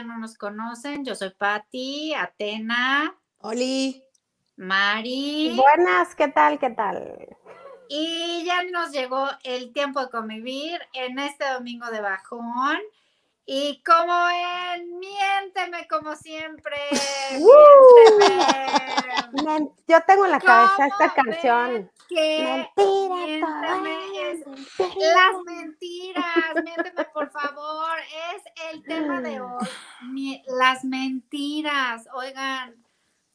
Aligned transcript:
todavía 0.00 0.14
no 0.14 0.18
nos 0.18 0.36
conocen, 0.36 1.04
yo 1.04 1.14
soy 1.14 1.30
Patti, 1.30 2.14
Atena. 2.14 3.14
Oli. 3.38 4.02
Mari. 4.56 5.56
Buenas, 5.56 6.14
¿qué 6.14 6.28
tal? 6.28 6.58
¿Qué 6.58 6.70
tal? 6.70 7.36
Y 7.88 8.44
ya 8.44 8.62
nos 8.64 8.92
llegó 8.92 9.26
el 9.42 9.72
tiempo 9.72 10.00
de 10.00 10.10
convivir 10.10 10.80
en 10.92 11.18
este 11.18 11.44
domingo 11.52 11.90
de 11.90 12.00
bajón. 12.00 12.78
Y 13.52 13.82
como 13.82 14.12
en 14.30 15.00
Miénteme 15.00 15.88
como 15.88 16.14
siempre. 16.14 16.76
miénteme. 19.32 19.72
Yo 19.88 20.00
tengo 20.06 20.24
en 20.24 20.30
la 20.30 20.38
cabeza 20.38 20.86
esta 20.86 21.12
canción. 21.12 21.90
Mentira, 22.10 23.48
las 24.78 25.42
mentiras, 25.44 26.54
miénteme 26.62 27.04
por 27.12 27.28
favor, 27.32 27.98
es 28.32 28.44
el 28.72 28.84
tema 28.84 29.20
de 29.20 29.40
hoy. 29.40 29.66
Las 30.46 30.84
mentiras, 30.84 32.06
oigan, 32.14 32.76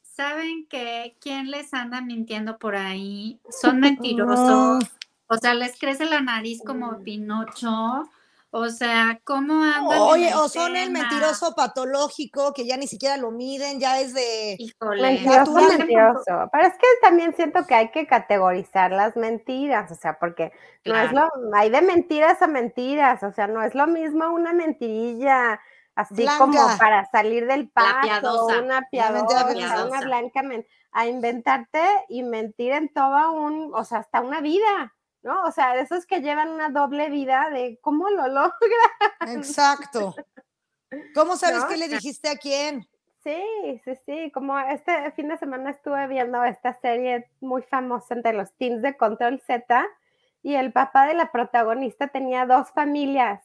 ¿saben 0.01 0.65
que 0.69 1.17
quién 1.19 1.51
les 1.51 1.73
anda 1.73 1.99
mintiendo 1.99 2.57
por 2.57 2.77
ahí? 2.77 3.41
Son 3.49 3.81
mentirosos. 3.81 4.81
O 5.27 5.37
sea, 5.41 5.53
les 5.55 5.77
crece 5.77 6.05
la 6.05 6.21
nariz 6.21 6.61
como 6.65 7.03
Pinocho. 7.03 8.09
O 8.57 8.69
sea, 8.69 9.19
¿cómo 9.25 9.61
andan? 9.61 9.99
Oye, 9.99 10.33
o 10.33 10.47
son 10.47 10.77
el 10.77 10.89
mentiroso 10.89 11.55
patológico 11.55 12.53
que 12.53 12.65
ya 12.65 12.77
ni 12.77 12.87
siquiera 12.87 13.17
lo 13.17 13.29
miden, 13.31 13.81
ya 13.81 13.99
es 13.99 14.13
de. 14.13 14.55
Mentiroso, 14.79 15.51
mentiroso. 15.51 16.49
Pero 16.53 16.63
es 16.65 16.73
que 16.77 16.87
también 17.01 17.35
siento 17.35 17.65
que 17.67 17.75
hay 17.75 17.91
que 17.91 18.07
categorizar 18.07 18.93
las 18.93 19.17
mentiras, 19.17 19.91
o 19.91 19.95
sea, 19.95 20.17
porque 20.19 20.53
no 20.85 20.97
es 20.97 21.11
lo. 21.11 21.29
Hay 21.53 21.69
de 21.69 21.81
mentiras 21.81 22.41
a 22.41 22.47
mentiras, 22.47 23.23
o 23.23 23.33
sea, 23.33 23.47
no 23.47 23.61
es 23.61 23.75
lo 23.75 23.87
mismo 23.87 24.29
una 24.29 24.53
mentirilla 24.53 25.59
así 25.93 26.25
como 26.37 26.57
para 26.77 27.05
salir 27.11 27.47
del 27.47 27.69
paso, 27.69 28.47
una 28.63 28.87
piadosa, 28.89 29.85
una 29.85 29.99
blanca, 29.99 30.41
a 30.93 31.07
inventarte 31.07 31.83
y 32.07 32.23
mentir 32.23 32.71
en 32.71 32.87
toda 32.93 33.31
un, 33.31 33.73
o 33.73 33.83
sea, 33.83 33.97
hasta 33.97 34.21
una 34.21 34.39
vida. 34.39 34.94
¿No? 35.25 35.43
O 35.43 35.51
sea, 35.51 35.75
esos 35.75 36.05
que 36.05 36.21
llevan 36.21 36.51
una 36.51 36.69
doble 36.69 37.09
vida 37.09 37.49
de 37.49 37.79
cómo 37.81 38.09
lo 38.09 38.27
logran. 38.27 38.53
Exacto. 39.27 40.15
¿Cómo 41.15 41.35
sabes 41.35 41.65
qué 41.65 41.77
le 41.77 41.89
dijiste 41.89 42.29
a 42.29 42.37
quién? 42.37 42.87
Sí, 43.23 43.81
sí, 43.83 43.95
sí. 44.05 44.31
Como 44.31 44.57
este 44.59 45.11
fin 45.13 45.27
de 45.27 45.37
semana 45.37 45.71
estuve 45.71 46.07
viendo 46.07 46.43
esta 46.43 46.79
serie 46.79 47.27
muy 47.41 47.63
famosa 47.63 48.13
entre 48.13 48.33
los 48.33 48.53
teams 48.53 48.83
de 48.83 48.95
Control 48.95 49.41
Z 49.41 49.85
y 50.43 50.53
el 50.53 50.71
papá 50.71 51.07
de 51.07 51.15
la 51.15 51.31
protagonista 51.31 52.07
tenía 52.07 52.45
dos 52.45 52.69
familias. 52.69 53.41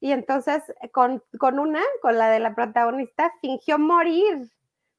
Y 0.00 0.10
entonces 0.10 0.64
con, 0.90 1.22
con 1.38 1.60
una, 1.60 1.80
con 2.02 2.18
la 2.18 2.30
de 2.30 2.40
la 2.40 2.56
protagonista, 2.56 3.32
fingió 3.40 3.78
morir 3.78 4.50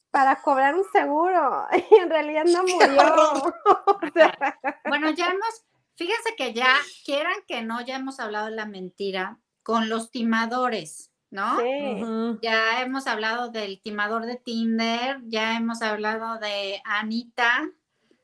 para 0.10 0.42
cobrar 0.42 0.76
un 0.76 0.86
seguro 0.94 1.68
y 1.92 1.96
en 1.96 2.10
realidad 2.10 2.46
no 2.46 2.64
murió. 2.64 3.54
bueno, 4.86 5.10
ya 5.10 5.26
hemos 5.26 5.66
Fíjense 5.96 6.36
que 6.38 6.54
ya, 6.54 6.76
quieran 7.06 7.36
que 7.48 7.62
no, 7.62 7.82
ya 7.82 7.98
hemos 7.98 8.20
hablado 8.20 8.48
de 8.48 8.56
la 8.56 8.66
mentira 8.66 9.40
con 9.62 9.90
los 9.90 10.12
timadores, 10.12 11.12
¿no? 11.30 11.60
Sí. 11.60 12.40
Ya 12.42 12.82
hemos 12.82 13.08
hablado 13.08 13.50
del 13.50 13.82
timador 13.82 14.26
de 14.26 14.36
Tinder, 14.36 15.20
ya 15.26 15.56
hemos 15.56 15.82
hablado 15.82 16.40
de 16.40 16.82
Anita, 16.84 17.70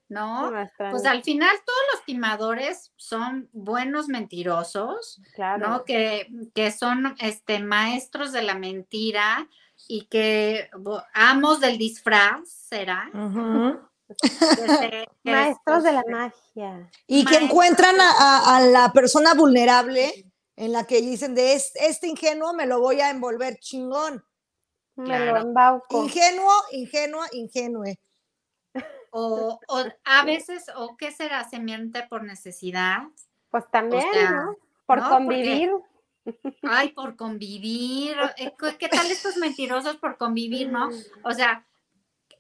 ¿no? 0.10 0.52
Pues 0.92 1.06
al 1.06 1.24
final 1.24 1.56
todos 1.66 1.80
los 1.94 2.06
timadores 2.06 2.92
son 2.98 3.50
buenos 3.54 4.08
mentirosos, 4.08 5.22
¿no? 5.60 5.86
Que, 5.86 6.28
que 6.54 6.72
son 6.72 7.16
este, 7.20 7.60
maestros 7.60 8.32
de 8.32 8.42
la 8.42 8.56
mentira 8.56 9.48
y 9.88 10.06
que 10.06 10.70
amos 11.14 11.60
del 11.62 11.78
disfraz, 11.78 12.50
¿será? 12.50 13.10
Maestros 15.24 15.84
de 15.84 15.94
la 15.94 16.04
magia. 16.10 16.90
Y 17.08 17.26
que 17.26 17.38
encuentran 17.38 17.96
a, 18.00 18.62
la 18.62 18.92
persona 18.92 19.34
vulnerable 19.34 20.32
en 20.56 20.72
la 20.72 20.86
que 20.86 21.02
dicen 21.02 21.36
de 21.36 21.54
este, 21.54 22.08
ingenuo 22.08 22.54
me 22.54 22.66
lo 22.66 22.80
voy 22.80 23.02
a 23.02 23.10
envolver 23.10 23.58
chingón. 23.60 24.24
Ingenuo, 24.98 26.52
ingenua, 26.72 27.28
ingenue. 27.32 27.98
O, 29.12 29.60
a 30.04 30.26
veces, 30.26 30.66
o 30.76 30.96
qué 30.98 31.12
será, 31.12 31.48
se 31.50 31.60
miente 31.60 32.04
por 32.10 32.24
necesidad. 32.24 33.04
Pues 33.50 33.64
también, 33.72 34.06
¿no? 34.32 34.56
Por 34.86 35.08
convivir. 35.08 35.72
ay, 36.64 36.90
por 36.90 37.16
convivir. 37.16 38.16
Eh, 38.38 38.54
¿Qué 38.78 38.88
tal 38.90 39.10
estos 39.10 39.38
mentirosos 39.38 39.98
por 39.98 40.18
convivir, 40.18 40.72
no? 40.72 40.90
O 41.24 41.32
sea, 41.32 41.66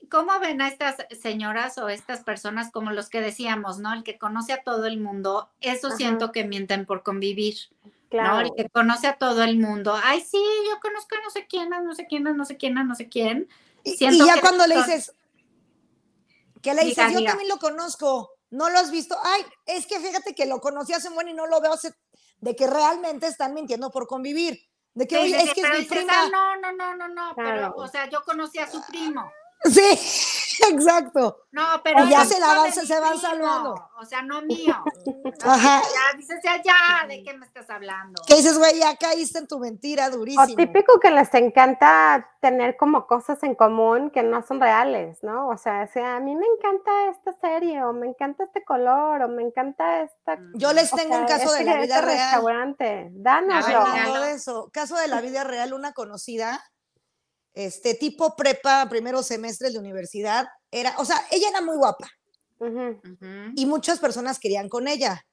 ¿cómo 0.09 0.39
ven 0.39 0.61
a 0.61 0.67
estas 0.67 0.97
señoras 1.21 1.77
o 1.77 1.89
estas 1.89 2.23
personas 2.23 2.71
como 2.71 2.91
los 2.91 3.09
que 3.09 3.21
decíamos, 3.21 3.79
¿no? 3.79 3.93
El 3.93 4.03
que 4.03 4.17
conoce 4.17 4.53
a 4.53 4.63
todo 4.63 4.85
el 4.85 4.99
mundo, 4.99 5.49
eso 5.61 5.91
siento 5.91 6.31
que 6.31 6.45
mienten 6.45 6.85
por 6.85 7.03
convivir. 7.03 7.55
Claro. 8.09 8.35
¿no? 8.35 8.41
El 8.41 8.51
que 8.55 8.69
conoce 8.69 9.07
a 9.07 9.17
todo 9.17 9.43
el 9.43 9.57
mundo. 9.57 9.95
Ay, 10.03 10.21
sí, 10.21 10.41
yo 10.67 10.79
conozco 10.81 11.15
a 11.15 11.23
no 11.23 11.29
sé 11.29 11.45
quién, 11.47 11.73
a 11.73 11.81
no 11.81 11.93
sé 11.93 12.07
quién, 12.07 12.27
a 12.27 12.33
no 12.33 12.45
sé 12.45 12.57
quién, 12.57 12.77
a 12.77 12.83
no 12.83 12.95
sé 12.95 13.07
quién. 13.07 13.47
y, 13.83 13.97
ya 13.97 14.41
cuando 14.41 14.65
le 14.65 14.77
dices, 14.77 15.13
que 16.61 16.73
le 16.73 16.85
dices, 16.85 17.13
yo 17.13 17.23
también 17.23 17.49
lo 17.49 17.57
conozco, 17.57 18.31
no 18.49 18.69
lo 18.69 18.79
has 18.79 18.91
visto. 18.91 19.15
Ay, 19.23 19.45
es 19.65 19.85
que 19.85 19.99
fíjate 19.99 20.33
que 20.33 20.45
lo 20.45 20.59
conocí 20.59 20.93
hace 20.93 21.09
un 21.09 21.15
buen 21.15 21.27
y 21.27 21.33
no 21.33 21.45
lo 21.45 21.61
veo 21.61 21.73
hace, 21.73 21.93
de 22.39 22.55
que 22.55 22.67
realmente 22.67 23.27
están 23.27 23.53
mintiendo 23.53 23.91
por 23.91 24.07
convivir. 24.07 24.59
De 24.95 25.07
que, 25.07 25.17
oye, 25.17 25.41
es 25.41 25.53
que 25.53 25.61
es 25.61 25.79
mi 25.79 25.85
prima. 25.85 26.13
Ah, 26.13 26.29
no, 26.31 26.55
no, 26.59 26.71
no, 26.73 26.95
no, 26.95 27.07
no, 27.07 27.33
pero, 27.35 27.73
o 27.75 27.87
sea, 27.87 28.09
yo 28.09 28.23
conocí 28.23 28.57
a 28.57 28.69
su 28.69 28.81
primo. 28.87 29.31
Sí, 29.65 29.81
exacto. 30.71 31.45
No, 31.51 31.63
pero 31.83 32.05
ya 32.05 32.23
se 32.23 32.39
la 32.39 32.47
van, 32.53 32.71
se 32.71 32.99
van 32.99 33.17
salvando. 33.17 33.75
O 33.99 34.05
sea, 34.05 34.21
no 34.21 34.41
mío. 34.41 34.75
Ajá. 35.43 35.81
Ya 35.81 36.17
dices, 36.17 36.39
ya, 36.43 36.61
ya, 36.63 37.07
¿de 37.07 37.23
qué 37.23 37.33
me 37.33 37.45
estás 37.45 37.69
hablando? 37.69 38.21
¿Qué 38.25 38.35
dices, 38.35 38.57
güey? 38.57 38.79
Ya 38.79 38.95
caíste 38.95 39.39
en 39.39 39.47
tu 39.47 39.59
mentira 39.59 40.09
durísimo. 40.09 40.43
O 40.43 40.55
típico 40.55 40.99
que 40.99 41.11
les 41.11 41.33
encanta 41.33 42.29
tener 42.39 42.77
como 42.77 43.05
cosas 43.05 43.41
en 43.43 43.55
común 43.55 44.11
que 44.11 44.23
no 44.23 44.45
son 44.45 44.61
reales, 44.61 45.23
¿no? 45.23 45.49
O 45.49 45.57
sea, 45.57 45.87
sea 45.87 46.17
a 46.17 46.19
mí 46.19 46.35
me 46.35 46.45
encanta 46.45 46.91
esta 47.09 47.33
serie, 47.33 47.83
o 47.83 47.91
me 47.91 48.07
encanta 48.07 48.45
este 48.45 48.63
color, 48.63 49.23
o 49.23 49.27
me 49.27 49.43
encanta 49.43 50.03
esta. 50.03 50.37
Yo 50.53 50.71
les 50.71 50.91
tengo 50.91 51.17
un 51.17 51.25
caso 51.25 51.51
de 51.51 51.63
la 51.65 51.75
vida 51.75 51.95
este 51.95 52.05
real. 52.05 52.31
Restaurante, 52.31 53.09
dánoslo. 53.11 54.21
de 54.21 54.31
eso. 54.31 54.69
Caso 54.71 54.95
de 54.95 55.07
la 55.07 55.19
vida 55.19 55.43
real, 55.43 55.73
una 55.73 55.91
conocida 55.93 56.63
este 57.65 57.93
tipo 57.93 58.37
prepa, 58.37 58.87
primero 58.89 59.21
semestre 59.21 59.69
de 59.69 59.79
universidad, 59.79 60.47
era, 60.71 60.95
o 60.97 61.03
sea, 61.03 61.17
ella 61.29 61.49
era 61.49 61.61
muy 61.61 61.75
guapa. 61.75 62.07
Y 63.55 63.65
muchas 63.65 63.99
personas 63.99 64.39
querían 64.39 64.69
con 64.69 64.87
ella. 64.87 65.25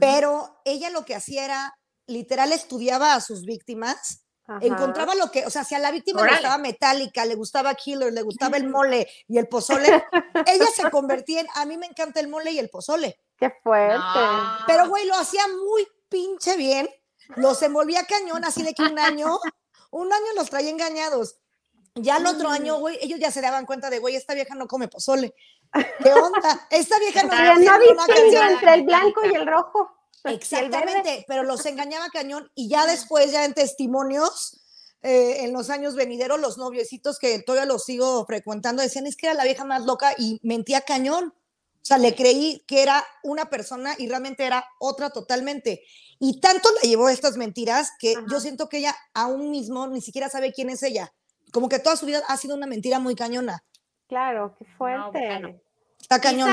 Pero 0.00 0.60
ella 0.64 0.88
lo 0.88 1.04
que 1.04 1.14
hacía 1.14 1.44
era, 1.44 1.78
literal, 2.06 2.52
estudiaba 2.52 3.14
a 3.14 3.20
sus 3.20 3.44
víctimas. 3.44 4.24
Encontraba 4.60 5.14
lo 5.14 5.30
que, 5.30 5.46
o 5.46 5.50
sea, 5.50 5.64
si 5.64 5.74
a 5.74 5.78
la 5.78 5.90
víctima 5.90 6.22
le 6.22 6.32
gustaba 6.32 6.58
Metallica, 6.58 7.24
le 7.26 7.34
gustaba 7.34 7.74
Killer, 7.74 8.12
le 8.12 8.22
gustaba 8.22 8.56
el 8.56 8.68
mole 8.68 9.08
y 9.28 9.38
el 9.38 9.46
pozole, 9.46 10.04
ella 10.46 10.66
se 10.74 10.90
convertía 10.90 11.40
en, 11.40 11.46
a 11.54 11.64
mí 11.64 11.76
me 11.76 11.86
encanta 11.86 12.20
el 12.20 12.28
mole 12.28 12.50
y 12.50 12.58
el 12.58 12.68
pozole. 12.68 13.18
Qué 13.36 13.50
fuerte. 13.62 14.02
Pero, 14.66 14.88
güey, 14.88 15.06
lo 15.06 15.14
hacía 15.14 15.42
muy 15.48 15.86
pinche 16.08 16.56
bien, 16.56 16.88
los 17.36 17.62
envolvía 17.62 18.04
cañón, 18.04 18.44
así 18.44 18.62
de 18.62 18.74
que 18.74 18.82
un 18.82 18.98
año 18.98 19.38
un 19.92 20.12
año 20.12 20.26
los 20.34 20.50
traía 20.50 20.70
engañados. 20.70 21.36
Ya 21.94 22.16
el 22.16 22.26
otro 22.26 22.48
año, 22.48 22.78
güey, 22.78 22.98
ellos 23.02 23.20
ya 23.20 23.30
se 23.30 23.42
daban 23.42 23.66
cuenta 23.66 23.90
de, 23.90 23.98
güey, 23.98 24.16
esta 24.16 24.34
vieja 24.34 24.54
no 24.54 24.66
come 24.66 24.88
pozole. 24.88 25.34
¿Qué 26.02 26.12
onda? 26.12 26.66
Esta 26.70 26.98
vieja 26.98 27.22
no, 27.24 27.34
no 27.34 28.50
entre 28.50 28.74
el 28.74 28.82
blanco 28.84 29.20
y 29.30 29.34
el 29.34 29.46
rojo. 29.46 29.90
Exactamente, 30.24 31.24
pero 31.26 31.42
los 31.42 31.66
engañaba 31.66 32.08
cañón 32.08 32.50
y 32.54 32.68
ya 32.68 32.86
después, 32.86 33.32
ya 33.32 33.44
en 33.44 33.54
testimonios, 33.54 34.62
eh, 35.02 35.44
en 35.44 35.52
los 35.52 35.68
años 35.68 35.96
venideros, 35.96 36.40
los 36.40 36.58
noviecitos 36.58 37.18
que 37.18 37.40
todavía 37.40 37.66
los 37.66 37.84
sigo 37.84 38.24
frecuentando 38.24 38.82
decían, 38.82 39.06
es 39.06 39.16
que 39.16 39.26
era 39.26 39.34
la 39.34 39.44
vieja 39.44 39.64
más 39.64 39.84
loca 39.84 40.14
y 40.16 40.38
mentía 40.42 40.82
cañón. 40.82 41.34
O 41.34 41.84
sea, 41.84 41.98
le 41.98 42.14
creí 42.14 42.62
que 42.68 42.82
era 42.82 43.04
una 43.24 43.46
persona 43.50 43.96
y 43.98 44.08
realmente 44.08 44.46
era 44.46 44.64
otra 44.78 45.10
totalmente. 45.10 45.82
Y 46.20 46.40
tanto 46.40 46.68
la 46.80 46.88
llevó 46.88 47.08
estas 47.08 47.36
mentiras 47.36 47.90
que 47.98 48.14
yo 48.30 48.38
siento 48.38 48.68
que 48.68 48.78
ella 48.78 48.96
aún 49.12 49.50
mismo 49.50 49.88
ni 49.88 50.00
siquiera 50.00 50.28
sabe 50.28 50.52
quién 50.52 50.70
es 50.70 50.84
ella. 50.84 51.12
Como 51.52 51.68
que 51.68 51.78
toda 51.78 51.96
su 51.96 52.06
vida 52.06 52.22
ha 52.26 52.36
sido 52.36 52.56
una 52.56 52.66
mentira 52.66 52.98
muy 52.98 53.14
cañona. 53.14 53.62
Claro, 54.08 54.56
qué 54.58 54.64
fuerte. 54.64 55.62
Está 56.00 56.20
cañón. 56.20 56.50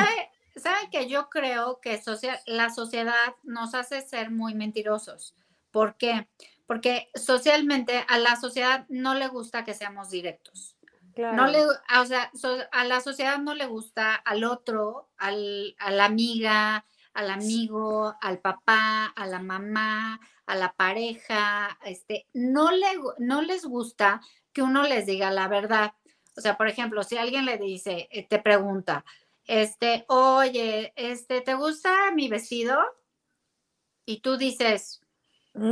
Sabe, 0.55 0.89
que 0.91 1.07
yo 1.07 1.29
creo 1.29 1.79
que 1.79 2.01
la 2.45 2.69
sociedad 2.69 3.35
nos 3.43 3.73
hace 3.73 4.01
ser 4.01 4.29
muy 4.29 4.53
mentirosos? 4.53 5.33
¿Por 5.71 5.95
qué? 5.95 6.27
Porque 6.67 7.09
socialmente 7.15 8.03
a 8.09 8.19
la 8.19 8.35
sociedad 8.35 8.85
no 8.89 9.13
le 9.15 9.27
gusta 9.29 9.63
que 9.63 9.73
seamos 9.73 10.09
directos. 10.09 10.75
No 11.15 11.47
le, 11.47 11.63
o 11.65 12.05
sea, 12.05 12.31
a 12.71 12.85
la 12.85 13.01
sociedad 13.01 13.39
no 13.39 13.53
le 13.53 13.65
gusta 13.65 14.15
al 14.15 14.43
otro, 14.43 15.09
al, 15.17 15.75
a 15.79 15.91
la 15.91 16.05
amiga, 16.05 16.85
al 17.13 17.29
amigo, 17.29 18.15
al 18.21 18.39
papá, 18.39 19.07
a 19.07 19.27
la 19.27 19.39
mamá, 19.39 20.19
a 20.45 20.55
la 20.55 20.73
pareja, 20.73 21.77
este, 21.83 22.27
no, 22.33 22.71
le, 22.71 22.87
no 23.17 23.41
les 23.41 23.65
gusta 23.65 24.21
que 24.59 24.63
uno 24.63 24.83
les 24.83 25.05
diga 25.05 25.31
la 25.31 25.47
verdad. 25.47 25.93
O 26.35 26.41
sea, 26.41 26.57
por 26.57 26.67
ejemplo, 26.67 27.03
si 27.03 27.17
alguien 27.17 27.45
le 27.45 27.57
dice, 27.57 28.09
eh, 28.11 28.27
te 28.27 28.39
pregunta, 28.39 29.05
este, 29.45 30.03
oye, 30.09 30.91
este, 30.97 31.39
¿te 31.39 31.53
gusta 31.53 32.11
mi 32.13 32.27
vestido? 32.27 32.77
Y 34.05 34.19
tú 34.19 34.37
dices, 34.37 34.99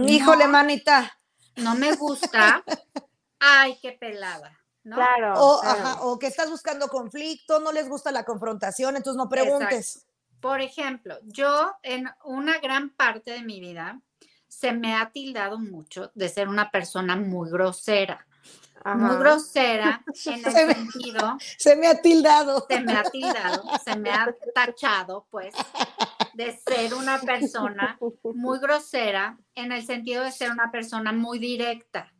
híjole, 0.07 0.47
manita. 0.47 1.17
No 1.57 1.75
me 1.75 1.95
gusta. 1.95 2.63
Ay, 3.39 3.77
qué 3.81 3.91
pelada. 3.91 4.57
Claro, 4.83 5.33
o, 5.35 6.17
que 6.17 6.27
estás 6.27 6.49
buscando 6.49 6.87
conflicto, 6.87 7.59
no 7.59 7.73
les 7.73 7.89
gusta 7.89 8.09
la 8.13 8.23
confrontación, 8.23 8.95
entonces 8.95 9.17
no 9.17 9.27
preguntes. 9.27 10.07
Por 10.39 10.61
ejemplo, 10.61 11.19
yo 11.23 11.73
en 11.83 12.09
una 12.23 12.59
gran 12.59 12.91
parte 12.91 13.31
de 13.31 13.41
mi 13.41 13.59
vida 13.59 13.99
se 14.47 14.71
me 14.71 14.95
ha 14.95 15.11
tildado 15.11 15.59
mucho 15.59 16.09
de 16.15 16.29
ser 16.29 16.47
una 16.47 16.71
persona 16.71 17.17
muy 17.17 17.49
grosera. 17.49 18.25
Muy 18.85 19.17
grosera 19.17 20.03
en 20.25 20.45
el 20.45 20.75
sentido. 20.75 21.37
Se 21.57 21.75
me 21.75 21.87
ha 21.87 22.01
tildado. 22.01 22.65
Se 22.69 22.81
me 22.81 22.93
ha 22.93 23.03
tildado, 23.03 23.63
se 23.83 23.95
me 23.95 24.11
ha 24.11 24.35
tachado, 24.53 25.27
pues, 25.29 25.53
de 26.33 26.57
ser 26.57 26.93
una 26.93 27.19
persona 27.19 27.97
muy 28.23 28.59
grosera 28.59 29.37
en 29.55 29.71
el 29.71 29.85
sentido 29.85 30.23
de 30.23 30.31
ser 30.31 30.51
una 30.51 30.71
persona 30.71 31.11
muy 31.11 31.39
directa 31.39 32.13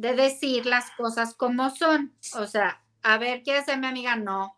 de 0.00 0.14
decir 0.14 0.64
las 0.64 0.90
cosas 0.92 1.34
como 1.34 1.68
son. 1.68 2.16
O 2.34 2.46
sea, 2.46 2.82
a 3.02 3.18
ver, 3.18 3.42
¿quieres 3.42 3.66
ser 3.66 3.78
mi 3.78 3.86
amiga? 3.86 4.16
No. 4.16 4.56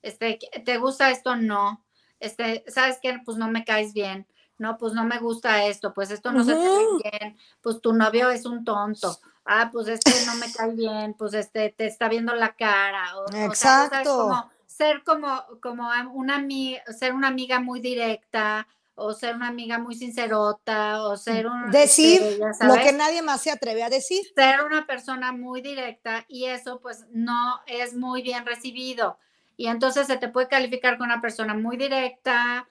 Este, 0.00 0.38
¿te 0.64 0.78
gusta 0.78 1.10
esto? 1.10 1.36
No. 1.36 1.84
Este, 2.20 2.64
¿sabes 2.68 2.98
qué? 3.02 3.20
Pues 3.22 3.36
no 3.36 3.50
me 3.50 3.66
caes 3.66 3.92
bien. 3.92 4.26
No, 4.56 4.78
pues 4.78 4.94
no 4.94 5.04
me 5.04 5.18
gusta 5.18 5.66
esto, 5.66 5.94
pues 5.94 6.10
esto 6.10 6.32
no 6.32 6.42
se 6.42 6.52
te 6.52 6.58
ve 6.58 6.84
bien, 7.04 7.36
pues 7.60 7.80
tu 7.80 7.92
novio 7.92 8.28
es 8.30 8.44
un 8.44 8.64
tonto. 8.64 9.16
Ah, 9.50 9.70
pues 9.72 9.88
este 9.88 10.12
no 10.26 10.34
me 10.34 10.52
cae 10.52 10.74
bien, 10.74 11.14
pues 11.14 11.32
este 11.32 11.70
te 11.70 11.86
está 11.86 12.10
viendo 12.10 12.34
la 12.34 12.54
cara. 12.54 13.06
Exacto. 13.34 14.50
ser 14.66 15.02
como, 15.04 15.42
como 15.62 15.88
una 16.12 16.36
amiga, 16.36 16.82
ser 16.92 17.14
una 17.14 17.28
amiga 17.28 17.58
muy 17.58 17.80
directa, 17.80 18.68
o 18.94 19.14
ser 19.14 19.34
una 19.36 19.48
amiga 19.48 19.78
muy 19.78 19.94
sincerota, 19.94 21.02
o 21.02 21.16
ser 21.16 21.46
un... 21.46 21.70
Decir 21.70 22.20
este, 22.20 22.66
lo 22.66 22.74
que 22.74 22.92
nadie 22.92 23.22
más 23.22 23.40
se 23.40 23.50
atreve 23.50 23.82
a 23.82 23.88
decir. 23.88 24.22
Ser 24.34 24.62
una 24.62 24.86
persona 24.86 25.32
muy 25.32 25.62
directa 25.62 26.26
y 26.28 26.44
eso 26.44 26.80
pues 26.80 27.06
no 27.10 27.62
es 27.66 27.94
muy 27.94 28.20
bien 28.20 28.44
recibido. 28.44 29.18
Y 29.56 29.68
entonces 29.68 30.08
se 30.08 30.18
te 30.18 30.28
puede 30.28 30.48
calificar 30.48 30.98
con 30.98 31.06
una 31.06 31.22
persona 31.22 31.54
muy 31.54 31.78
directa, 31.78 32.68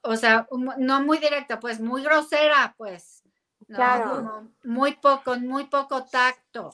o 0.00 0.16
sea, 0.16 0.48
no 0.78 1.02
muy 1.02 1.18
directa, 1.18 1.60
pues 1.60 1.80
muy 1.80 2.02
grosera, 2.02 2.74
pues. 2.78 3.17
Claro. 3.68 4.48
muy 4.64 4.94
poco, 4.96 5.36
muy 5.36 5.66
poco 5.66 6.04
tacto. 6.04 6.72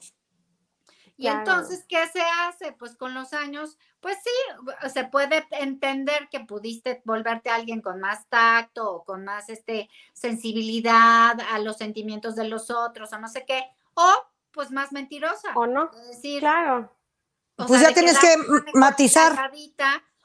Y 1.17 1.29
entonces, 1.29 1.85
¿qué 1.88 2.06
se 2.08 2.23
hace? 2.23 2.73
Pues 2.73 2.96
con 2.96 3.14
los 3.14 3.32
años, 3.32 3.79
pues 4.00 4.17
sí, 4.23 4.88
se 4.93 5.05
puede 5.05 5.46
entender 5.52 6.29
que 6.29 6.41
pudiste 6.41 7.02
volverte 7.05 7.50
a 7.50 7.55
alguien 7.55 7.81
con 7.81 8.00
más 8.00 8.29
tacto 8.29 8.93
o 8.93 9.05
con 9.05 9.25
más 9.25 9.49
este, 9.49 9.88
sensibilidad 10.12 11.38
a 11.52 11.58
los 11.61 11.76
sentimientos 11.76 12.35
de 12.35 12.49
los 12.49 12.69
otros 12.70 13.12
o 13.12 13.19
no 13.19 13.29
sé 13.29 13.44
qué, 13.47 13.62
o 13.94 14.12
pues 14.50 14.73
más 14.73 14.90
mentirosa. 14.90 15.52
O 15.55 15.67
no. 15.67 15.90
decir, 16.08 16.40
claro. 16.40 16.93
pues 17.55 17.81
ya 17.81 17.94
tienes 17.94 18.19
que 18.19 18.35
matizar. 18.75 19.52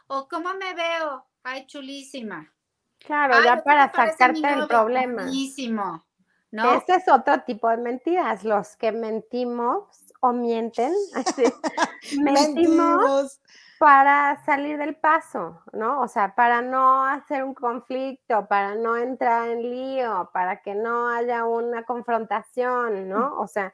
O 0.08 0.28
cómo 0.28 0.56
me 0.56 0.74
veo, 0.74 1.28
ay, 1.44 1.68
chulísima. 1.68 2.52
Claro, 2.98 3.44
ya 3.44 3.64
para 3.64 3.94
sacarte 3.94 4.54
el 4.54 4.68
problema. 4.68 5.26
Chulísimo. 5.26 6.09
¿No? 6.52 6.74
Ese 6.74 6.96
es 6.96 7.08
otro 7.08 7.42
tipo 7.42 7.70
de 7.70 7.78
mentiras, 7.78 8.44
los 8.44 8.76
que 8.76 8.92
mentimos 8.92 10.14
o 10.22 10.34
mienten, 10.34 10.94
mentimos, 12.22 13.40
para 13.80 14.44
salir 14.44 14.78
del 14.78 14.96
paso, 14.96 15.62
¿no? 15.72 16.02
O 16.02 16.08
sea, 16.10 16.36
para 16.36 16.62
no 16.62 17.06
hacer 17.06 17.44
un 17.44 17.54
conflicto, 17.54 18.46
para 18.48 18.76
no 18.76 18.98
entrar 18.98 19.50
en 19.50 19.62
lío, 19.62 20.30
para 20.34 20.62
que 20.62 20.76
no 20.76 21.08
haya 21.08 21.46
una 21.46 21.84
confrontación, 21.84 23.08
¿no? 23.08 23.40
O 23.40 23.48
sea, 23.48 23.74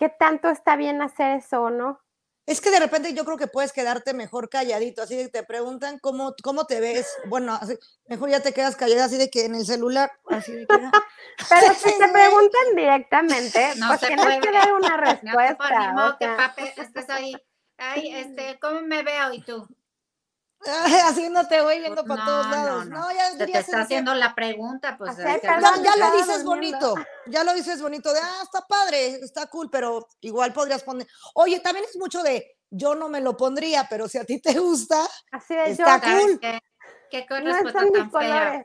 ¿qué 0.00 0.08
tanto 0.08 0.48
está 0.48 0.74
bien 0.74 1.00
hacer 1.02 1.36
eso 1.36 1.62
o 1.62 1.70
no? 1.70 2.00
Es 2.44 2.60
que 2.60 2.70
de 2.70 2.80
repente 2.80 3.14
yo 3.14 3.24
creo 3.24 3.36
que 3.36 3.46
puedes 3.46 3.72
quedarte 3.72 4.14
mejor 4.14 4.48
calladito, 4.48 5.02
así 5.02 5.16
de 5.16 5.24
que 5.24 5.28
te 5.30 5.42
preguntan 5.44 5.98
cómo, 6.00 6.34
cómo 6.42 6.66
te 6.66 6.80
ves, 6.80 7.06
bueno, 7.26 7.58
mejor 8.08 8.30
ya 8.30 8.40
te 8.40 8.52
quedas 8.52 8.74
callada 8.74 9.04
así 9.04 9.16
de 9.16 9.30
que 9.30 9.44
en 9.44 9.54
el 9.54 9.64
celular, 9.64 10.10
así 10.28 10.52
de 10.52 10.66
que... 10.66 10.74
Pero 11.48 11.74
si 11.74 11.98
te 11.98 12.08
preguntan 12.08 12.74
directamente, 12.74 13.74
no 13.76 13.88
pues 13.88 14.00
tienes 14.00 14.40
que 14.40 14.50
dar 14.50 14.72
una 14.72 14.96
respuesta. 15.22 15.92
No, 15.92 16.18
que 16.18 16.26
papi, 16.26 16.64
estés 16.76 17.10
ahí, 17.10 17.32
ay, 17.78 18.12
este, 18.12 18.58
¿cómo 18.60 18.80
me 18.82 19.04
veo? 19.04 19.32
Y 19.32 19.42
tú, 19.42 19.66
Así 21.04 21.28
no 21.28 21.46
te 21.48 21.60
voy 21.60 21.80
viendo 21.80 22.04
para 22.04 22.24
todos 22.24 22.46
lados. 22.46 22.86
No, 22.86 23.10
ya, 23.12 23.36
te, 23.36 23.58
está 23.58 23.82
haciendo 23.82 24.14
la 24.14 24.34
pregunta, 24.34 24.96
pues. 24.96 25.16
ya, 25.16 25.96
lo 25.96 26.16
dices 26.16 26.44
bonito, 26.44 26.94
ya 27.26 27.44
lo 27.44 27.54
dices 27.54 27.82
bonito, 27.82 28.12
de, 28.12 28.20
ah, 28.20 28.40
está 28.42 28.60
padre, 28.66 29.16
está 29.22 29.46
cool, 29.46 29.68
pero 29.70 30.06
igual 30.20 30.52
podrías 30.52 30.82
poner. 30.82 31.06
Oye, 31.34 31.60
también 31.60 31.86
es 31.88 31.96
mucho 31.96 32.22
de, 32.22 32.56
yo 32.70 32.94
no 32.94 33.08
me 33.08 33.20
lo 33.20 33.36
pondría, 33.36 33.86
pero 33.90 34.08
si 34.08 34.18
a 34.18 34.24
ti 34.24 34.40
te 34.40 34.58
gusta, 34.58 35.08
Así 35.32 35.54
de 35.54 35.70
está 35.70 36.00
cool. 36.00 36.38
¿Qué, 36.40 37.26
qué 37.26 37.40
no 37.42 37.72
tan 37.72 38.10
fea? 38.10 38.64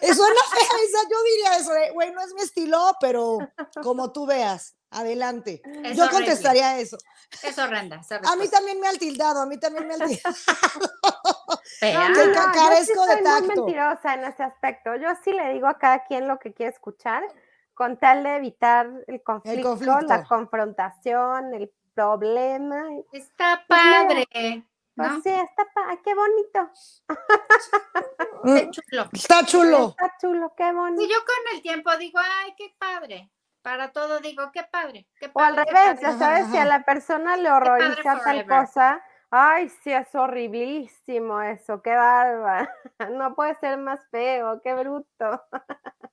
Eso 0.00 0.22
no 0.28 0.58
fea, 0.58 1.00
yo 1.10 1.22
diría 1.22 1.58
eso, 1.58 1.94
güey, 1.94 2.12
no 2.12 2.22
es 2.22 2.34
mi 2.34 2.42
estilo, 2.42 2.92
pero 3.00 3.38
como 3.82 4.10
tú 4.10 4.26
veas. 4.26 4.74
Adelante. 4.94 5.60
Yo 5.94 6.08
contestaría 6.08 6.78
eso. 6.78 6.96
Es 7.42 7.58
horrenda. 7.58 8.00
A 8.26 8.36
mí 8.36 8.48
también 8.48 8.78
me 8.78 8.86
ha 8.86 8.92
tildado, 8.92 9.42
a 9.42 9.46
mí 9.46 9.58
también 9.58 9.88
me 9.88 9.94
ha 9.94 9.98
tildado. 10.06 10.34
no, 11.82 12.26
no, 12.26 12.52
carezco 12.52 12.94
yo 12.94 13.02
sí 13.02 13.16
de 13.16 13.22
tacto. 13.22 13.46
Muy 13.46 13.56
mentirosa 13.56 14.14
en 14.14 14.24
ese 14.24 14.42
aspecto. 14.44 14.94
Yo 14.96 15.08
sí 15.24 15.32
le 15.32 15.52
digo 15.52 15.66
a 15.66 15.78
cada 15.78 16.04
quien 16.04 16.28
lo 16.28 16.38
que 16.38 16.54
quiere 16.54 16.72
escuchar, 16.72 17.24
con 17.74 17.98
tal 17.98 18.22
de 18.22 18.36
evitar 18.36 18.88
el 19.08 19.20
conflicto, 19.22 20.00
la 20.02 20.24
confrontación, 20.24 21.54
el 21.54 21.72
problema. 21.94 22.84
Está 23.12 23.64
pues 23.66 23.80
padre. 23.80 24.28
Pues 24.96 25.10
sí, 25.24 25.30
está 25.30 25.66
padre, 25.74 26.00
qué 26.04 26.14
bonito. 26.14 26.70
Está 28.44 28.70
chulo. 28.70 29.08
Está 29.12 29.44
chulo. 29.44 29.88
Está 29.88 30.16
chulo, 30.20 30.54
qué 30.56 30.72
bonito. 30.72 31.02
Y 31.02 31.08
yo 31.08 31.18
con 31.18 31.56
el 31.56 31.62
tiempo 31.62 31.96
digo, 31.96 32.20
ay, 32.20 32.54
qué 32.56 32.72
padre 32.78 33.32
para 33.64 33.92
todo 33.92 34.20
digo, 34.20 34.52
qué 34.52 34.62
padre, 34.62 35.08
qué 35.18 35.30
padre. 35.30 35.32
O 35.34 35.40
al 35.40 35.66
revés, 35.66 36.00
ya 36.02 36.18
sabes, 36.18 36.48
si 36.50 36.58
a 36.58 36.66
la 36.66 36.84
persona 36.84 37.38
le 37.38 37.50
horroriza 37.50 38.20
tal 38.22 38.46
cosa, 38.46 39.02
ay, 39.30 39.70
sí, 39.70 39.90
es 39.90 40.14
horriblísimo 40.14 41.40
eso, 41.40 41.80
qué 41.80 41.94
bárbaro, 41.94 42.68
no 43.12 43.34
puede 43.34 43.54
ser 43.54 43.78
más 43.78 44.00
feo, 44.10 44.60
qué 44.62 44.74
bruto. 44.74 45.42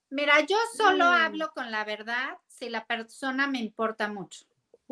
Mira, 0.09 0.39
yo 0.39 0.55
solo 0.77 1.03
mm. 1.03 1.13
hablo 1.13 1.51
con 1.53 1.71
la 1.71 1.83
verdad 1.83 2.37
si 2.47 2.69
la 2.69 2.85
persona 2.85 3.47
me 3.47 3.59
importa 3.59 4.07
mucho. 4.07 4.45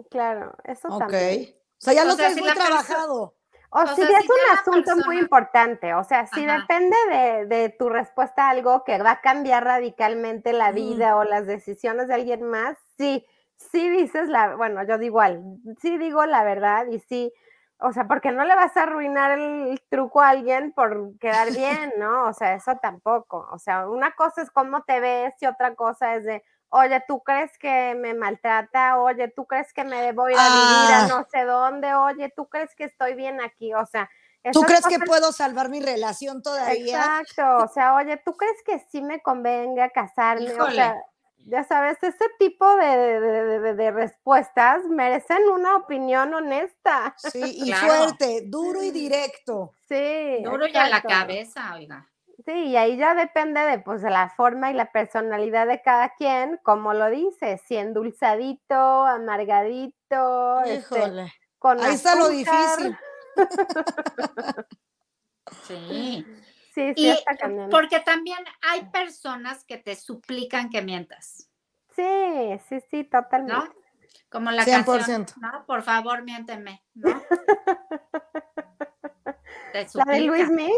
Claro, 0.10 0.54
eso 0.66 0.90
también. 0.98 1.56
O 1.56 1.82
sea, 1.82 1.94
ya 1.94 2.04
lo 2.04 2.18
tienes 2.18 2.42
muy 2.42 2.54
trabajado. 2.54 3.39
O, 3.72 3.86
si 3.86 4.02
es 4.02 4.10
un 4.10 4.58
asunto 4.58 5.06
muy 5.06 5.20
importante, 5.20 5.94
o 5.94 6.04
sea, 6.04 6.26
si 6.26 6.44
depende 6.44 6.96
de, 7.46 7.70
tu 7.78 7.88
respuesta 7.88 8.48
a 8.48 8.50
algo 8.50 8.84
que 8.84 8.98
va 8.98 9.12
a 9.12 9.22
cambiar 9.22 9.64
radicalmente 9.64 10.54
la 10.54 10.72
vida 10.72 11.16
o 11.16 11.24
las 11.24 11.46
decisiones 11.46 12.08
de 12.08 12.16
alguien 12.16 12.44
más, 12.44 12.78
sí, 12.98 13.26
sí 13.58 13.90
dices 13.90 14.28
la, 14.28 14.56
bueno, 14.56 14.82
yo 14.88 14.98
digo 14.98 15.24
igual, 15.24 15.44
sí 15.82 16.00
digo 16.00 16.26
la 16.26 16.44
verdad 16.44 16.88
y 16.88 17.00
sí, 17.00 17.32
o 17.80 17.94
sea, 17.94 18.08
porque 18.08 18.32
no 18.32 18.44
le 18.44 18.56
vas 18.56 18.76
a 18.76 18.84
arruinar 18.84 19.38
el 19.38 19.80
truco 19.90 20.22
a 20.22 20.30
alguien 20.30 20.74
por 20.74 21.18
quedar 21.20 21.48
bien, 21.56 21.94
¿no? 21.98 22.26
O 22.26 22.34
sea, 22.34 22.56
eso 22.56 22.76
tampoco. 22.82 23.48
O 23.52 23.60
sea, 23.60 23.88
una 23.88 24.12
cosa 24.16 24.42
es 24.42 24.52
cómo 24.52 24.84
te 24.84 25.00
ves 25.00 25.34
y 25.42 25.46
otra 25.46 25.76
cosa 25.76 26.16
es 26.16 26.26
de, 26.26 26.44
oye, 26.70 27.04
¿tú 27.08 27.22
crees 27.24 27.58
que 27.58 27.96
me 27.96 28.14
maltrata? 28.14 29.00
Oye, 29.00 29.28
¿tú 29.30 29.46
crees 29.46 29.74
que 29.74 29.84
me 29.84 30.02
debo 30.02 30.30
ir 30.30 30.38
a 30.38 30.44
vivir 30.44 30.94
a 30.94 31.04
ah. 31.04 31.08
no 31.08 31.28
sé 31.32 31.44
dónde? 31.46 31.94
Oye, 31.94 32.32
¿tú 32.36 32.48
crees 32.48 32.74
que 32.76 32.86
estoy 32.86 33.16
bien 33.16 33.42
aquí? 33.42 33.74
O 33.74 33.86
sea, 33.86 34.10
¿tú 34.52 34.62
crees 34.62 34.86
que 34.88 35.00
puedo 35.00 35.32
salvar 35.32 35.70
mi 35.70 35.82
relación 35.82 36.42
todavía? 36.42 37.22
Exacto, 37.22 37.66
o 37.66 37.68
sea, 37.68 37.96
oye, 37.96 38.18
¿tú 38.18 38.36
crees 38.38 38.62
que 38.66 38.80
sí 38.92 39.02
me 39.02 39.22
convenga 39.22 39.90
casarme? 39.90 40.54
O 40.54 40.72
sea, 40.72 40.96
ya 41.46 41.64
sabes, 41.64 41.98
ese 42.02 42.26
tipo 42.38 42.66
de, 42.76 43.92
respuestas 43.92 44.84
merecen 44.86 45.50
una 45.50 45.78
opinión 45.78 46.34
honesta. 46.34 47.16
Sí, 47.18 47.42
y 47.66 47.74
fuerte, 47.74 48.44
duro 48.46 48.84
y 48.84 48.92
directo. 48.92 49.74
Sí. 49.88 50.44
Duro 50.44 50.68
y 50.68 50.76
a 50.76 50.90
la 50.90 51.02
cabeza, 51.02 51.74
oiga. 51.76 52.09
Sí, 52.50 52.70
y 52.70 52.78
ahí 52.78 52.98
ya 52.98 53.14
depende 53.14 53.62
de, 53.62 53.78
pues, 53.78 54.02
de 54.02 54.10
la 54.10 54.30
forma 54.30 54.72
y 54.72 54.74
la 54.74 54.92
personalidad 54.92 55.68
de 55.68 55.84
cada 55.84 56.16
quien, 56.16 56.60
como 56.64 56.96
lo 56.96 57.08
dice, 57.12 57.62
si 57.68 57.76
endulzadito, 57.76 59.06
amargadito, 59.06 60.62
este, 60.62 60.98
Híjole. 60.98 61.32
con 61.60 61.80
ahí 61.80 61.94
está 61.94 62.16
lo 62.16 62.28
difícil. 62.28 62.98
sí. 65.68 66.26
sí, 66.74 66.94
sí. 66.96 67.14
porque 67.70 68.00
también 68.00 68.40
hay 68.62 68.86
personas 68.86 69.64
que 69.64 69.78
te 69.78 69.96
suplican 69.96 70.72
que 70.72 70.82
mientas. 70.82 71.52
Sí, 71.96 72.60
sí, 72.68 72.80
sí, 72.90 73.04
totalmente. 73.04 73.76
Como 74.28 74.50
la 74.50 74.66
100%. 74.66 74.86
canción, 74.86 75.28
¿no? 75.40 75.68
Por 75.68 75.84
favor, 75.84 76.24
miénteme, 76.24 76.84
¿no? 76.96 77.10
la 79.94 80.06
de 80.06 80.22
Luismi. 80.22 80.72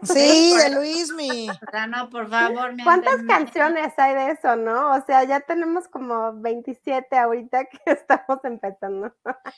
Sí, 0.14 0.56
de 0.56 0.70
Luismi. 0.70 1.48
no, 1.88 2.10
por 2.10 2.28
favor. 2.28 2.74
¿Cuántas 2.82 3.22
canciones 3.22 3.92
hay 3.98 4.14
de 4.14 4.30
eso, 4.32 4.56
no? 4.56 4.94
O 4.94 5.04
sea, 5.04 5.24
ya 5.24 5.40
tenemos 5.40 5.88
como 5.88 6.32
27 6.40 7.16
ahorita 7.16 7.64
que 7.70 7.92
estamos 7.92 8.44
empezando. 8.44 9.14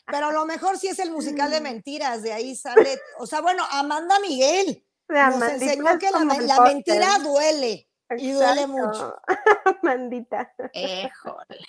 Pero 0.07 0.33
lo 0.33 0.45
mejor 0.47 0.79
sí 0.79 0.89
es 0.89 0.99
el 0.99 1.11
musical 1.11 1.51
de 1.51 1.61
mentiras, 1.61 2.23
de 2.23 2.33
ahí 2.33 2.55
sale, 2.57 2.99
o 3.19 3.27
sea, 3.27 3.41
bueno, 3.41 3.65
Amanda 3.71 4.19
Miguel 4.21 4.85
nos 5.09 5.43
enseñó 5.43 5.99
que 5.99 6.11
la, 6.11 6.61
mentira 6.65 7.19
duele 7.19 7.89
y 8.17 8.33
duele 8.33 8.67
mucho. 8.67 9.17
Amandita. 9.83 10.53
Híjole. 10.73 11.67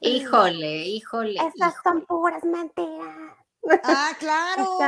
Híjole, 0.00 0.76
híjole. 0.86 1.40
Esas 1.54 1.74
son 1.82 2.04
puras 2.06 2.44
mentiras. 2.44 3.36
Ah, 3.84 4.10
claro. 4.18 4.78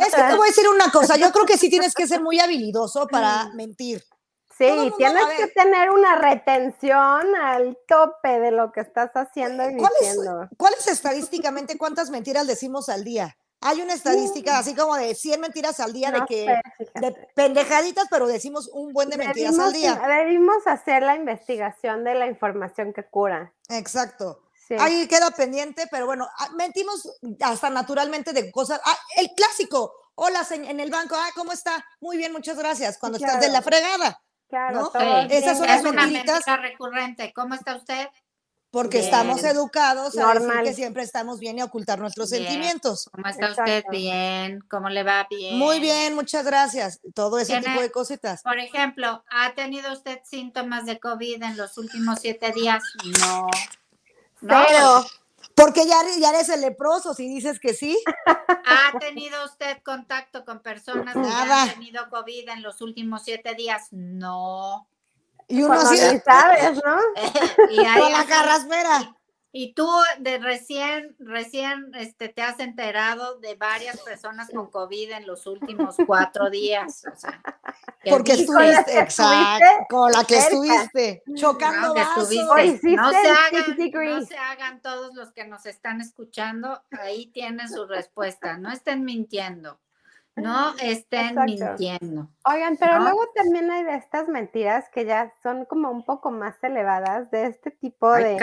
es 0.00 0.14
que 0.14 0.22
te 0.22 0.34
voy 0.34 0.46
a 0.46 0.50
decir 0.50 0.68
una 0.68 0.90
cosa, 0.90 1.16
yo 1.16 1.32
creo 1.32 1.46
que 1.46 1.58
sí 1.58 1.70
tienes 1.70 1.94
que 1.94 2.06
ser 2.06 2.22
muy 2.22 2.40
habilidoso 2.40 3.06
para 3.06 3.50
mentir. 3.54 4.04
Sí, 4.56 4.92
tienes 4.96 5.24
que 5.36 5.46
tener 5.48 5.90
una 5.90 6.16
retención 6.16 7.36
al 7.40 7.78
tope 7.86 8.40
de 8.40 8.50
lo 8.50 8.72
que 8.72 8.80
estás 8.80 9.12
haciendo 9.14 9.62
y 9.70 9.74
diciendo. 9.74 10.48
¿Cuál 10.56 10.74
es 10.76 10.88
estadísticamente 10.88 11.78
cuántas 11.78 12.10
mentiras 12.10 12.44
decimos 12.46 12.88
al 12.88 13.04
día? 13.04 13.36
Hay 13.60 13.80
una 13.80 13.94
estadística 13.94 14.58
así 14.58 14.74
como 14.74 14.96
de 14.96 15.14
100 15.14 15.40
mentiras 15.40 15.80
al 15.80 15.92
día, 15.92 16.12
de 16.12 16.24
que 16.26 16.46
de 17.00 17.28
pendejaditas, 17.34 18.06
pero 18.10 18.26
decimos 18.26 18.68
un 18.72 18.92
buen 18.92 19.10
de 19.10 19.16
mentiras 19.16 19.58
al 19.58 19.72
día. 19.72 20.00
Debimos 20.06 20.66
hacer 20.66 21.02
la 21.02 21.16
investigación 21.16 22.04
de 22.04 22.14
la 22.14 22.26
información 22.26 22.92
que 22.92 23.04
cura. 23.04 23.52
Exacto. 23.68 24.47
Ahí 24.78 25.06
queda 25.06 25.30
pendiente, 25.30 25.86
pero 25.90 26.06
bueno, 26.06 26.28
ah, 26.38 26.50
mentimos 26.56 27.08
hasta 27.40 27.70
naturalmente 27.70 28.32
de 28.32 28.50
cosas. 28.50 28.80
Ah, 28.84 28.98
el 29.16 29.30
clásico, 29.36 29.92
hola 30.14 30.46
en 30.50 30.80
el 30.80 30.90
banco, 30.90 31.14
ah, 31.16 31.30
¿cómo 31.34 31.52
está? 31.52 31.84
Muy 32.00 32.16
bien, 32.16 32.32
muchas 32.32 32.58
gracias. 32.58 32.98
Cuando 32.98 33.18
estás 33.18 33.40
de 33.40 33.50
la 33.50 33.62
fregada. 33.62 34.20
Claro, 34.48 34.90
Esas 35.30 35.58
son 35.58 35.66
las 35.66 35.82
mentiritas. 35.82 36.46
Una 36.46 36.56
recurrente. 36.56 37.32
¿Cómo 37.34 37.54
está 37.54 37.76
usted? 37.76 38.08
Porque 38.70 38.98
estamos 38.98 39.42
educados 39.44 40.16
a 40.18 40.34
decir 40.34 40.62
que 40.62 40.74
siempre 40.74 41.02
estamos 41.02 41.38
bien 41.38 41.58
y 41.58 41.62
ocultar 41.62 41.98
nuestros 41.98 42.28
sentimientos. 42.28 43.08
¿Cómo 43.10 43.26
está 43.26 43.50
usted? 43.50 43.84
Bien. 43.90 44.60
¿Cómo 44.68 44.90
le 44.90 45.02
va? 45.04 45.26
Bien. 45.30 45.56
Muy 45.56 45.80
bien, 45.80 46.14
muchas 46.14 46.44
gracias. 46.44 47.00
Todo 47.14 47.38
ese 47.38 47.60
tipo 47.62 47.80
de 47.80 47.90
cositas. 47.90 48.42
Por 48.42 48.58
ejemplo, 48.58 49.24
¿ha 49.30 49.54
tenido 49.54 49.90
usted 49.92 50.20
síntomas 50.24 50.84
de 50.84 51.00
COVID 51.00 51.42
en 51.42 51.56
los 51.56 51.78
últimos 51.78 52.18
siete 52.20 52.52
días? 52.52 52.82
No. 53.20 53.46
Pero. 54.40 55.04
Porque 55.54 55.86
ya, 55.86 55.96
ya 56.20 56.30
eres 56.30 56.48
el 56.50 56.60
leproso 56.60 57.14
si 57.14 57.28
dices 57.28 57.58
que 57.58 57.74
sí. 57.74 57.98
¿Ha 58.26 58.96
tenido 59.00 59.44
usted 59.44 59.78
contacto 59.82 60.44
con 60.44 60.60
personas 60.60 61.14
que 61.14 61.20
han 61.20 61.70
tenido 61.70 62.08
COVID 62.10 62.48
en 62.50 62.62
los 62.62 62.80
últimos 62.80 63.22
siete 63.24 63.54
días? 63.54 63.88
No. 63.90 64.86
Y 65.48 65.62
uno 65.62 65.74
así. 65.74 65.96
sabes, 66.24 66.80
¿no? 66.84 66.96
y 67.70 67.84
ahí 67.84 68.00
con 68.00 68.12
la 68.12 68.26
carraspera. 68.26 69.16
Y 69.50 69.72
tú 69.72 69.88
de 70.18 70.38
recién, 70.38 71.16
recién 71.18 71.90
este, 71.94 72.28
te 72.28 72.42
has 72.42 72.60
enterado 72.60 73.38
de 73.38 73.54
varias 73.54 73.98
personas 74.02 74.50
con 74.50 74.70
COVID 74.70 75.12
en 75.12 75.26
los 75.26 75.46
últimos 75.46 75.96
cuatro 76.06 76.50
días. 76.50 77.04
O 77.10 77.16
sea, 77.16 77.40
Porque 78.10 78.32
estuviste, 78.32 78.98
exacto, 78.98 79.66
con 79.88 80.12
la 80.12 80.24
que 80.24 80.36
estuviste, 80.36 81.22
chocando 81.34 81.94
no, 81.94 82.16
No 82.16 82.26
se, 82.26 82.40
hagan, 82.40 82.92
no 82.92 84.22
se 84.22 84.36
hagan 84.36 84.82
todos 84.82 85.14
los 85.14 85.32
que 85.32 85.46
nos 85.46 85.66
están 85.66 86.00
escuchando, 86.00 86.82
ahí 86.90 87.26
tienen 87.26 87.68
su 87.68 87.86
respuesta, 87.86 88.58
no 88.58 88.70
estén 88.70 89.04
mintiendo. 89.04 89.80
No 90.36 90.74
estén 90.80 91.34
mintiendo. 91.34 92.28
Oigan, 92.44 92.76
pero 92.76 93.00
luego 93.00 93.26
también 93.34 93.70
hay 93.72 93.82
de 93.82 93.96
estas 93.96 94.28
mentiras 94.28 94.84
que 94.94 95.04
ya 95.04 95.32
son 95.42 95.64
como 95.64 95.90
un 95.90 96.04
poco 96.04 96.30
más 96.30 96.62
elevadas, 96.62 97.28
de 97.32 97.46
este 97.46 97.72
tipo 97.72 98.12
de, 98.12 98.36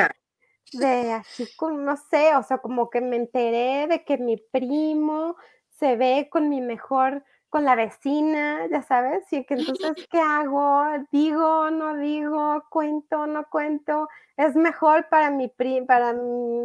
de 0.74 1.13
así 1.13 1.48
como, 1.57 1.77
no 1.79 1.98
sé, 1.98 2.36
o 2.36 2.43
sea, 2.43 2.57
como 2.60 2.89
que 2.89 3.01
me 3.01 3.15
enteré 3.17 3.88
de 3.88 4.03
que 4.03 4.17
mi 4.17 4.38
primo 4.38 5.36
se 5.69 5.95
ve 5.95 6.29
con 6.31 6.50
mi 6.50 6.62
mejor, 6.62 7.24
con 7.50 7.63
la 7.65 7.75
vecina, 7.75 8.67
ya 8.67 8.81
sabes, 8.81 9.31
y 9.31 9.45
que 9.45 9.55
entonces, 9.55 9.93
¿qué 10.12 10.19
hago? 10.19 10.84
¿Digo, 11.12 11.69
no 11.72 11.95
digo? 11.98 12.63
¿Cuento, 12.69 13.27
no 13.27 13.45
cuento? 13.50 14.10
Es 14.38 14.55
mejor 14.55 15.07
para 15.10 15.29
mi 15.31 15.48
primo, 15.48 15.86
para, 15.88 16.15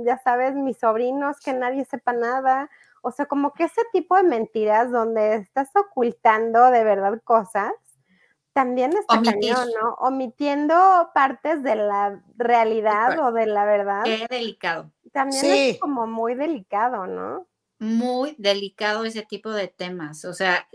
ya 0.05 0.19
sabes, 0.19 0.55
mis 0.55 0.79
sobrinos 0.79 1.39
que 1.41 1.53
nadie 1.53 1.85
sepa 1.85 2.13
nada. 2.13 2.69
O 3.03 3.13
sea, 3.13 3.27
como 3.27 3.53
que 3.53 3.65
ese 3.65 3.83
tipo 3.93 4.17
de 4.17 4.25
mentiras 4.25 4.91
donde 4.91 5.37
estás 5.37 5.71
ocultando 5.77 6.71
de 6.71 6.85
verdad 6.85 7.21
cosas 7.25 7.73
también 8.53 8.93
está 8.97 9.23
cañón, 9.23 9.69
¿no? 9.81 9.95
Omitiendo 10.01 11.11
partes 11.15 11.63
de 11.63 11.77
la 11.77 12.23
realidad 12.37 13.19
o 13.21 13.33
de 13.33 13.47
la 13.47 13.65
verdad. 13.65 14.03
Qué 14.05 14.27
delicado. 14.29 14.91
También 15.13 15.45
es 15.45 15.79
como 15.79 16.07
muy 16.07 16.35
delicado, 16.35 17.07
¿no? 17.07 17.47
Muy 17.79 18.35
delicado 18.39 19.05
ese 19.05 19.23
tipo 19.23 19.51
de 19.51 19.69
temas. 19.69 20.25
O 20.25 20.35
sea, 20.35 20.69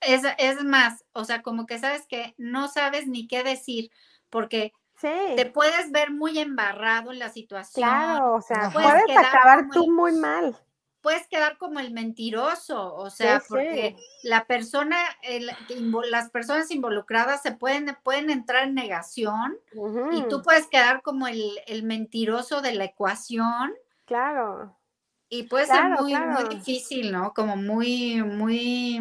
es, 0.00 0.22
es 0.38 0.62
más, 0.62 1.04
o 1.12 1.24
sea, 1.24 1.42
como 1.42 1.66
que 1.66 1.78
sabes 1.78 2.06
que 2.06 2.34
no 2.38 2.68
sabes 2.68 3.06
ni 3.06 3.26
qué 3.26 3.42
decir, 3.42 3.90
porque 4.30 4.72
te 5.00 5.46
puedes 5.46 5.90
ver 5.90 6.10
muy 6.10 6.38
embarrado 6.38 7.12
en 7.12 7.18
la 7.18 7.30
situación. 7.30 7.86
Claro, 7.86 8.34
o 8.34 8.40
sea, 8.40 8.70
puedes, 8.72 9.16
acabar 9.16 9.68
tú 9.72 9.90
muy 9.90 10.12
mal 10.12 10.56
puedes 11.06 11.28
quedar 11.28 11.56
como 11.56 11.78
el 11.78 11.92
mentiroso, 11.92 12.92
o 12.96 13.10
sea, 13.10 13.40
porque 13.48 13.94
la 14.24 14.44
persona, 14.44 14.96
las 16.10 16.30
personas 16.30 16.68
involucradas 16.72 17.42
se 17.42 17.52
pueden, 17.52 17.96
pueden 18.02 18.28
entrar 18.28 18.64
en 18.64 18.74
negación 18.74 19.56
y 20.10 20.22
tú 20.22 20.42
puedes 20.42 20.66
quedar 20.66 21.02
como 21.02 21.28
el, 21.28 21.82
mentiroso 21.84 22.60
de 22.60 22.74
la 22.74 22.86
ecuación. 22.86 23.72
Claro. 24.04 24.76
Y 25.28 25.44
puede 25.44 25.66
ser 25.66 25.90
muy, 25.90 26.12
muy 26.12 26.48
difícil, 26.50 27.12
¿no? 27.12 27.32
Como 27.34 27.54
muy, 27.54 28.24
muy, 28.24 28.98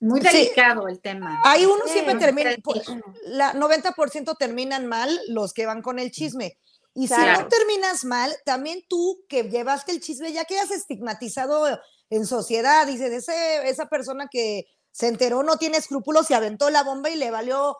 muy 0.00 0.20
delicado 0.20 0.88
el 0.88 1.00
tema. 1.00 1.38
Ahí 1.44 1.66
uno 1.66 1.84
siempre 1.84 2.14
termina, 2.14 2.52
la 3.26 3.52
90% 3.52 4.38
terminan 4.38 4.86
mal 4.86 5.10
los 5.28 5.52
que 5.52 5.66
van 5.66 5.82
con 5.82 5.98
el 5.98 6.10
chisme. 6.10 6.56
Y 6.96 7.08
si 7.08 7.14
no 7.14 7.46
terminas 7.48 8.06
mal, 8.06 8.34
también 8.46 8.82
tú 8.88 9.22
que 9.28 9.42
llevaste 9.44 9.92
el 9.92 10.00
chisme, 10.00 10.32
ya 10.32 10.46
quedas 10.46 10.70
estigmatizado 10.70 11.78
en 12.08 12.24
sociedad, 12.24 12.86
dices, 12.86 13.12
ese, 13.12 13.68
esa 13.68 13.86
persona 13.86 14.28
que 14.30 14.66
se 14.92 15.08
enteró 15.08 15.42
no 15.42 15.58
tiene 15.58 15.76
escrúpulos 15.76 16.30
y 16.30 16.34
aventó 16.34 16.70
la 16.70 16.82
bomba 16.82 17.10
y 17.10 17.16
le 17.16 17.30
valió 17.30 17.76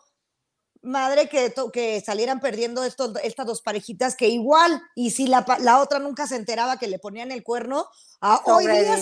madre 0.83 1.31
que, 1.31 1.55
que 1.73 2.03
salieran 2.03 2.41
perdiendo 2.41 2.85
estos, 2.85 3.13
estas 3.23 3.47
dos 3.47 3.63
parejitas 3.63 4.17
que 4.17 4.29
igual, 4.29 4.83
y 4.95 5.11
si 5.13 5.27
la, 5.27 5.47
la 5.61 5.81
otra 5.81 5.99
nunca 5.99 6.27
se 6.27 6.37
enteraba 6.37 6.79
que 6.79 6.87
le 6.87 6.99
ponían 6.99 7.33
el 7.33 7.43
cuerno, 7.43 7.87
ah, 8.21 8.43
hoy, 8.45 8.67
día 8.67 8.99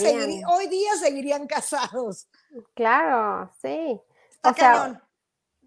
hoy 0.49 0.69
día 0.69 0.97
seguirían 0.97 1.47
casados. 1.49 2.29
Claro, 2.75 3.53
sí. 3.61 4.01
o 4.45 4.55
sea, 4.55 5.04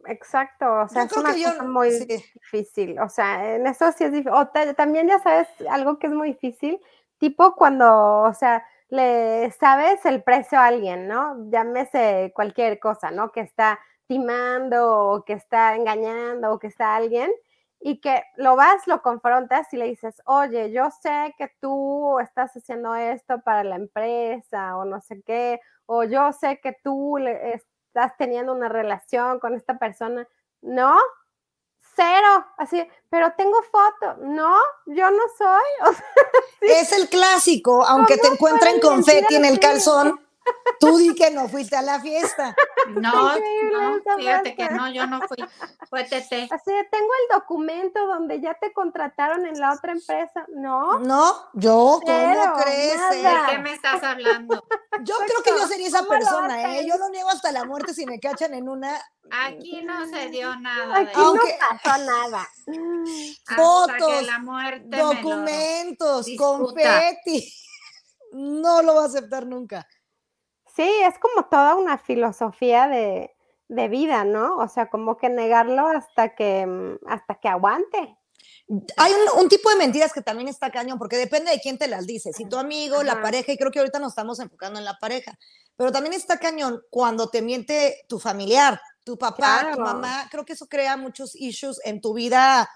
exacto, 0.08 0.82
o 0.82 0.88
sea, 0.88 1.04
es 1.04 1.14
una 1.16 1.32
cosa 1.32 1.64
muy 1.64 1.90
difícil, 2.06 3.00
o 3.00 3.10
sea, 3.10 3.56
en 3.56 3.68
eso 3.68 3.92
sí 3.92 4.04
es 4.04 4.12
difícil, 4.12 4.34
o 4.34 4.48
también 4.76 5.08
ya 5.08 5.20
sabes 5.20 5.48
algo 5.70 6.00
que 6.00 6.08
es 6.08 6.14
muy 6.14 6.30
difícil, 6.30 6.80
tipo 7.18 7.56
cuando, 7.56 8.24
o 8.24 8.34
sea, 8.34 8.66
le 8.90 9.52
sabes 9.52 10.06
el 10.06 10.24
precio 10.24 10.60
a 10.60 10.68
alguien, 10.68 11.08
¿no? 11.08 11.50
Llámese 11.50 12.32
cualquier 12.34 12.80
cosa, 12.80 13.12
¿no? 13.12 13.32
Que 13.32 13.42
está 13.42 13.80
timando 14.08 15.12
o 15.12 15.26
que 15.26 15.34
está 15.34 15.76
engañando 15.76 16.54
o 16.54 16.60
que 16.60 16.68
está 16.68 16.96
alguien 16.96 17.30
y 17.80 18.00
que 18.00 18.24
lo 18.38 18.56
vas, 18.56 18.88
lo 18.88 19.02
confrontas 19.02 19.72
y 19.74 19.78
le 19.78 19.86
dices, 19.86 20.22
oye, 20.26 20.72
yo 20.72 20.90
sé 21.02 21.36
que 21.38 21.52
tú 21.60 22.20
estás 22.20 22.56
haciendo 22.56 22.96
esto 22.96 23.42
para 23.42 23.64
la 23.64 23.76
empresa 23.76 24.78
o 24.78 24.86
no 24.86 25.02
sé 25.02 25.22
qué, 25.24 25.60
o 25.86 26.04
yo 26.04 26.32
sé 26.34 26.60
que 26.60 26.76
tú 26.84 27.18
le, 27.20 27.62
estás 27.98 28.16
teniendo 28.16 28.54
una 28.54 28.70
relación 28.70 29.40
con 29.40 29.56
esta 29.56 29.80
persona. 29.80 30.28
No, 30.62 30.96
cero, 31.96 32.46
así, 32.58 32.88
pero 33.10 33.34
tengo 33.36 33.60
foto. 33.64 34.18
No, 34.22 34.56
yo 34.86 35.10
no 35.10 35.24
soy. 35.36 35.96
Es 36.62 36.92
el 36.92 37.08
clásico, 37.10 37.84
aunque 37.86 38.18
te 38.18 38.28
encuentren 38.28 38.80
confeti 38.80 39.36
en 39.36 39.46
el 39.46 39.60
calzón, 39.60 40.20
tú 40.80 40.98
di 40.98 41.16
que 41.16 41.32
no 41.32 41.48
fuiste 41.48 41.76
a 41.76 41.82
la 41.82 42.00
fiesta. 42.00 42.56
no, 42.90 43.36
no, 43.36 44.18
fíjate 44.18 44.56
que 44.56 44.70
no, 44.70 44.90
yo 44.92 45.08
no 45.08 45.22
fui, 45.28 45.38
fue 45.90 46.04
TT. 46.04 46.52
Así, 46.52 46.72
tengo 46.92 47.12
el 47.22 47.40
documento 47.40 48.06
donde 48.08 48.40
ya 48.42 48.54
te 48.56 48.74
contrataron 48.74 49.46
en 49.46 49.60
la 49.60 49.74
otra 49.74 49.92
empresa, 49.92 50.46
¿no? 50.56 51.00
No, 51.00 51.34
yo, 51.54 52.00
¿cómo 52.04 52.54
crees? 52.64 53.10
¿De 53.10 53.24
qué 53.50 53.58
me 53.60 53.74
estás 53.74 54.04
hablando? 54.04 54.64
Yo 55.04 55.16
creo 55.18 55.44
que 55.44 55.62
yo 55.62 55.68
sería 55.68 55.88
esa 55.88 56.04
persona, 56.04 56.78
¿eh? 56.78 56.86
Yo 56.88 56.98
lo 56.98 57.10
niego 57.10 57.30
hasta 57.30 57.52
la 57.52 57.66
muerte 57.66 57.94
si 57.94 58.06
me 58.06 58.20
cachan 58.20 58.54
en 58.54 58.70
una 58.70 59.00
Aquí 59.30 59.82
no 59.84 60.08
se 60.08 60.30
dio 60.30 60.56
nada. 60.60 61.00
Aquí 61.00 61.20
no 61.20 61.34
pasó 61.60 62.06
nada. 62.06 62.48
Fotos, 63.56 64.28
documentos, 64.86 66.28
confeti. 66.38 67.54
No 68.32 68.82
lo 68.82 68.96
va 68.96 69.04
a 69.04 69.08
aceptar 69.08 69.46
nunca. 69.46 69.88
Sí, 70.78 70.84
es 70.84 71.18
como 71.18 71.48
toda 71.48 71.74
una 71.74 71.98
filosofía 71.98 72.88
de, 72.88 73.34
vida, 73.68 74.24
¿no? 74.24 74.58
O 74.58 74.68
sea, 74.68 74.92
como 74.92 75.18
que 75.18 75.28
negarlo 75.28 75.88
hasta 75.88 76.36
que, 76.36 76.68
mm, 76.68 77.00
hasta 77.08 77.34
que 77.40 77.48
aguante. 77.48 78.16
Hay 78.96 79.12
un, 79.40 79.50
tipo 79.50 79.72
de 79.72 79.76
mentiras 79.76 80.14
que 80.14 80.22
también 80.22 80.48
está 80.48 80.70
cañón, 80.70 81.00
porque 81.00 81.18
depende 81.18 81.50
de 81.50 81.60
quién 81.60 81.80
te 81.80 81.88
las 81.88 82.06
dice. 82.06 82.32
Si 82.32 82.48
tu 82.48 82.58
amigo, 82.58 83.02
la 83.02 83.24
pareja, 83.24 83.52
y 83.52 83.58
creo 83.58 83.72
que 83.72 83.80
ahorita 83.80 83.98
nos 83.98 84.12
estamos 84.12 84.40
enfocando 84.40 84.78
en 84.78 84.86
la 84.86 85.00
pareja, 85.00 85.40
pero 85.76 85.92
también 85.92 86.14
está 86.14 86.38
cañón 86.38 86.84
cuando 86.92 87.30
te 87.32 87.42
miente 87.42 88.06
tu 88.08 88.20
familiar, 88.20 88.80
tu 89.04 89.18
papá, 89.18 89.72
tu 89.74 89.80
mamá. 89.80 90.28
Creo 90.30 90.46
que 90.46 90.54
eso 90.54 90.68
crea 90.68 90.96
muchos 90.96 91.36
issues 91.36 91.82
en 91.86 92.02
tu 92.02 92.14
vida 92.14 92.70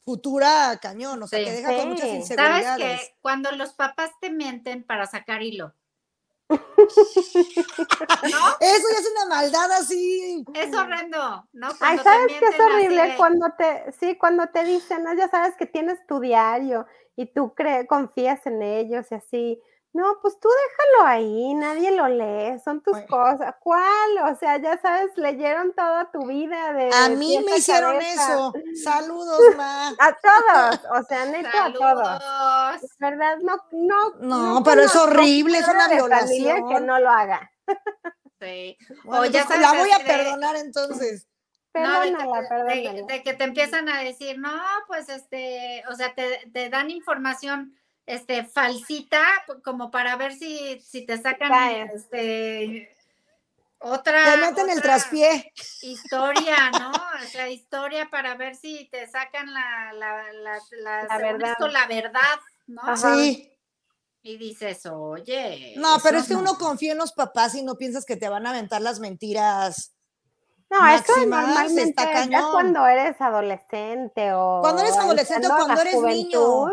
futura 0.00 0.76
cañón, 0.82 1.22
o 1.22 1.28
sea, 1.28 1.38
que 1.38 1.52
deja 1.52 1.76
con 1.76 1.90
muchas 1.90 2.08
inseguridades. 2.08 2.66
¿Sabes 2.66 3.00
que 3.00 3.14
Cuando 3.20 3.52
los 3.52 3.74
papás 3.74 4.10
te 4.20 4.30
mienten 4.30 4.82
para 4.82 5.06
sacar 5.06 5.42
hilo. 5.42 5.72
¿No? 6.50 6.58
Eso 8.60 8.86
ya 8.92 8.98
es 8.98 9.10
una 9.16 9.26
maldad 9.28 9.72
así. 9.72 10.44
Es 10.54 10.74
horrendo, 10.74 11.46
¿no? 11.52 11.68
Ay, 11.80 11.98
¿sabes 11.98 12.32
qué 12.38 12.46
es 12.46 12.60
horrible? 12.60 13.14
Cuando 13.16 13.46
te, 13.56 13.92
sí, 13.92 14.16
cuando 14.16 14.46
te 14.48 14.64
dicen, 14.64 15.04
¿no? 15.04 15.14
Ya 15.14 15.28
sabes 15.28 15.56
que 15.56 15.66
tienes 15.66 16.06
tu 16.06 16.20
diario 16.20 16.86
y 17.16 17.26
tú 17.26 17.54
crees, 17.54 17.86
confías 17.88 18.46
en 18.46 18.62
ellos 18.62 19.06
y 19.10 19.14
así. 19.14 19.62
No, 19.94 20.18
pues 20.20 20.40
tú 20.40 20.48
déjalo 20.48 21.08
ahí, 21.08 21.54
nadie 21.54 21.92
lo 21.92 22.08
lee, 22.08 22.58
son 22.64 22.82
tus 22.82 22.98
cosas. 23.02 23.54
¿Cuál? 23.60 24.18
O 24.28 24.34
sea, 24.34 24.56
ya 24.58 24.76
sabes, 24.76 25.16
leyeron 25.16 25.72
toda 25.72 26.10
tu 26.10 26.26
vida 26.26 26.72
de. 26.72 26.90
A 26.92 27.10
mí 27.10 27.38
me 27.46 27.58
hicieron 27.58 28.02
eso. 28.02 28.52
Saludos, 28.82 29.38
ma. 29.56 29.90
A 29.90 30.16
todos, 30.16 30.80
o 30.98 31.02
sea, 31.04 31.26
neto 31.26 31.48
a 31.48 31.72
todos. 31.72 32.90
¿Verdad? 32.98 33.38
No, 33.42 33.62
no. 33.70 34.14
No, 34.18 34.64
pero 34.64 34.82
es 34.82 34.96
horrible, 34.96 35.58
es 35.58 35.68
una 35.68 35.86
violación. 35.86 36.68
que 36.68 36.80
no 36.80 36.98
lo 36.98 37.08
haga. 37.08 37.52
Sí. 38.40 38.76
o 39.06 39.24
ya 39.26 39.46
sabes, 39.46 39.60
la 39.60 39.74
voy 39.74 39.92
a 39.92 40.04
perdonar 40.04 40.56
entonces. 40.56 41.28
Perdónala, 41.70 42.48
perdónala. 42.48 43.06
De, 43.06 43.22
que 43.22 43.34
te 43.34 43.44
empiezan 43.44 43.88
a 43.88 44.00
decir, 44.00 44.40
no, 44.40 44.60
pues 44.88 45.08
este, 45.08 45.84
o 45.88 45.94
sea, 45.94 46.12
te, 46.16 46.50
te 46.52 46.68
dan 46.68 46.90
información 46.90 47.76
este, 48.06 48.44
falsita, 48.44 49.22
como 49.62 49.90
para 49.90 50.16
ver 50.16 50.34
si, 50.34 50.80
si 50.80 51.06
te 51.06 51.18
sacan 51.18 51.52
este, 51.90 52.94
otra. 53.78 54.24
Te 54.24 54.36
meten 54.38 54.70
el 54.70 54.82
traspié. 54.82 55.52
Historia, 55.82 56.70
¿no? 56.80 56.90
O 56.90 57.26
sea, 57.28 57.48
historia 57.48 58.08
para 58.10 58.34
ver 58.34 58.56
si 58.56 58.88
te 58.90 59.06
sacan 59.06 59.52
la, 59.52 59.92
la, 59.92 60.32
la, 60.32 61.06
la, 61.08 61.18
verdad. 61.18 61.56
la 61.70 61.86
verdad, 61.86 62.40
¿no? 62.66 62.96
Sí. 62.96 63.50
Y 64.22 64.38
dices, 64.38 64.86
oye. 64.86 65.74
No, 65.76 65.98
pero 66.02 66.18
es 66.18 66.28
que 66.28 66.34
uno 66.34 66.56
confía 66.56 66.92
en 66.92 66.98
los 66.98 67.12
papás 67.12 67.54
y 67.54 67.62
no 67.62 67.76
piensas 67.76 68.06
que 68.06 68.16
te 68.16 68.28
van 68.28 68.46
a 68.46 68.50
aventar 68.50 68.80
las 68.80 69.00
mentiras. 69.00 69.94
No, 70.70 70.88
esto 70.88 71.12
normalmente 71.26 71.82
está 71.82 72.24
ya 72.24 72.42
cuando 72.50 72.86
eres 72.86 73.20
adolescente 73.20 74.32
o. 74.32 74.60
Cuando 74.62 74.82
eres 74.82 74.96
adolescente 74.96 75.46
o 75.46 75.50
cuando 75.50 75.80
eres 75.80 76.00
niño. 76.00 76.68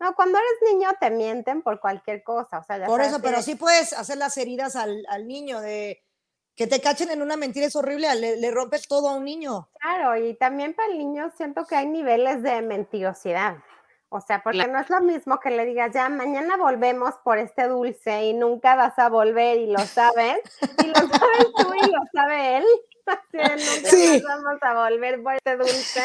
No, 0.00 0.14
cuando 0.14 0.38
eres 0.38 0.72
niño 0.72 0.90
te 1.00 1.10
mienten 1.10 1.62
por 1.62 1.80
cualquier 1.80 2.22
cosa, 2.22 2.58
o 2.58 2.64
sea, 2.64 2.86
Por 2.86 3.00
eso, 3.00 3.20
pero 3.20 3.42
sí 3.42 3.56
puedes 3.56 3.92
hacer 3.92 4.16
las 4.16 4.36
heridas 4.36 4.76
al, 4.76 5.26
niño 5.26 5.60
de 5.60 6.04
que 6.54 6.66
te 6.66 6.80
cachen 6.80 7.10
en 7.10 7.22
una 7.22 7.36
mentira 7.36 7.66
es 7.66 7.76
horrible, 7.76 8.14
le, 8.14 8.50
rompes 8.50 8.86
todo 8.86 9.08
a 9.08 9.14
un 9.14 9.24
niño. 9.24 9.68
Claro, 9.80 10.16
y 10.16 10.34
también 10.34 10.74
para 10.74 10.92
el 10.92 10.98
niño 10.98 11.32
siento 11.36 11.64
que 11.64 11.76
hay 11.76 11.86
niveles 11.86 12.42
de 12.42 12.62
mentirosidad. 12.62 13.56
O 14.10 14.20
sea, 14.20 14.42
porque 14.42 14.66
no 14.66 14.80
es 14.80 14.88
lo 14.88 15.00
mismo 15.00 15.38
que 15.38 15.50
le 15.50 15.66
digas, 15.66 15.92
ya 15.92 16.08
mañana 16.08 16.56
volvemos 16.56 17.14
por 17.22 17.38
este 17.38 17.68
dulce 17.68 18.24
y 18.24 18.34
nunca 18.34 18.74
vas 18.74 18.98
a 18.98 19.08
volver 19.08 19.58
y 19.58 19.66
lo 19.66 19.80
sabes, 19.80 20.38
y 20.82 20.86
lo 20.86 20.94
sabes 20.94 21.46
tú 21.56 21.74
y 21.74 21.90
lo 21.90 22.00
sabe 22.12 22.56
él. 22.58 22.64
nunca 23.32 23.90
sí. 23.90 24.22
vamos 24.26 24.62
a 24.62 24.74
volver 24.74 25.22
por 25.22 25.34
este 25.34 25.56
dulce. 25.56 26.02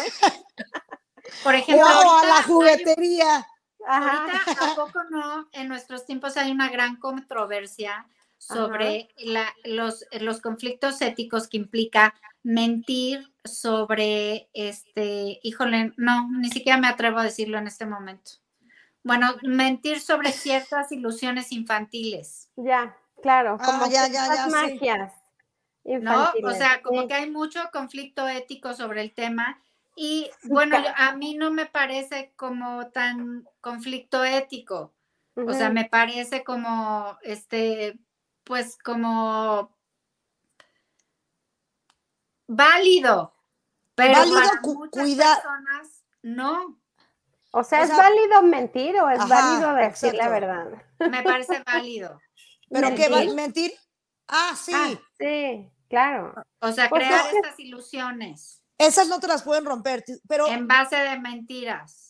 Por 1.43 1.55
ejemplo, 1.55 1.87
a 1.87 2.25
la 2.25 2.43
juguetería. 2.43 3.47
Ahorita, 3.87 4.41
¿a 4.61 4.75
poco 4.75 5.03
no? 5.09 5.47
En 5.51 5.67
nuestros 5.67 6.05
tiempos 6.05 6.37
hay 6.37 6.51
una 6.51 6.69
gran 6.69 6.97
controversia 6.97 8.07
sobre 8.37 9.09
los, 9.63 10.05
los 10.19 10.41
conflictos 10.41 11.01
éticos 11.01 11.47
que 11.47 11.57
implica 11.57 12.13
mentir 12.43 13.31
sobre, 13.43 14.49
este, 14.53 15.39
híjole, 15.43 15.93
no, 15.97 16.29
ni 16.29 16.49
siquiera 16.49 16.77
me 16.77 16.87
atrevo 16.87 17.19
a 17.19 17.23
decirlo 17.23 17.57
en 17.57 17.67
este 17.67 17.85
momento. 17.85 18.31
Bueno, 19.03 19.35
mentir 19.43 19.99
sobre 19.99 20.31
ciertas 20.31 20.91
ilusiones 20.91 21.51
infantiles. 21.51 22.49
Ya, 22.55 22.97
claro, 23.21 23.57
ah, 23.59 23.65
como 23.65 23.85
ya, 23.87 24.07
ya, 24.07 24.33
ya, 24.33 24.47
magias. 24.47 25.13
¿No? 25.83 26.31
O 26.43 26.51
sea, 26.51 26.81
como 26.81 27.07
que 27.07 27.13
hay 27.13 27.29
mucho 27.29 27.59
conflicto 27.73 28.27
ético 28.27 28.73
sobre 28.73 29.01
el 29.01 29.13
tema 29.13 29.61
y 29.95 30.29
bueno, 30.43 30.77
a 30.95 31.15
mí 31.15 31.35
no 31.35 31.51
me 31.51 31.65
parece 31.65 32.33
como 32.35 32.89
tan 32.89 33.47
conflicto 33.61 34.23
ético. 34.23 34.93
O 35.35 35.53
sea, 35.53 35.71
me 35.71 35.85
parece 35.85 36.43
como, 36.43 37.17
este, 37.23 37.99
pues 38.43 38.77
como 38.77 39.75
válido. 42.47 43.33
Pero 43.95 44.19
válido, 44.19 44.39
para 44.39 44.61
muchas 44.61 45.15
personas 45.15 46.05
no. 46.21 46.79
O 47.51 47.63
sea, 47.63 47.83
¿es 47.83 47.95
válido 47.95 48.41
mentir 48.41 48.99
o 48.99 49.09
es 49.09 49.27
válido 49.27 49.75
decir 49.75 50.15
la 50.15 50.29
verdad? 50.29 50.83
Me 50.99 51.21
parece 51.21 51.61
válido. 51.65 52.19
¿Pero 52.69 52.95
qué 52.95 53.09
va 53.09 53.23
mentir? 53.35 53.73
Ah, 54.27 54.55
sí. 54.55 54.71
Ah, 54.75 54.99
sí, 55.19 55.69
claro. 55.87 56.33
O 56.59 56.71
sea, 56.71 56.89
pues 56.89 57.05
crear 57.05 57.25
estas 57.35 57.59
ilusiones. 57.59 58.62
Esas 58.77 59.07
no 59.07 59.19
te 59.19 59.27
las 59.27 59.43
pueden 59.43 59.65
romper, 59.65 60.03
pero... 60.27 60.47
En 60.47 60.67
base 60.67 60.95
de 60.95 61.19
mentiras. 61.19 62.03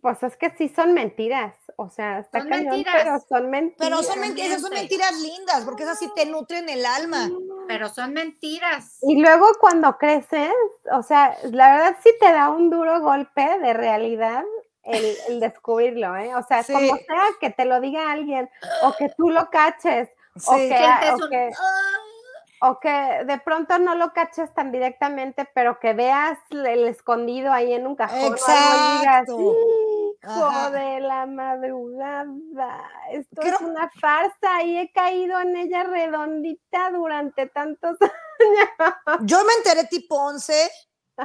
Pues 0.00 0.22
es 0.22 0.36
que 0.36 0.54
sí 0.56 0.68
son 0.68 0.94
mentiras, 0.94 1.54
o 1.76 1.90
sea, 1.90 2.20
está 2.20 2.40
son 2.40 2.50
mentiras. 2.50 2.94
pero 2.96 3.20
son 3.28 3.50
mentiras. 3.50 3.88
Pero 3.88 4.02
son 4.02 4.20
mentiras, 4.20 4.60
son 4.60 4.70
mentiras 4.70 5.20
lindas, 5.20 5.64
porque 5.64 5.82
esas 5.82 5.98
sí 5.98 6.08
te 6.14 6.26
nutren 6.26 6.68
el 6.68 6.86
alma. 6.86 7.28
Pero 7.66 7.88
son 7.88 8.12
mentiras. 8.12 8.98
Y 9.02 9.20
luego 9.20 9.46
cuando 9.60 9.98
creces, 9.98 10.52
o 10.92 11.02
sea, 11.02 11.36
la 11.50 11.72
verdad 11.72 11.96
sí 12.02 12.10
te 12.20 12.32
da 12.32 12.50
un 12.50 12.70
duro 12.70 13.00
golpe 13.00 13.58
de 13.58 13.72
realidad 13.72 14.44
el, 14.84 15.40
descubrirlo, 15.40 16.16
¿eh? 16.16 16.34
O 16.34 16.42
sea, 16.42 16.64
como 16.64 16.96
sea 16.96 17.24
que 17.40 17.50
te 17.50 17.64
lo 17.64 17.80
diga 17.80 18.10
alguien, 18.10 18.48
o 18.82 18.94
que 18.96 19.10
tú 19.16 19.30
lo 19.30 19.50
caches, 19.50 20.08
o 20.46 20.56
que 20.56 20.86
o 21.12 21.28
que 21.28 21.50
de 22.60 23.40
pronto 23.44 23.78
no 23.78 23.94
lo 23.94 24.12
caches 24.12 24.52
tan 24.54 24.72
directamente, 24.72 25.48
pero 25.54 25.78
que 25.78 25.94
veas 25.94 26.38
el 26.50 26.88
escondido 26.88 27.52
ahí 27.52 27.72
en 27.72 27.86
un 27.86 27.96
cajón 27.96 28.18
y 28.18 28.98
digas, 28.98 29.28
hijo 29.28 30.70
de 30.70 31.00
la 31.00 31.26
madrugada, 31.26 32.90
esto 33.12 33.42
es 33.42 33.60
una 33.60 33.90
farsa 34.00 34.62
y 34.64 34.78
he 34.78 34.92
caído 34.92 35.40
en 35.40 35.56
ella 35.56 35.84
redondita 35.84 36.90
durante 36.90 37.46
tantos 37.46 37.96
años. 38.00 39.18
Yo 39.22 39.44
me 39.44 39.52
enteré 39.54 39.84
tipo 39.84 40.16
11, 40.16 40.70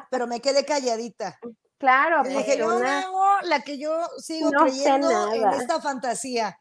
pero 0.10 0.28
me 0.28 0.40
quedé 0.40 0.66
calladita. 0.66 1.40
Claro, 1.78 2.24
yo 2.24 2.70
hago 2.70 3.42
la 3.44 3.62
que 3.62 3.78
yo 3.78 4.08
sigo 4.18 4.52
creyendo 4.52 5.34
en 5.34 5.50
esta 5.50 5.82
fantasía. 5.82 6.58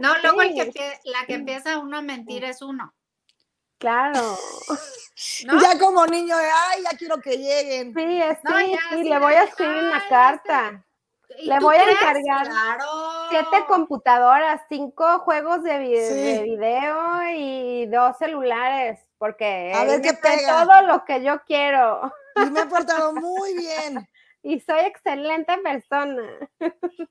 No, 0.00 0.16
luego 0.22 0.42
el 0.42 0.72
que, 0.72 0.98
la 1.04 1.26
que 1.26 1.34
empieza 1.34 1.78
uno 1.78 1.98
a 1.98 2.02
mentir 2.02 2.44
es 2.44 2.62
uno. 2.62 2.94
Claro. 3.78 4.36
Ya 5.62 5.78
como 5.78 6.06
niño 6.06 6.36
de, 6.36 6.44
ay, 6.44 6.82
ya 6.82 6.96
quiero 6.96 7.18
que 7.18 7.38
lleguen. 7.38 7.94
Sí, 7.94 8.20
sí, 8.90 9.02
le 9.04 9.18
voy 9.18 9.32
a 9.32 9.44
escribir 9.44 9.84
una 9.84 10.06
carta. 10.08 10.84
Le 11.38 11.58
voy 11.58 11.76
a 11.76 11.90
encargar 11.90 12.78
siete 13.30 13.64
computadoras, 13.66 14.60
cinco 14.68 15.20
juegos 15.20 15.62
de, 15.62 15.78
video 16.44 17.22
y 17.34 17.86
dos 17.86 18.16
celulares, 18.18 19.00
porque 19.18 19.72
a 19.74 19.84
ver 19.84 20.02
qué 20.02 20.12
pega. 20.12 20.66
todo 20.66 20.82
lo 20.82 21.04
que 21.04 21.22
yo 21.22 21.40
quiero. 21.46 22.12
Y 22.36 22.50
me 22.50 22.60
he 22.60 22.66
portado 22.66 23.12
muy 23.14 23.54
bien. 23.54 24.06
Y 24.46 24.60
soy 24.60 24.78
excelente 24.80 25.58
persona. 25.58 26.22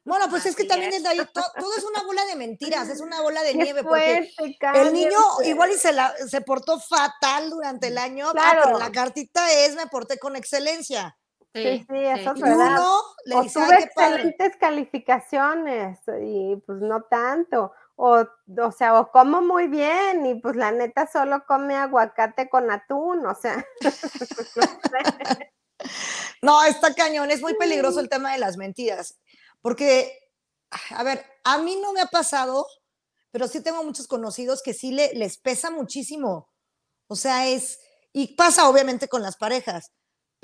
Bueno, 0.06 0.26
pues 0.30 0.46
es 0.46 0.56
que 0.56 0.64
también 0.64 0.94
es 0.94 1.06
ahí, 1.06 1.20
todo, 1.34 1.76
es 1.78 1.84
una 1.84 2.04
bola 2.04 2.24
de 2.26 2.36
mentiras, 2.38 2.88
es 2.88 3.02
una 3.02 3.22
bola 3.22 3.44
de 3.44 3.56
nieve, 3.56 3.84
porque 3.84 4.32
el 4.76 4.94
niño 4.94 5.18
igual 5.44 5.72
y 5.72 5.76
se, 5.76 5.92
la, 5.92 6.14
se 6.16 6.40
portó 6.42 6.80
fatal 6.80 7.50
durante 7.50 7.88
el 7.88 7.98
año, 7.98 8.28
ah, 8.38 8.60
pero 8.64 8.80
la 8.80 8.90
cartita 8.92 9.52
es 9.52 9.76
me 9.76 9.88
porté 9.88 10.18
con 10.18 10.38
excelencia. 10.38 11.18
Sí, 11.54 11.86
sí, 11.90 11.98
eso 11.98 12.34
es 12.34 12.42
verdad. 12.42 12.78
Uno 12.80 13.02
le 13.26 13.42
dice, 13.42 13.60
tuve 13.60 13.80
excelentes 13.80 14.56
calificaciones 14.58 16.00
y 16.22 16.56
pues 16.66 16.80
no 16.80 17.02
tanto. 17.04 17.74
O, 17.98 18.26
o 18.58 18.72
sea, 18.72 19.00
o 19.00 19.12
como 19.12 19.42
muy 19.42 19.68
bien 19.68 20.26
y 20.26 20.36
pues 20.36 20.56
la 20.56 20.72
neta 20.72 21.08
solo 21.08 21.46
come 21.46 21.76
aguacate 21.76 22.50
con 22.50 22.72
atún, 22.72 23.26
o 23.26 23.36
sea. 23.36 23.66
no, 24.62 25.55
está 26.68 26.94
cañón, 26.94 27.32
es 27.32 27.42
muy 27.42 27.56
peligroso 27.56 28.00
el 28.00 28.10
tema 28.10 28.34
de 28.34 28.40
las 28.40 28.58
mentiras, 28.58 29.16
porque, 29.62 30.18
a 30.92 31.04
ver, 31.04 31.26
a 31.44 31.58
mí 31.58 31.78
no 31.82 31.94
me 31.94 32.02
ha 32.02 32.08
pasado, 32.08 32.68
pero 33.32 33.48
sí 33.48 33.62
tengo 33.62 33.84
muchos 33.84 34.08
conocidos 34.08 34.62
que 34.64 34.74
sí 34.74 34.92
le, 34.92 35.14
les 35.14 35.38
pesa 35.38 35.72
muchísimo. 35.72 36.50
O 37.08 37.16
sea, 37.16 37.48
es, 37.48 37.80
y 38.14 38.36
pasa 38.36 38.70
obviamente 38.70 39.08
con 39.08 39.22
las 39.22 39.38
parejas 39.38 39.92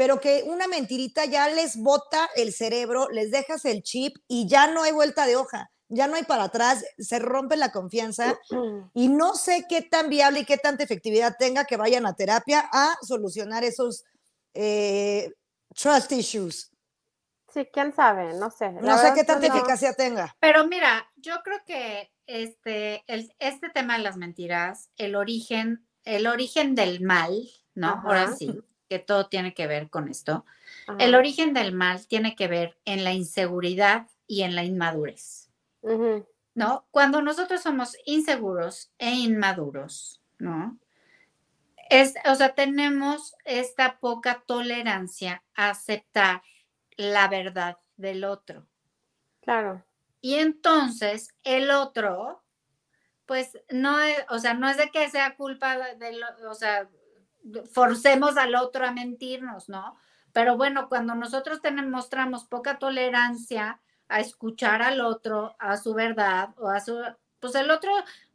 pero 0.01 0.19
que 0.19 0.43
una 0.47 0.67
mentirita 0.67 1.25
ya 1.25 1.47
les 1.49 1.77
bota 1.77 2.27
el 2.35 2.53
cerebro, 2.53 3.07
les 3.11 3.29
dejas 3.29 3.65
el 3.65 3.83
chip 3.83 4.17
y 4.27 4.47
ya 4.47 4.65
no 4.65 4.81
hay 4.81 4.91
vuelta 4.91 5.27
de 5.27 5.35
hoja, 5.35 5.71
ya 5.89 6.07
no 6.07 6.15
hay 6.15 6.23
para 6.23 6.45
atrás, 6.45 6.83
se 6.97 7.19
rompe 7.19 7.55
la 7.55 7.71
confianza 7.71 8.39
y 8.95 9.09
no 9.09 9.35
sé 9.35 9.67
qué 9.69 9.83
tan 9.83 10.09
viable 10.09 10.39
y 10.39 10.45
qué 10.45 10.57
tanta 10.57 10.83
efectividad 10.83 11.35
tenga 11.37 11.65
que 11.65 11.77
vayan 11.77 12.07
a 12.07 12.15
terapia 12.15 12.67
a 12.73 12.95
solucionar 13.03 13.63
esos 13.63 14.03
eh, 14.53 15.33
trust 15.75 16.11
issues. 16.11 16.71
Sí, 17.53 17.67
quién 17.71 17.93
sabe, 17.93 18.33
no 18.33 18.49
sé. 18.49 18.71
no 18.71 18.97
sé 18.97 19.11
qué 19.13 19.25
tanta 19.25 19.47
eficacia 19.47 19.93
tenga. 19.93 20.35
Pero 20.39 20.67
mira, 20.67 21.11
yo 21.17 21.41
creo 21.43 21.59
que 21.65 22.11
este, 22.25 23.03
este 23.07 23.69
tema 23.69 23.97
de 23.97 24.03
las 24.03 24.15
mentiras, 24.15 24.89
el 24.95 25.15
origen, 25.15 25.85
el 26.05 26.27
origen 26.27 26.75
del 26.75 27.01
mal, 27.01 27.49
¿no? 27.75 28.01
Ahora 28.05 28.31
sí, 28.33 28.61
que 28.87 28.99
todo 28.99 29.27
tiene 29.27 29.53
que 29.53 29.67
ver 29.67 29.89
con 29.89 30.07
esto. 30.07 30.45
El 30.97 31.15
origen 31.15 31.53
del 31.53 31.73
mal 31.73 32.07
tiene 32.07 32.35
que 32.35 32.47
ver 32.47 32.77
en 32.85 33.03
la 33.03 33.13
inseguridad 33.13 34.07
y 34.27 34.43
en 34.43 34.55
la 34.55 34.63
inmadurez. 34.63 35.49
¿No? 36.53 36.85
Cuando 36.91 37.21
nosotros 37.21 37.61
somos 37.61 37.97
inseguros 38.05 38.91
e 38.97 39.11
inmaduros, 39.11 40.21
¿no? 40.39 40.77
Es, 41.91 42.13
o 42.23 42.35
sea, 42.35 42.55
tenemos 42.55 43.35
esta 43.43 43.99
poca 43.99 44.43
tolerancia 44.47 45.43
a 45.55 45.71
aceptar 45.71 46.41
la 46.95 47.27
verdad 47.27 47.79
del 47.97 48.23
otro. 48.23 48.65
Claro. 49.41 49.83
Y 50.21 50.35
entonces 50.35 51.33
el 51.43 51.69
otro, 51.69 52.43
pues 53.25 53.59
no 53.69 53.99
es, 53.99 54.17
o 54.29 54.39
sea, 54.39 54.53
no 54.53 54.69
es 54.69 54.77
de 54.77 54.89
que 54.89 55.09
sea 55.09 55.35
culpa 55.35 55.75
de, 55.75 56.17
o 56.49 56.53
sea, 56.53 56.87
forcemos 57.73 58.37
al 58.37 58.55
otro 58.55 58.85
a 58.85 58.93
mentirnos, 58.93 59.67
¿no? 59.67 59.97
Pero 60.31 60.55
bueno, 60.55 60.87
cuando 60.87 61.13
nosotros 61.13 61.61
tenemos, 61.61 61.91
mostramos 61.91 62.45
poca 62.45 62.79
tolerancia 62.79 63.81
a 64.07 64.21
escuchar 64.21 64.81
al 64.81 65.01
otro, 65.01 65.57
a 65.59 65.75
su 65.75 65.93
verdad 65.93 66.51
o 66.57 66.69
a 66.69 66.79
su, 66.79 67.03
pues 67.41 67.53
el 67.55 67.69
otro, 67.69 67.91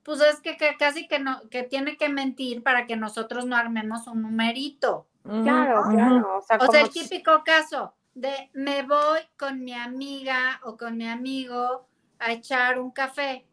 pues 0.06 0.20
es 0.20 0.40
que, 0.40 0.56
casi 0.78 1.08
que 1.08 1.18
no, 1.18 1.40
que 1.50 1.64
tiene 1.64 1.96
que 1.96 2.08
mentir 2.08 2.62
para 2.62 2.86
que 2.86 2.94
nosotros 2.94 3.44
no 3.44 3.56
armemos 3.56 4.06
un 4.06 4.22
numerito. 4.22 5.08
Claro, 5.24 5.82
claro. 5.90 6.38
O 6.38 6.42
sea, 6.42 6.58
o 6.58 6.70
sea, 6.70 6.82
el 6.82 6.90
típico 6.90 7.42
caso 7.44 7.92
de 8.14 8.48
me 8.52 8.84
voy 8.84 9.18
con 9.36 9.64
mi 9.64 9.74
amiga 9.74 10.60
o 10.62 10.76
con 10.76 10.96
mi 10.96 11.08
amigo 11.08 11.88
a 12.20 12.30
echar 12.30 12.78
un 12.78 12.92
café. 12.92 13.48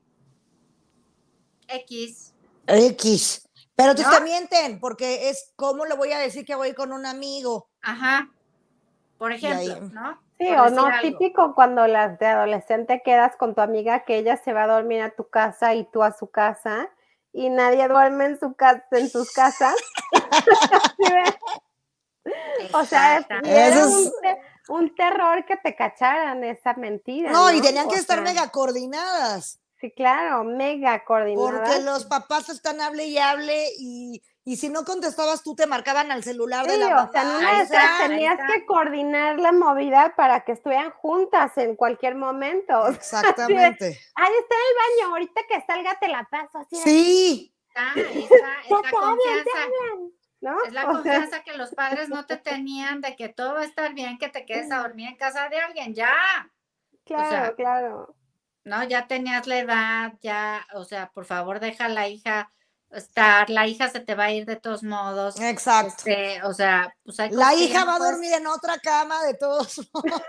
X. 1.68 2.36
X. 2.68 3.50
Pero 3.74 3.96
tú 3.96 4.04
te 4.04 4.24
mienten, 4.24 4.80
porque 4.80 5.30
es 5.30 5.54
cómo 5.56 5.86
le 5.86 5.96
voy 5.96 6.12
a 6.12 6.20
decir 6.20 6.46
que 6.46 6.54
voy 6.54 6.76
con 6.76 6.94
un 6.94 7.08
amigo. 7.08 7.68
Ajá. 7.82 8.30
Por 9.24 9.32
ejemplo, 9.32 9.80
¿no? 9.94 10.20
Sí, 10.38 10.50
o 10.50 10.70
no, 10.70 10.86
típico 11.02 11.56
cuando 11.56 11.88
las 11.88 12.20
de 12.20 12.26
adolescente 12.26 13.02
quedas 13.06 13.38
con 13.38 13.56
tu 13.56 13.62
amiga 13.62 14.04
que 14.04 14.18
ella 14.18 14.36
se 14.36 14.52
va 14.52 14.64
a 14.64 14.68
dormir 14.68 15.02
a 15.02 15.12
tu 15.12 15.30
casa 15.30 15.76
y 15.76 15.86
tú 15.86 16.04
a 16.04 16.12
su 16.12 16.30
casa 16.30 16.90
y 17.32 17.50
nadie 17.50 17.88
duerme 17.88 18.26
en 18.26 18.38
su 18.38 18.54
casa 18.54 18.84
en 18.92 19.10
sus 19.10 19.32
casas. 19.32 19.76
o 22.74 22.84
sea, 22.84 23.26
es, 23.46 24.12
un, 24.68 24.94
terror 24.94 25.46
que 25.46 25.56
te 25.56 25.74
cacharan 25.74 26.44
esa 26.44 26.74
mentira. 26.74 27.32
No, 27.32 27.50
y 27.50 27.62
tenían 27.62 27.88
que 27.88 27.96
estar 27.96 28.22
mega 28.22 28.50
coordinadas. 28.50 29.63
Sí, 29.84 29.92
claro, 29.92 30.46
mega 30.46 31.04
coordinada. 31.04 31.52
Porque 31.52 31.82
los 31.82 32.06
papás 32.06 32.48
están 32.48 32.80
hable 32.80 33.04
y 33.04 33.18
hable 33.18 33.68
y, 33.78 34.22
si 34.46 34.70
no 34.70 34.86
contestabas 34.86 35.44
tú 35.44 35.58
te 35.58 35.68
marcaban 35.68 36.10
al 36.10 36.24
celular 36.24 36.66
de 36.66 36.78
la 36.78 36.88
mamá. 36.90 37.10
O 37.62 37.66
sea, 37.66 38.08
tenías 38.08 38.40
que 38.50 38.66
coordinar 38.66 39.40
la 39.40 39.52
movida 39.52 40.14
para 40.16 40.46
que 40.46 40.54
estuvieran 40.54 40.92
juntas 40.92 41.58
en 41.58 41.76
cualquier 41.76 42.16
momento. 42.16 42.88
Exactamente. 42.96 44.00
Ay, 44.16 44.32
está 44.40 44.56
en 44.56 44.62
el 44.70 45.02
baño, 45.02 45.14
ahorita 45.16 45.42
que 45.50 45.62
salga 45.68 46.00
te 46.00 46.08
la 46.08 46.30
paso. 46.32 46.60
Así 46.60 46.78
sí. 46.78 47.56
es 47.98 48.30
la 48.32 48.90
confianza. 48.90 49.60
¿No? 50.40 50.64
Es 50.64 50.72
la 50.72 50.86
confianza 50.86 51.44
que 51.44 51.58
los 51.58 51.72
padres 51.72 52.08
no 52.08 52.26
te 52.26 52.38
tenían 52.52 53.02
de 53.02 53.18
que 53.18 53.28
todo 53.28 53.56
va 53.56 53.62
a 53.62 53.66
estar 53.66 53.94
bien, 53.94 54.18
que 54.18 54.30
te 54.30 54.46
quedes 54.46 54.72
a 54.72 54.78
dormir 54.78 55.10
en 55.10 55.18
casa 55.18 55.50
de 55.50 55.60
alguien, 55.60 55.94
ya. 55.94 56.16
Claro, 57.04 57.54
claro. 57.58 58.16
¿No? 58.64 58.84
Ya 58.84 59.08
tenías 59.08 59.48
la 59.48 59.60
edad, 59.60 60.14
ya, 60.22 60.66
o 60.74 60.86
sea, 60.86 61.12
por 61.14 61.26
favor, 61.26 61.60
deja 61.60 61.86
a 61.86 61.90
la 61.90 62.08
hija 62.08 62.50
estar, 62.92 63.50
la 63.50 63.68
hija 63.68 63.90
se 63.90 64.00
te 64.00 64.16
va 64.16 64.26
a 64.26 64.32
ir 64.32 64.46
de 64.46 64.56
todos 64.56 64.84
modos. 64.84 65.40
Exacto. 65.40 66.04
Este, 66.06 66.44
o 66.44 66.54
sea, 66.54 66.96
pues 67.04 67.20
hay 67.20 67.32
La 67.32 67.54
hija 67.54 67.86
va 67.86 67.96
a 67.96 68.00
dormir 68.00 68.34
en 68.34 68.48
otra 68.48 68.78
cama 68.80 69.24
de 69.24 69.34
todos 69.34 69.82
modos. 69.94 70.22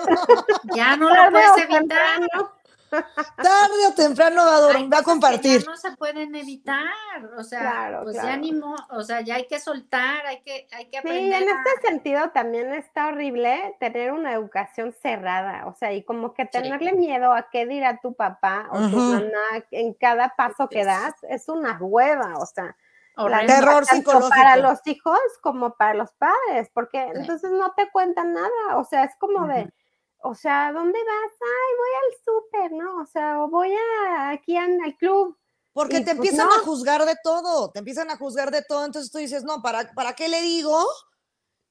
Ya 0.74 0.96
no 0.96 1.08
lo 1.08 1.30
puedes 1.30 1.58
evitar. 1.58 2.20
Tarde 3.36 3.86
o 3.88 3.94
temprano 3.94 4.44
va 4.44 4.56
a, 4.56 4.60
dormir, 4.60 4.92
va 4.92 4.98
a 4.98 5.02
compartir. 5.02 5.60
ya 5.60 5.70
no 5.70 5.76
se 5.76 5.96
pueden 5.96 6.34
evitar, 6.34 6.84
o 7.36 7.42
sea, 7.42 8.00
pues 8.02 8.16
ya 8.16 8.40
o 8.90 9.02
sea, 9.02 9.20
ya 9.20 9.36
hay 9.36 9.46
que 9.46 9.60
soltar, 9.60 10.26
hay 10.26 10.42
que, 10.42 10.66
hay 10.72 10.86
que 10.88 10.98
aprender. 10.98 11.42
Sí, 11.42 11.44
en 11.44 11.56
este 11.56 11.88
sentido 11.88 12.30
también 12.30 12.72
está 12.72 13.08
horrible 13.08 13.76
tener 13.80 14.12
una 14.12 14.32
educación 14.32 14.92
cerrada, 14.92 15.66
o 15.66 15.74
sea, 15.74 15.92
y 15.92 16.04
como 16.04 16.34
que 16.34 16.46
tenerle 16.46 16.92
miedo 16.92 17.32
a 17.32 17.48
qué 17.50 17.66
dirá 17.66 18.00
tu 18.00 18.14
papá 18.14 18.68
o 18.70 18.78
tu 18.88 18.96
mamá 18.96 19.64
en 19.70 19.94
cada 19.94 20.34
paso 20.36 20.68
que 20.68 20.84
das, 20.84 21.14
es 21.28 21.48
una 21.48 21.78
hueva, 21.78 22.34
o 22.38 22.46
sea. 22.46 22.76
La 23.16 23.46
terror 23.46 23.84
psicológico. 23.86 24.28
Para 24.28 24.56
los 24.56 24.84
hijos 24.86 25.18
como 25.40 25.74
para 25.76 25.94
los 25.94 26.12
padres, 26.14 26.68
porque 26.74 27.00
entonces 27.14 27.50
no 27.52 27.72
te 27.74 27.88
cuentan 27.92 28.32
nada, 28.32 28.76
o 28.76 28.84
sea, 28.84 29.04
es 29.04 29.12
como 29.20 29.46
de 29.46 29.72
o 30.24 30.34
sea, 30.34 30.72
¿dónde 30.72 30.98
vas? 30.98 31.32
Ay, 31.32 31.74
voy 31.78 31.90
al 32.02 32.24
súper, 32.24 32.72
¿no? 32.72 33.02
O 33.02 33.06
sea, 33.06 33.42
o 33.42 33.48
voy 33.48 33.72
a, 33.74 34.30
aquí 34.30 34.56
al 34.56 34.96
club. 34.98 35.36
Porque 35.72 35.98
te 35.98 36.14
pues, 36.14 36.28
empiezan 36.30 36.48
a 36.48 36.60
juzgar 36.64 37.04
de 37.04 37.14
todo, 37.22 37.70
te 37.70 37.80
empiezan 37.80 38.10
a 38.10 38.16
juzgar 38.16 38.50
de 38.50 38.62
todo, 38.62 38.86
entonces 38.86 39.10
tú 39.10 39.18
dices, 39.18 39.44
no, 39.44 39.60
¿para, 39.60 39.92
¿para 39.92 40.14
qué 40.14 40.28
le 40.28 40.40
digo 40.40 40.82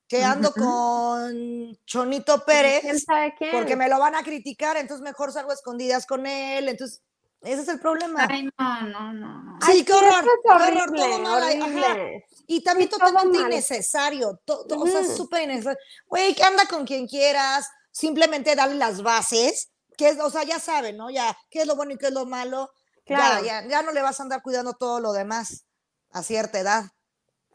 que 0.07 0.23
ando 0.23 0.51
con 0.53 1.75
Chonito 1.85 2.43
Pérez? 2.45 2.81
¿Quién 2.81 2.99
sabe 2.99 3.33
quién? 3.37 3.51
Porque 3.51 3.75
me 3.75 3.89
lo 3.89 3.97
van 3.97 4.15
a 4.15 4.23
criticar, 4.23 4.77
entonces 4.77 5.03
mejor 5.03 5.31
salgo 5.31 5.51
escondidas 5.51 6.05
con 6.05 6.27
él, 6.27 6.69
entonces 6.69 7.01
ese 7.41 7.61
es 7.61 7.67
el 7.69 7.79
problema. 7.79 8.27
Ay, 8.29 8.49
no, 8.57 8.81
no, 8.83 9.13
no. 9.13 9.59
Sí, 9.65 9.83
qué 9.83 9.93
horror, 9.93 10.25
qué 10.43 10.49
horror, 10.49 10.91
todo 10.95 11.19
mal. 11.19 12.23
Y 12.45 12.63
también 12.63 12.89
totalmente 12.89 13.39
innecesario, 13.39 14.39
o 14.47 14.87
sea, 14.87 15.03
súper 15.05 15.43
innecesario. 15.43 15.79
Güey, 16.05 16.35
que 16.35 16.43
anda 16.43 16.65
con 16.67 16.85
quien 16.85 17.07
quieras, 17.07 17.69
simplemente 17.93 18.55
darle 18.55 18.75
las 18.75 19.01
bases, 19.01 19.71
que 19.97 20.09
es, 20.09 20.19
o 20.19 20.29
sea, 20.29 20.43
ya 20.43 20.59
saben, 20.59 20.97
¿no? 20.97 21.09
Ya, 21.09 21.37
qué 21.49 21.61
es 21.61 21.67
lo 21.67 21.77
bueno 21.77 21.93
y 21.93 21.97
qué 21.97 22.07
es 22.07 22.13
lo 22.13 22.25
malo. 22.25 22.73
Claro. 23.05 23.45
Ya, 23.45 23.65
ya, 23.65 23.81
no 23.83 23.93
le 23.93 24.01
vas 24.01 24.19
a 24.19 24.23
andar 24.23 24.41
cuidando 24.41 24.73
todo 24.73 24.99
lo 24.99 25.13
demás 25.13 25.65
a 26.11 26.23
cierta 26.23 26.59
edad. 26.59 26.85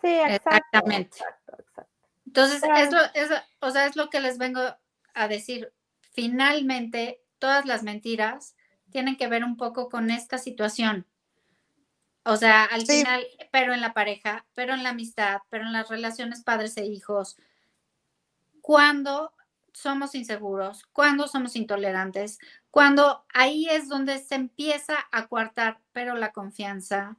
Sí, 0.00 0.08
exactamente. 0.08 1.18
Entonces, 2.26 2.62
es 3.14 3.30
o 3.60 3.70
sea, 3.70 3.86
es 3.86 3.96
lo 3.96 4.08
que 4.08 4.20
les 4.20 4.38
vengo 4.38 4.60
a 5.14 5.28
decir. 5.28 5.72
Finalmente, 6.12 7.22
todas 7.38 7.66
las 7.66 7.82
mentiras 7.82 8.54
tienen 8.90 9.16
que 9.16 9.28
ver 9.28 9.44
un 9.44 9.56
poco 9.56 9.88
con 9.88 10.10
esta 10.10 10.38
situación. 10.38 11.06
O 12.24 12.36
sea, 12.36 12.64
al 12.64 12.86
final, 12.86 13.26
pero 13.50 13.72
en 13.72 13.80
la 13.80 13.94
pareja, 13.94 14.46
pero 14.54 14.74
en 14.74 14.82
la 14.82 14.90
amistad, 14.90 15.40
pero 15.48 15.64
en 15.64 15.72
las 15.72 15.88
relaciones 15.88 16.44
padres 16.44 16.76
e 16.76 16.84
hijos. 16.84 17.36
Cuando 18.60 19.32
somos 19.78 20.14
inseguros, 20.14 20.84
cuando 20.92 21.28
somos 21.28 21.56
intolerantes, 21.56 22.38
cuando 22.70 23.24
ahí 23.32 23.66
es 23.70 23.88
donde 23.88 24.18
se 24.18 24.34
empieza 24.34 24.94
a 25.12 25.28
coartar, 25.28 25.78
pero 25.92 26.14
la 26.14 26.32
confianza, 26.32 27.16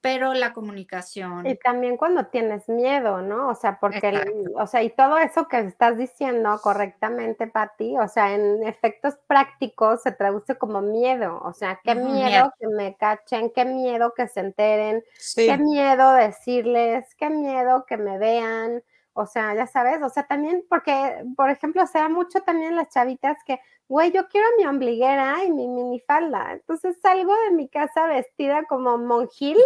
pero 0.00 0.32
la 0.32 0.52
comunicación. 0.52 1.46
Y 1.46 1.56
también 1.56 1.96
cuando 1.96 2.26
tienes 2.26 2.68
miedo, 2.68 3.20
¿no? 3.20 3.48
O 3.48 3.54
sea, 3.54 3.78
porque, 3.80 4.24
o 4.54 4.66
sea, 4.66 4.82
y 4.82 4.90
todo 4.90 5.18
eso 5.18 5.48
que 5.48 5.58
estás 5.58 5.98
diciendo 5.98 6.58
correctamente, 6.62 7.46
Patti, 7.46 7.98
o 7.98 8.06
sea, 8.08 8.34
en 8.34 8.62
efectos 8.64 9.14
prácticos 9.26 10.02
se 10.02 10.12
traduce 10.12 10.56
como 10.56 10.80
miedo, 10.80 11.40
o 11.42 11.52
sea, 11.52 11.80
qué 11.82 11.94
miedo, 11.94 12.52
que 12.58 12.68
me 12.68 12.96
cachen, 12.96 13.50
qué 13.50 13.64
miedo 13.64 14.14
que 14.14 14.28
se 14.28 14.40
enteren, 14.40 15.02
qué 15.34 15.58
miedo 15.58 16.12
decirles, 16.12 17.14
qué 17.16 17.28
miedo 17.28 17.84
que 17.86 17.96
me 17.96 18.18
vean, 18.18 18.82
o 19.18 19.26
sea, 19.26 19.52
ya 19.52 19.66
sabes, 19.66 20.00
o 20.00 20.08
sea, 20.08 20.26
también 20.28 20.64
porque, 20.68 21.24
por 21.36 21.50
ejemplo, 21.50 21.84
se 21.88 21.98
da 21.98 22.08
mucho 22.08 22.40
también 22.42 22.76
las 22.76 22.88
chavitas 22.88 23.36
que, 23.44 23.60
güey, 23.88 24.12
yo 24.12 24.28
quiero 24.28 24.46
mi 24.56 24.64
ombliguera 24.64 25.42
y 25.44 25.50
mi 25.50 25.66
minifalda. 25.66 26.52
Entonces 26.52 26.96
salgo 27.02 27.34
de 27.44 27.50
mi 27.50 27.68
casa 27.68 28.06
vestida 28.06 28.62
como 28.68 28.96
monjil 28.96 29.58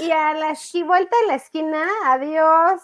y 0.00 0.10
a 0.10 0.34
la 0.34 0.56
vuelta 0.84 1.16
de 1.20 1.26
la 1.28 1.34
esquina, 1.36 1.86
adiós, 2.06 2.82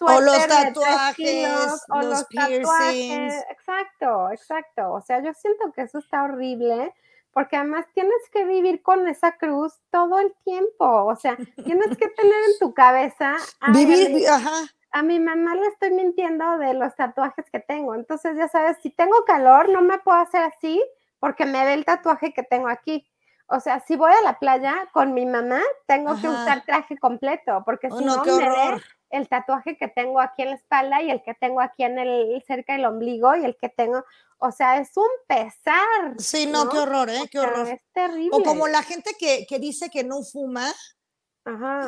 o 0.00 0.20
los 0.20 0.46
tatuajes, 0.46 1.48
o 1.88 2.00
los, 2.00 2.28
tatuajes. 2.28 3.44
Exacto, 3.50 4.30
exacto. 4.30 4.92
O 4.92 5.00
sea, 5.00 5.20
yo 5.20 5.34
siento 5.34 5.72
que 5.72 5.82
eso 5.82 5.98
está 5.98 6.22
horrible 6.22 6.94
porque 7.32 7.56
además 7.56 7.86
tienes 7.92 8.30
que 8.32 8.44
vivir 8.44 8.82
con 8.82 9.08
esa 9.08 9.36
cruz 9.36 9.74
todo 9.90 10.20
el 10.20 10.32
tiempo. 10.44 11.06
O 11.06 11.16
sea, 11.16 11.36
tienes 11.64 11.96
que 11.96 12.08
tener 12.08 12.40
en 12.52 12.58
tu 12.60 12.72
cabeza. 12.72 13.34
Vivir, 13.72 14.28
ajá 14.28 14.68
a 14.90 15.02
mi 15.02 15.20
mamá 15.20 15.54
le 15.54 15.66
estoy 15.66 15.90
mintiendo 15.90 16.58
de 16.58 16.74
los 16.74 16.94
tatuajes 16.96 17.44
que 17.50 17.60
tengo. 17.60 17.94
Entonces, 17.94 18.36
ya 18.36 18.48
sabes, 18.48 18.78
si 18.82 18.90
tengo 18.90 19.24
calor, 19.24 19.68
no 19.68 19.82
me 19.82 19.98
puedo 19.98 20.18
hacer 20.18 20.42
así 20.42 20.82
porque 21.18 21.46
me 21.46 21.64
ve 21.64 21.74
el 21.74 21.84
tatuaje 21.84 22.32
que 22.32 22.42
tengo 22.42 22.68
aquí. 22.68 23.06
O 23.50 23.60
sea, 23.60 23.80
si 23.80 23.96
voy 23.96 24.12
a 24.12 24.22
la 24.22 24.38
playa 24.38 24.88
con 24.92 25.14
mi 25.14 25.24
mamá, 25.24 25.60
tengo 25.86 26.14
que 26.20 26.28
usar 26.28 26.64
traje 26.66 26.98
completo, 26.98 27.62
porque 27.64 27.88
oh, 27.90 27.98
si 27.98 28.04
no, 28.04 28.22
me 28.22 28.48
ve 28.48 28.82
el 29.10 29.26
tatuaje 29.26 29.78
que 29.78 29.88
tengo 29.88 30.20
aquí 30.20 30.42
en 30.42 30.50
la 30.50 30.56
espalda 30.56 31.02
y 31.02 31.10
el 31.10 31.22
que 31.22 31.32
tengo 31.32 31.62
aquí 31.62 31.82
en 31.82 31.98
el 31.98 32.42
cerca 32.46 32.74
del 32.74 32.84
ombligo 32.84 33.34
y 33.36 33.46
el 33.46 33.56
que 33.56 33.70
tengo, 33.70 34.04
o 34.36 34.52
sea, 34.52 34.76
es 34.76 34.94
un 34.96 35.08
pesar. 35.26 36.14
Sí, 36.18 36.46
no, 36.46 36.68
qué 36.68 36.78
horror, 36.78 37.08
¿eh? 37.08 37.22
qué 37.30 37.40
horror. 37.40 37.68
Es 37.68 37.80
terrible. 37.94 38.30
O 38.32 38.42
como 38.42 38.68
la 38.68 38.82
gente 38.82 39.12
que, 39.18 39.46
que 39.48 39.58
dice 39.58 39.88
que 39.88 40.04
no 40.04 40.22
fuma, 40.22 40.70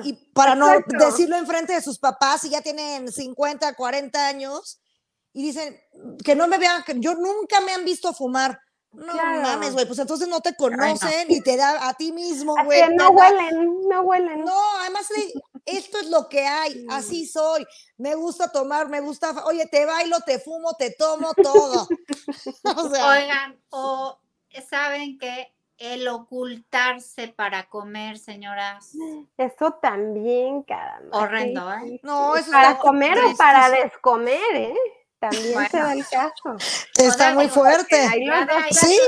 y 0.05 0.13
para 0.33 0.55
no 0.55 0.69
decirlo 0.87 1.37
enfrente 1.37 1.73
de 1.73 1.83
sus 1.83 1.99
papás, 1.99 2.43
si 2.43 2.51
ya 2.51 2.61
tienen 2.61 3.11
50, 3.11 3.75
40 3.75 4.27
años, 4.27 4.81
y 5.33 5.43
dicen 5.43 5.79
que 6.25 6.35
no 6.35 6.49
me 6.49 6.59
vean, 6.59 6.83
que 6.85 6.99
yo 6.99 7.15
nunca 7.15 7.61
me 7.61 7.73
han 7.73 7.85
visto 7.85 8.13
fumar. 8.13 8.61
No 8.93 9.15
mames, 9.15 9.73
güey, 9.73 9.87
pues 9.87 10.01
entonces 10.01 10.27
no 10.27 10.41
te 10.41 10.57
conocen 10.57 11.31
y 11.31 11.41
te 11.41 11.57
da 11.57 11.89
a 11.89 11.95
ti 11.95 12.11
mismo, 12.11 12.57
güey. 12.65 12.83
No 12.97 13.11
huelen, 13.11 13.89
no 13.89 14.01
huelen. 14.03 14.45
No, 14.45 14.79
además 14.81 15.07
esto 15.65 15.99
es 15.99 16.11
lo 16.11 16.29
que 16.29 16.45
hay, 16.45 16.87
así 16.91 17.25
soy. 17.25 17.65
Me 17.99 18.17
gusta 18.17 18.51
tomar, 18.51 18.89
me 18.89 19.01
gusta, 19.01 19.45
oye, 19.45 19.67
te 19.67 19.87
bailo, 19.87 20.19
te 20.27 20.41
fumo, 20.41 20.75
te 20.75 20.91
tomo 20.91 21.33
todo. 21.35 21.87
Oigan, 22.65 23.63
o 23.71 24.19
saben 24.69 25.19
que 25.19 25.55
el 25.81 26.07
ocultarse 26.09 27.29
para 27.29 27.69
comer, 27.69 28.19
señoras. 28.19 28.93
Eso 29.39 29.73
también, 29.83 30.63
caramba. 30.63 31.19
Horrendo, 31.19 31.73
¿eh? 31.73 32.01
No, 32.03 32.37
eso 32.37 32.53
para 32.53 32.79
comer 32.79 33.19
o 33.19 33.35
para 33.35 33.71
descomer, 33.71 34.55
¿eh? 34.55 34.75
También 35.19 35.69
se 35.71 35.79
da 35.79 35.93
el 35.95 36.07
caso. 36.07 36.57
Está 36.97 37.35
muy 37.35 37.49
fuerte. 37.49 38.09
Sí, 38.71 38.99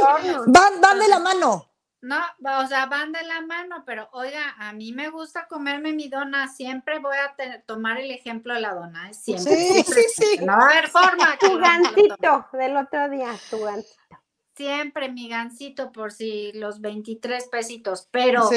van, 0.47 0.81
van 0.81 0.99
de 0.99 1.09
la 1.09 1.19
mano. 1.19 1.69
No, 2.01 2.19
o 2.59 2.67
sea, 2.67 2.87
van 2.87 3.13
de 3.13 3.23
la 3.23 3.43
mano, 3.43 3.85
pero 3.87 4.09
oiga, 4.13 4.57
a 4.59 4.73
mí 4.73 4.93
me 4.93 5.09
gusta 5.11 5.47
comerme 5.47 5.93
mi 5.93 6.09
dona, 6.09 6.49
siempre 6.49 6.99
voy 6.99 7.17
a 7.17 7.37
tomar 7.65 7.99
el 7.99 8.11
ejemplo 8.11 8.55
de 8.55 8.61
la 8.61 8.75
dona, 8.75 9.11
¿eh? 9.11 9.15
siempre. 9.15 9.55
Sí, 9.55 9.85
sí, 9.85 10.05
sí. 10.17 10.39
No 10.45 10.57
va 10.57 10.65
a 10.65 10.71
haber 10.71 10.89
forma. 10.89 11.39
Tu 11.39 11.59
gancito 11.59 12.47
del 12.55 12.77
otro 12.79 13.09
día, 13.09 13.31
tu 13.51 13.61
gancito 13.61 14.22
siempre 14.55 15.11
mi 15.11 15.29
gancito 15.29 15.93
por 15.93 16.12
si 16.12 16.53
los 16.53 16.81
23 16.81 17.49
pesitos, 17.49 18.09
pero 18.11 18.49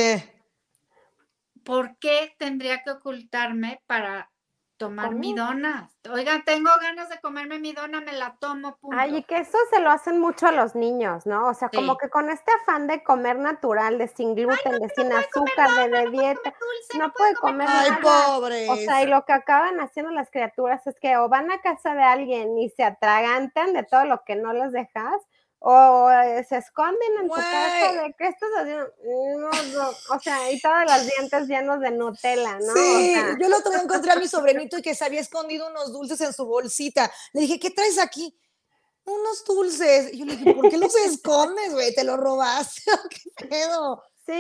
¿por 1.64 1.98
qué 1.98 2.36
tendría 2.38 2.84
que 2.84 2.92
ocultarme 2.92 3.82
para 3.88 4.32
tomar 4.78 5.16
mi 5.16 5.34
dona? 5.34 5.90
Oigan, 6.12 6.44
tengo 6.44 6.70
ganas 6.82 7.10
de 7.10 7.20
comerme 7.22 7.60
mi 7.60 7.72
dona, 7.72 8.02
me 8.02 8.12
la 8.12 8.36
tomo. 8.40 8.76
Punto. 8.78 8.98
Ay, 9.00 9.18
y 9.18 9.24
que 9.24 9.38
eso 9.38 9.58
se 9.72 9.80
lo 9.80 9.90
hacen 9.90 10.20
mucho 10.20 10.48
a 10.48 10.52
los 10.52 10.76
niños, 10.76 11.26
¿no? 11.26 11.48
O 11.48 11.54
sea, 11.54 11.70
como 11.70 11.98
que 11.98 12.10
con 12.10 12.30
este 12.30 12.52
afán 12.62 12.88
de 12.88 13.04
comer 13.04 13.40
natural, 13.40 13.98
de 13.98 14.08
sin 14.10 14.36
gluten, 14.36 14.80
de 14.80 14.90
sin 14.90 15.12
azúcar, 15.14 15.90
de, 15.90 16.10
dieta, 16.12 16.54
no, 16.98 17.12
puede 17.14 17.36
comer, 17.36 17.68
Ay, 17.70 17.92
pobre. 18.02 18.70
O 18.70 18.76
sea, 18.76 19.02
y 19.02 19.08
lo 19.08 19.26
que 19.26 19.34
acaban 19.34 19.80
haciendo 19.80 20.12
las 20.12 20.30
criaturas 20.30 20.86
es 20.88 21.00
que 21.00 21.18
o 21.18 21.30
van 21.30 21.52
a 21.52 21.62
casa 21.62 21.96
de 21.96 22.04
alguien 22.04 22.58
y 22.58 22.70
se 22.70 22.84
atragantan 22.84 23.74
de 23.74 23.84
todo 23.84 24.06
lo 24.06 24.24
que 24.26 24.36
no 24.36 24.54
les 24.54 24.72
dejas, 24.72 25.22
o 25.68 26.12
eh, 26.12 26.46
se 26.48 26.58
esconden 26.58 27.18
en 27.22 27.28
tu 27.28 27.34
casa 27.34 28.04
de 28.04 28.16
qué 28.16 28.28
estás 28.28 28.50
haciendo. 28.56 28.88
o 30.12 30.20
sea, 30.20 30.52
y 30.52 30.62
todos 30.62 30.84
los 30.86 31.08
dientes 31.08 31.48
llenos 31.48 31.80
de 31.80 31.90
Nutella, 31.90 32.60
¿no? 32.60 32.72
Sí, 32.72 33.16
yo 33.40 33.48
el 33.48 33.54
otro 33.54 33.74
encontré 33.74 34.12
a 34.12 34.16
mi 34.16 34.28
sobrinito 34.28 34.78
y 34.78 34.84
que 34.84 34.94
se 34.94 35.04
había 35.04 35.22
escondido 35.22 35.68
unos 35.68 35.92
dulces 35.92 36.22
en 36.22 36.34
su 36.34 36.46
bolsita. 36.46 37.12
Le 37.34 37.42
dije, 37.42 37.60
¿qué 37.60 37.72
traes 37.72 37.98
aquí? 37.98 38.40
Unos 39.06 39.44
dulces. 39.44 40.14
Y 40.14 40.20
yo 40.20 40.26
le 40.26 40.36
dije, 40.36 40.54
¿por 40.54 40.70
qué 40.70 40.78
los 40.78 40.96
escondes, 40.98 41.74
güey? 41.74 41.96
¿Te 41.96 42.04
los 42.04 42.18
robaste? 42.18 42.84
¿Qué 43.10 43.48
pedo? 43.48 44.04
Sí. 44.24 44.40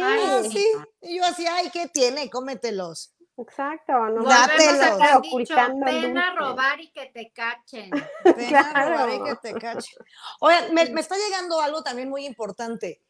sí. 0.51 0.67
Y 1.01 1.17
yo 1.17 1.25
así, 1.25 1.47
ay, 1.47 1.71
¿qué 1.71 1.87
tiene? 1.87 2.29
Cómetelos. 2.29 3.14
Exacto, 3.37 3.93
no 4.09 4.23
Dátelos. 4.23 4.97
ocultando. 5.17 5.85
Ven 5.85 6.17
a 6.17 6.35
robar 6.35 6.79
y 6.79 6.89
que 6.91 7.07
te 7.07 7.31
cachen. 7.33 7.91
Ven 8.37 8.55
a 8.55 8.85
robar 8.85 9.09
y 9.09 9.23
que 9.23 9.35
te 9.35 9.53
cachen. 9.53 9.97
Oye, 10.39 10.71
me, 10.71 10.83
está 10.99 11.15
llegando 11.17 11.59
algo 11.59 11.83
también 11.83 12.09
muy 12.09 12.25
importante. 12.25 13.01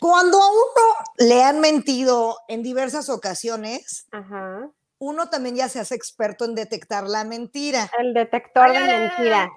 Cuando 0.00 0.42
a 0.42 0.50
uno 0.50 0.96
le 1.16 1.42
han 1.42 1.60
mentido 1.60 2.36
en 2.48 2.62
diversas 2.62 3.08
ocasiones, 3.08 4.06
uno 4.98 5.30
también 5.30 5.56
ya 5.56 5.68
se 5.70 5.80
hace 5.80 5.94
experto 5.94 6.44
en 6.44 6.54
detectar 6.54 7.04
la 7.04 7.24
mentira. 7.24 7.90
El 7.98 8.12
detector 8.12 8.72
de 8.72 8.80
mentiras. 8.80 9.48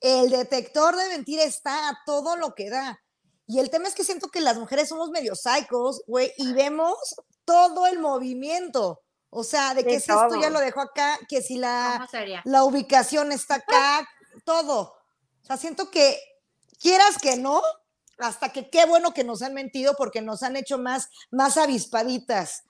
El 0.00 0.30
detector 0.30 0.96
de 0.96 1.08
mentira 1.08 1.44
está 1.44 1.88
a 1.88 1.98
todo 2.04 2.36
lo 2.36 2.54
que 2.54 2.70
da. 2.70 3.00
Y 3.46 3.60
el 3.60 3.70
tema 3.70 3.86
es 3.86 3.94
que 3.94 4.04
siento 4.04 4.28
que 4.28 4.40
las 4.40 4.58
mujeres 4.58 4.88
somos 4.88 5.10
medio 5.10 5.36
psicos, 5.36 6.02
güey, 6.06 6.32
y 6.36 6.52
vemos 6.52 6.96
todo 7.44 7.86
el 7.86 8.00
movimiento. 8.00 9.02
O 9.30 9.44
sea, 9.44 9.74
de 9.74 9.84
que 9.84 10.00
si 10.00 10.10
esto 10.10 10.40
ya 10.40 10.50
lo 10.50 10.60
dejo 10.60 10.80
acá, 10.80 11.18
que 11.28 11.42
si 11.42 11.58
la, 11.58 12.08
la 12.44 12.64
ubicación 12.64 13.32
está 13.32 13.56
acá, 13.56 14.08
todo. 14.44 14.94
O 15.42 15.44
sea, 15.46 15.56
siento 15.56 15.90
que 15.90 16.18
quieras 16.80 17.18
que 17.20 17.36
no, 17.36 17.60
hasta 18.18 18.50
que 18.50 18.70
qué 18.70 18.86
bueno 18.86 19.12
que 19.12 19.24
nos 19.24 19.42
han 19.42 19.54
mentido 19.54 19.94
porque 19.96 20.22
nos 20.22 20.42
han 20.42 20.56
hecho 20.56 20.78
más, 20.78 21.10
más 21.30 21.56
avispaditas. 21.56 22.64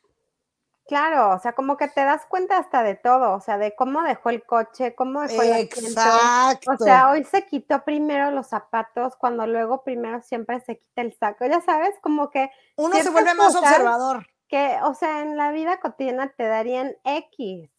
Claro, 0.89 1.35
o 1.35 1.41
sea, 1.41 1.53
como 1.53 1.77
que 1.77 1.89
te 1.89 2.05
das 2.05 2.23
cuenta 2.29 2.59
hasta 2.59 2.85
de 2.85 2.95
todo, 2.95 3.33
o 3.33 3.41
sea, 3.41 3.59
de 3.59 3.75
cómo 3.75 4.03
dejó 4.03 4.31
el 4.31 4.45
coche, 4.45 4.95
cómo 4.95 5.23
dejó 5.23 5.43
el 5.43 5.63
Exacto. 5.63 6.71
O 6.71 6.77
sea, 6.77 7.11
hoy 7.11 7.25
se 7.25 7.45
quitó 7.45 7.83
primero 7.85 8.31
los 8.31 8.47
zapatos, 8.47 9.17
cuando 9.17 9.49
luego 9.49 9.83
primero 9.83 10.23
siempre 10.23 10.61
se 10.61 10.79
quita 10.79 11.03
el 11.03 11.13
saco. 11.19 11.45
Ya 11.45 11.61
sabes, 11.61 11.97
como 12.01 12.31
que 12.31 12.51
uno 12.77 12.97
se 13.03 13.11
vuelve 13.11 13.35
más 13.35 13.57
observador 13.57 14.27
que, 14.49 14.79
o 14.83 14.95
sea, 14.95 15.21
en 15.23 15.37
la 15.37 15.53
vida 15.53 15.81
cotidiana 15.81 16.29
te 16.29 16.47
darían 16.47 16.97
X, 17.05 17.71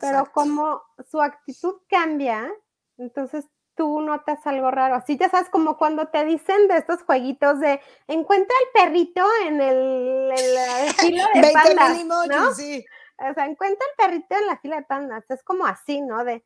pero 0.00 0.30
como 0.32 0.82
su 1.08 1.20
actitud 1.20 1.76
cambia, 1.88 2.52
entonces 2.98 3.46
tú 3.76 4.00
notas 4.00 4.44
algo 4.46 4.70
raro. 4.70 4.96
Así 4.96 5.16
ya 5.16 5.28
sabes, 5.28 5.48
como 5.50 5.76
cuando 5.76 6.08
te 6.08 6.24
dicen 6.24 6.66
de 6.66 6.78
estos 6.78 7.02
jueguitos 7.02 7.60
de 7.60 7.80
encuentra 8.08 8.56
el 8.64 8.82
perrito 8.82 9.24
en 9.44 9.60
el, 9.60 10.28
la 10.28 10.92
fila 10.94 11.28
de 11.34 11.52
pandas, 11.52 12.04
¿no? 12.04 12.54
sí. 12.54 12.84
O 13.18 13.34
sea, 13.34 13.46
encuentra 13.46 13.86
el 13.86 13.96
perrito 13.96 14.36
en 14.36 14.46
la 14.46 14.58
fila 14.58 14.76
de 14.76 14.82
pandas. 14.82 15.24
Es 15.30 15.42
como 15.42 15.66
así, 15.66 16.00
¿no? 16.00 16.24
De 16.24 16.44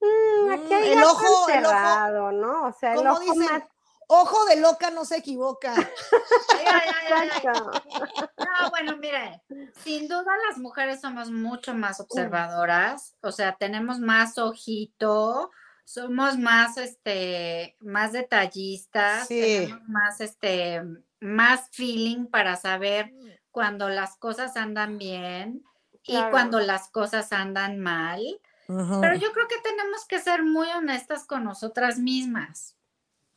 mm, 0.00 0.50
aquí 0.50 0.74
hay 0.74 0.92
el 0.92 1.04
ojo, 1.04 1.48
encerrado, 1.48 2.32
¿no? 2.32 2.66
O 2.66 2.72
sea, 2.72 2.94
el 2.94 3.06
ojo 3.06 3.34
más 3.36 3.62
Ojo 4.10 4.46
de 4.46 4.56
loca 4.56 4.90
no 4.90 5.04
se 5.04 5.18
equivoca. 5.18 5.74
no, 8.38 8.70
bueno, 8.70 8.96
mire, 8.96 9.42
sin 9.84 10.08
duda 10.08 10.32
las 10.48 10.56
mujeres 10.56 11.02
somos 11.02 11.30
mucho 11.30 11.74
más 11.74 12.00
observadoras, 12.00 13.16
o 13.20 13.32
sea, 13.32 13.56
tenemos 13.56 14.00
más 14.00 14.38
ojito, 14.38 15.50
somos 15.84 16.38
más, 16.38 16.78
este, 16.78 17.76
más 17.80 18.12
detallistas, 18.12 19.28
tenemos 19.28 19.86
más, 19.88 20.22
este, 20.22 20.82
más 21.20 21.68
feeling 21.72 22.26
para 22.26 22.56
saber 22.56 23.12
cuando 23.50 23.90
las 23.90 24.16
cosas 24.16 24.56
andan 24.56 24.96
bien 24.96 25.62
y 26.02 26.18
cuando 26.30 26.60
las 26.60 26.88
cosas 26.88 27.30
andan 27.32 27.78
mal. 27.78 28.22
Pero 28.66 29.14
yo 29.16 29.32
creo 29.32 29.48
que 29.48 29.60
tenemos 29.62 30.06
que 30.06 30.18
ser 30.18 30.44
muy 30.44 30.68
honestas 30.68 31.26
con 31.26 31.44
nosotras 31.44 31.98
mismas. 31.98 32.74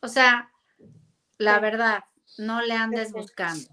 O 0.02 0.08
sea, 0.08 0.52
la 1.42 1.60
verdad, 1.60 2.04
no 2.38 2.62
le 2.62 2.74
andes 2.76 3.12
buscando. 3.12 3.68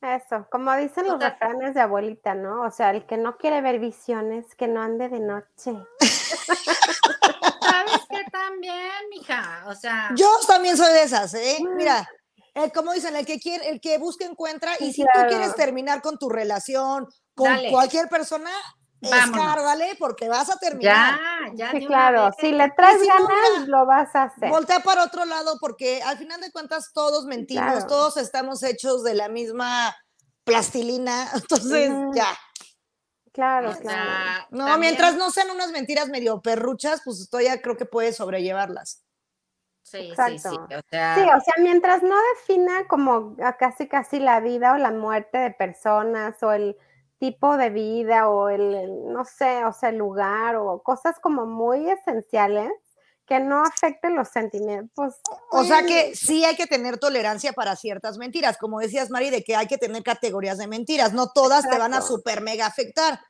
Eso, 0.00 0.46
como 0.50 0.74
dicen 0.76 1.06
los 1.06 1.20
refranes 1.22 1.74
de 1.74 1.80
abuelita, 1.80 2.34
¿no? 2.34 2.62
O 2.62 2.70
sea, 2.70 2.90
el 2.90 3.04
que 3.04 3.18
no 3.18 3.36
quiere 3.36 3.60
ver 3.60 3.78
visiones, 3.78 4.54
que 4.54 4.66
no 4.66 4.80
ande 4.80 5.10
de 5.10 5.20
noche. 5.20 5.74
¿Sabes 7.60 8.00
qué 8.08 8.24
también, 8.32 8.90
mija? 9.10 9.64
O 9.66 9.74
sea. 9.74 10.10
Yo 10.16 10.28
también 10.46 10.76
soy 10.76 10.92
de 10.94 11.02
esas, 11.02 11.34
¿eh? 11.34 11.58
Mira, 11.76 12.08
el, 12.54 12.72
como 12.72 12.92
dicen, 12.94 13.14
el 13.14 13.26
que 13.26 13.38
quiere, 13.38 13.68
el 13.68 13.80
que 13.80 13.98
busca 13.98 14.24
encuentra, 14.24 14.72
y 14.80 14.92
si 14.92 15.02
tú 15.02 15.20
quieres 15.28 15.54
terminar 15.54 16.00
con 16.00 16.16
tu 16.16 16.30
relación, 16.30 17.06
con 17.34 17.54
cualquier 17.70 18.08
persona, 18.08 18.50
escárdale 19.00 19.96
porque 19.98 20.28
vas 20.28 20.50
a 20.50 20.58
terminar. 20.58 21.18
Ya, 21.18 21.52
ya. 21.54 21.70
Sí, 21.70 21.86
claro, 21.86 22.30
si 22.38 22.52
le 22.52 22.70
traes 22.70 23.00
ganas, 23.06 23.68
lo 23.68 23.86
vas 23.86 24.14
a 24.14 24.24
hacer. 24.24 24.50
Voltea 24.50 24.80
para 24.80 25.04
otro 25.04 25.24
lado 25.24 25.56
porque 25.60 26.02
al 26.02 26.18
final 26.18 26.40
de 26.40 26.50
cuentas 26.52 26.92
todos 26.92 27.24
mentimos, 27.26 27.86
todos 27.86 28.16
estamos 28.16 28.62
hechos 28.62 29.02
de 29.04 29.14
la 29.14 29.28
misma 29.28 29.96
plastilina, 30.44 31.28
entonces 31.34 31.90
ya. 32.14 32.28
Claro, 33.32 33.72
claro. 33.80 34.46
No, 34.50 34.76
mientras 34.78 35.14
no 35.14 35.30
sean 35.30 35.50
unas 35.50 35.70
mentiras 35.70 36.08
medio 36.08 36.42
perruchas, 36.42 37.00
pues 37.04 37.20
esto 37.20 37.40
ya 37.40 37.62
creo 37.62 37.76
que 37.76 37.86
puede 37.86 38.12
sobrellevarlas. 38.12 39.04
Sí, 39.82 40.12
sí, 40.14 40.38
sí. 40.38 40.48
O 40.48 40.80
sea... 40.88 41.14
Sí, 41.14 41.22
o 41.22 41.40
sea, 41.40 41.54
mientras 41.58 42.02
no 42.02 42.14
defina 42.34 42.86
como 42.88 43.36
casi 43.58 43.88
casi 43.88 44.18
la 44.18 44.40
vida 44.40 44.72
o 44.74 44.78
la 44.78 44.90
muerte 44.90 45.38
de 45.38 45.50
personas 45.52 46.42
o 46.42 46.52
el 46.52 46.76
tipo 47.20 47.58
de 47.58 47.68
vida 47.70 48.28
o 48.28 48.48
el, 48.48 49.12
no 49.12 49.24
sé, 49.24 49.64
o 49.66 49.72
sea, 49.72 49.90
el 49.90 49.98
lugar 49.98 50.56
o 50.56 50.82
cosas 50.82 51.20
como 51.20 51.46
muy 51.46 51.88
esenciales 51.88 52.72
que 53.26 53.38
no 53.38 53.62
afecten 53.62 54.16
los 54.16 54.28
sentimientos. 54.28 55.20
O 55.52 55.62
sea 55.62 55.84
que 55.84 56.16
sí 56.16 56.44
hay 56.44 56.56
que 56.56 56.66
tener 56.66 56.98
tolerancia 56.98 57.52
para 57.52 57.76
ciertas 57.76 58.18
mentiras, 58.18 58.56
como 58.58 58.80
decías 58.80 59.10
Mari, 59.10 59.30
de 59.30 59.44
que 59.44 59.54
hay 59.54 59.68
que 59.68 59.78
tener 59.78 60.02
categorías 60.02 60.58
de 60.58 60.66
mentiras, 60.66 61.12
no 61.12 61.30
todas 61.30 61.68
te 61.68 61.78
van 61.78 61.94
a 61.94 62.00
super 62.00 62.40
mega 62.40 62.66
afectar. 62.66 63.20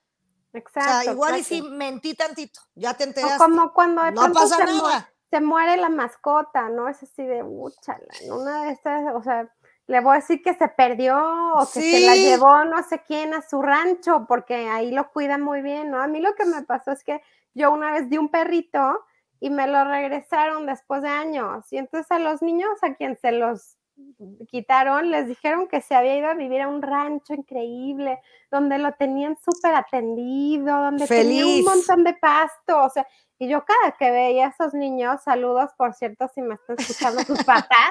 Exacto. 0.52 0.90
O 0.90 1.02
sea, 1.02 1.12
igual 1.12 1.38
y 1.38 1.44
si 1.44 1.60
mentí 1.60 2.14
tantito, 2.14 2.60
ya 2.74 2.94
te 2.94 3.04
enteras. 3.04 3.36
como 3.38 3.72
cuando 3.74 4.10
no 4.10 4.32
pasa 4.32 4.56
se 4.56 4.64
nada. 4.64 4.80
Muere, 4.80 5.06
se 5.30 5.40
muere 5.40 5.76
la 5.76 5.88
mascota, 5.90 6.68
¿no? 6.70 6.88
Es 6.88 7.02
así 7.02 7.24
de, 7.24 7.42
úchala, 7.42 8.06
una 8.32 8.64
de 8.64 8.72
estas, 8.72 9.14
o 9.14 9.22
sea, 9.22 9.52
le 9.90 9.98
voy 10.00 10.12
a 10.12 10.20
decir 10.20 10.40
que 10.40 10.54
se 10.54 10.68
perdió 10.68 11.18
o 11.18 11.66
que 11.66 11.80
se 11.80 12.06
la 12.06 12.14
llevó 12.14 12.64
no 12.64 12.80
sé 12.84 13.02
quién 13.04 13.34
a 13.34 13.42
su 13.42 13.60
rancho, 13.60 14.24
porque 14.28 14.68
ahí 14.68 14.92
lo 14.92 15.10
cuida 15.10 15.36
muy 15.36 15.62
bien, 15.62 15.90
¿no? 15.90 16.00
A 16.00 16.06
mí 16.06 16.20
lo 16.20 16.36
que 16.36 16.44
me 16.44 16.62
pasó 16.62 16.92
es 16.92 17.02
que 17.02 17.20
yo 17.54 17.72
una 17.72 17.90
vez 17.90 18.08
di 18.08 18.16
un 18.16 18.28
perrito 18.28 19.04
y 19.40 19.50
me 19.50 19.66
lo 19.66 19.82
regresaron 19.82 20.64
después 20.64 21.02
de 21.02 21.08
años. 21.08 21.72
Y 21.72 21.78
entonces 21.78 22.08
a 22.12 22.20
los 22.20 22.40
niños 22.40 22.70
a 22.82 22.94
quien 22.94 23.16
se 23.16 23.32
los 23.32 23.78
quitaron, 24.48 25.10
les 25.10 25.26
dijeron 25.26 25.66
que 25.66 25.80
se 25.80 25.96
había 25.96 26.16
ido 26.16 26.28
a 26.28 26.34
vivir 26.34 26.62
a 26.62 26.68
un 26.68 26.82
rancho 26.82 27.34
increíble, 27.34 28.20
donde 28.48 28.78
lo 28.78 28.92
tenían 28.92 29.36
súper 29.38 29.74
atendido, 29.74 30.84
donde 30.84 31.08
tenía 31.08 31.44
un 31.44 31.64
montón 31.64 32.04
de 32.04 32.14
pasto, 32.14 32.84
o 32.84 32.90
sea, 32.90 33.04
y 33.40 33.48
yo 33.48 33.64
cada 33.64 33.96
que 33.98 34.12
veía 34.12 34.46
a 34.46 34.50
esos 34.50 34.72
niños, 34.72 35.20
saludos 35.24 35.72
por 35.76 35.94
cierto 35.94 36.30
si 36.32 36.42
me 36.42 36.54
están 36.54 36.76
escuchando 36.78 37.24
tus 37.24 37.42
patas, 37.44 37.90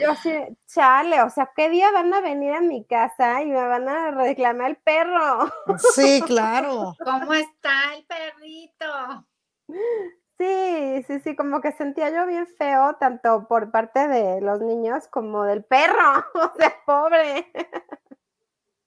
yo 0.00 0.14
sí, 0.22 0.32
chale, 0.66 1.22
o 1.22 1.30
sea, 1.30 1.50
¿qué 1.54 1.68
día 1.68 1.90
van 1.90 2.12
a 2.12 2.20
venir 2.20 2.52
a 2.52 2.60
mi 2.60 2.84
casa 2.84 3.42
y 3.42 3.46
me 3.46 3.66
van 3.66 3.88
a 3.88 4.10
reclamar 4.10 4.70
el 4.70 4.76
perro? 4.76 5.52
Sí, 5.94 6.22
claro. 6.26 6.94
¿Cómo 7.04 7.34
está 7.34 7.94
el 7.94 8.04
perrito? 8.04 9.26
Sí, 10.38 11.04
sí, 11.06 11.20
sí, 11.20 11.36
como 11.36 11.60
que 11.60 11.72
sentía 11.72 12.10
yo 12.10 12.26
bien 12.26 12.46
feo, 12.58 12.96
tanto 12.98 13.46
por 13.46 13.70
parte 13.70 14.08
de 14.08 14.40
los 14.40 14.60
niños 14.60 15.06
como 15.08 15.44
del 15.44 15.64
perro, 15.64 16.24
o 16.34 16.52
sea, 16.58 16.74
pobre. 16.84 17.46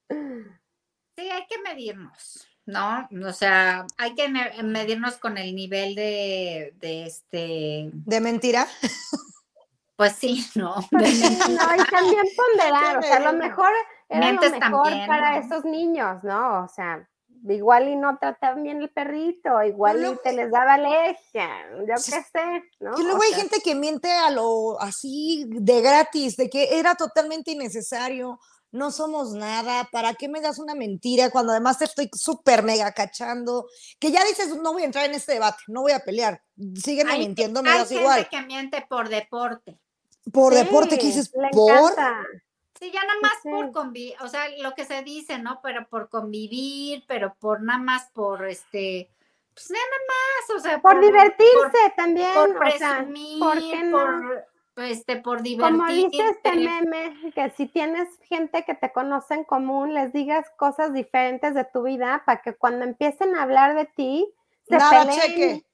Sí, 0.08 1.30
hay 1.30 1.46
que 1.46 1.58
medirnos, 1.62 2.46
¿no? 2.66 3.08
O 3.26 3.32
sea, 3.32 3.86
hay 3.96 4.14
que 4.14 4.28
medirnos 4.28 5.16
con 5.16 5.38
el 5.38 5.54
nivel 5.54 5.94
de, 5.94 6.74
de 6.76 7.06
este... 7.06 7.90
¿De 7.92 8.20
mentira? 8.20 8.66
Pues 9.96 10.12
sí, 10.16 10.46
no. 10.54 10.76
no, 10.90 11.00
y 11.00 11.90
también 11.90 12.24
ponderar, 12.36 12.98
o 12.98 13.02
sea, 13.02 13.20
lo 13.20 13.32
mejor 13.38 13.70
era 14.08 14.32
lo 14.32 14.40
mejor 14.40 14.92
para 15.06 15.38
esos 15.38 15.64
niños, 15.64 16.22
¿no? 16.22 16.64
O 16.64 16.68
sea, 16.68 17.08
igual 17.48 17.88
y 17.88 17.96
no 17.96 18.18
trataban 18.18 18.62
bien 18.62 18.82
el 18.82 18.90
perrito, 18.90 19.62
igual 19.62 20.04
y 20.04 20.22
te 20.22 20.32
les 20.32 20.50
daba 20.50 20.74
alergia, 20.74 21.48
yo 21.80 21.94
qué 21.94 22.22
sé, 22.22 22.62
¿no? 22.80 22.98
Y 22.98 23.02
luego 23.02 23.22
hay 23.22 23.32
gente 23.32 23.60
que 23.60 23.74
miente 23.74 24.10
a 24.10 24.30
lo 24.30 24.80
así 24.80 25.46
de 25.48 25.80
gratis, 25.80 26.36
de 26.36 26.50
que 26.50 26.78
era 26.78 26.94
totalmente 26.94 27.52
innecesario, 27.52 28.38
no 28.72 28.90
somos 28.90 29.32
nada, 29.32 29.88
¿para 29.90 30.14
qué 30.14 30.28
me 30.28 30.40
das 30.40 30.58
una 30.58 30.74
mentira 30.74 31.30
cuando 31.30 31.52
además 31.52 31.78
te 31.78 31.86
estoy 31.86 32.10
súper 32.12 32.62
mega 32.62 32.92
cachando? 32.92 33.66
Que 33.98 34.10
ya 34.10 34.24
dices, 34.24 34.54
no 34.56 34.72
voy 34.72 34.82
a 34.82 34.86
entrar 34.86 35.06
en 35.06 35.14
este 35.14 35.32
debate, 35.32 35.62
no 35.68 35.82
voy 35.82 35.92
a 35.92 36.00
pelear, 36.00 36.42
sígueme 36.74 37.16
mintiendo, 37.18 37.62
me 37.62 37.70
das 37.70 37.90
igual. 37.90 38.18
Hay 38.18 38.24
gente 38.24 38.36
que 38.36 38.42
miente 38.42 38.86
por 38.88 39.08
deporte 39.08 39.80
por 40.32 40.54
deporte 40.54 40.98
que 40.98 41.06
dices, 41.06 41.30
por. 41.52 41.92
Sí, 42.78 42.90
ya 42.92 43.02
nada 43.04 43.20
más 43.22 43.32
por 43.42 43.72
convivir, 43.72 44.14
o 44.20 44.28
sea, 44.28 44.48
lo 44.58 44.74
que 44.74 44.84
se 44.84 45.02
dice, 45.02 45.38
¿no? 45.38 45.60
Pero 45.62 45.88
por 45.88 46.10
convivir, 46.10 47.04
pero 47.08 47.34
por 47.40 47.62
nada 47.62 47.78
más 47.78 48.10
por 48.12 48.46
este, 48.46 49.10
pues 49.54 49.70
nada 49.70 49.84
más, 50.08 50.56
o 50.58 50.60
sea. 50.60 50.82
Por, 50.82 51.00
divertirse 51.00 51.92
también. 51.96 52.34
Por 52.34 52.58
presumir, 52.58 53.40
¿por 53.40 53.58
qué 53.58 53.82
no? 53.82 53.98
por, 54.74 54.84
este, 54.84 55.16
por 55.16 55.40
divertirse. 55.40 55.78
Como 55.78 55.90
dice 55.90 56.28
este 56.28 56.56
meme, 56.56 57.32
que 57.34 57.50
si 57.56 57.66
tienes 57.66 58.08
gente 58.24 58.64
que 58.66 58.74
te 58.74 58.92
conoce 58.92 59.32
en 59.32 59.44
común, 59.44 59.94
les 59.94 60.12
digas 60.12 60.46
cosas 60.58 60.92
diferentes 60.92 61.54
de 61.54 61.64
tu 61.64 61.84
vida 61.84 62.22
para 62.26 62.42
que 62.42 62.54
cuando 62.54 62.84
empiecen 62.84 63.34
a 63.34 63.42
hablar 63.44 63.74
de 63.74 63.86
ti, 63.86 64.28
nada 64.68 65.08
cheque. 65.10 65.64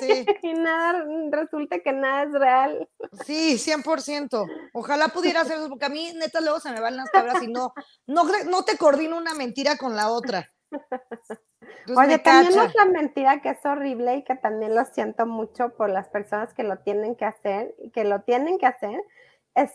sí. 0.00 0.26
y 0.42 0.54
nada, 0.54 1.04
resulta 1.30 1.78
que 1.80 1.92
nada 1.92 2.22
es 2.24 2.32
real. 2.32 2.88
Sí, 3.24 3.56
100%. 3.56 4.70
Ojalá 4.72 5.08
pudiera 5.08 5.40
hacer 5.42 5.58
eso, 5.58 5.68
porque 5.68 5.86
a 5.86 5.90
mí, 5.90 6.12
neta, 6.14 6.40
luego 6.40 6.60
se 6.60 6.72
me 6.72 6.80
van 6.80 6.96
las 6.96 7.10
cabras 7.10 7.42
y 7.42 7.48
no, 7.48 7.72
no, 8.06 8.24
no 8.46 8.64
te 8.64 8.76
coordino 8.76 9.16
una 9.16 9.34
mentira 9.34 9.76
con 9.76 9.96
la 9.96 10.10
otra. 10.10 10.48
Oye, 11.96 12.18
también 12.18 12.58
otra 12.58 12.84
mentira 12.86 13.40
que 13.42 13.50
es 13.50 13.64
horrible 13.64 14.16
y 14.16 14.24
que 14.24 14.34
también 14.36 14.74
lo 14.74 14.84
siento 14.84 15.26
mucho 15.26 15.70
por 15.76 15.90
las 15.90 16.08
personas 16.08 16.54
que 16.54 16.62
lo 16.62 16.78
tienen 16.78 17.14
que 17.14 17.24
hacer 17.24 17.74
y 17.78 17.90
que 17.90 18.04
lo 18.04 18.22
tienen 18.22 18.58
que 18.58 18.66
hacer, 18.66 19.02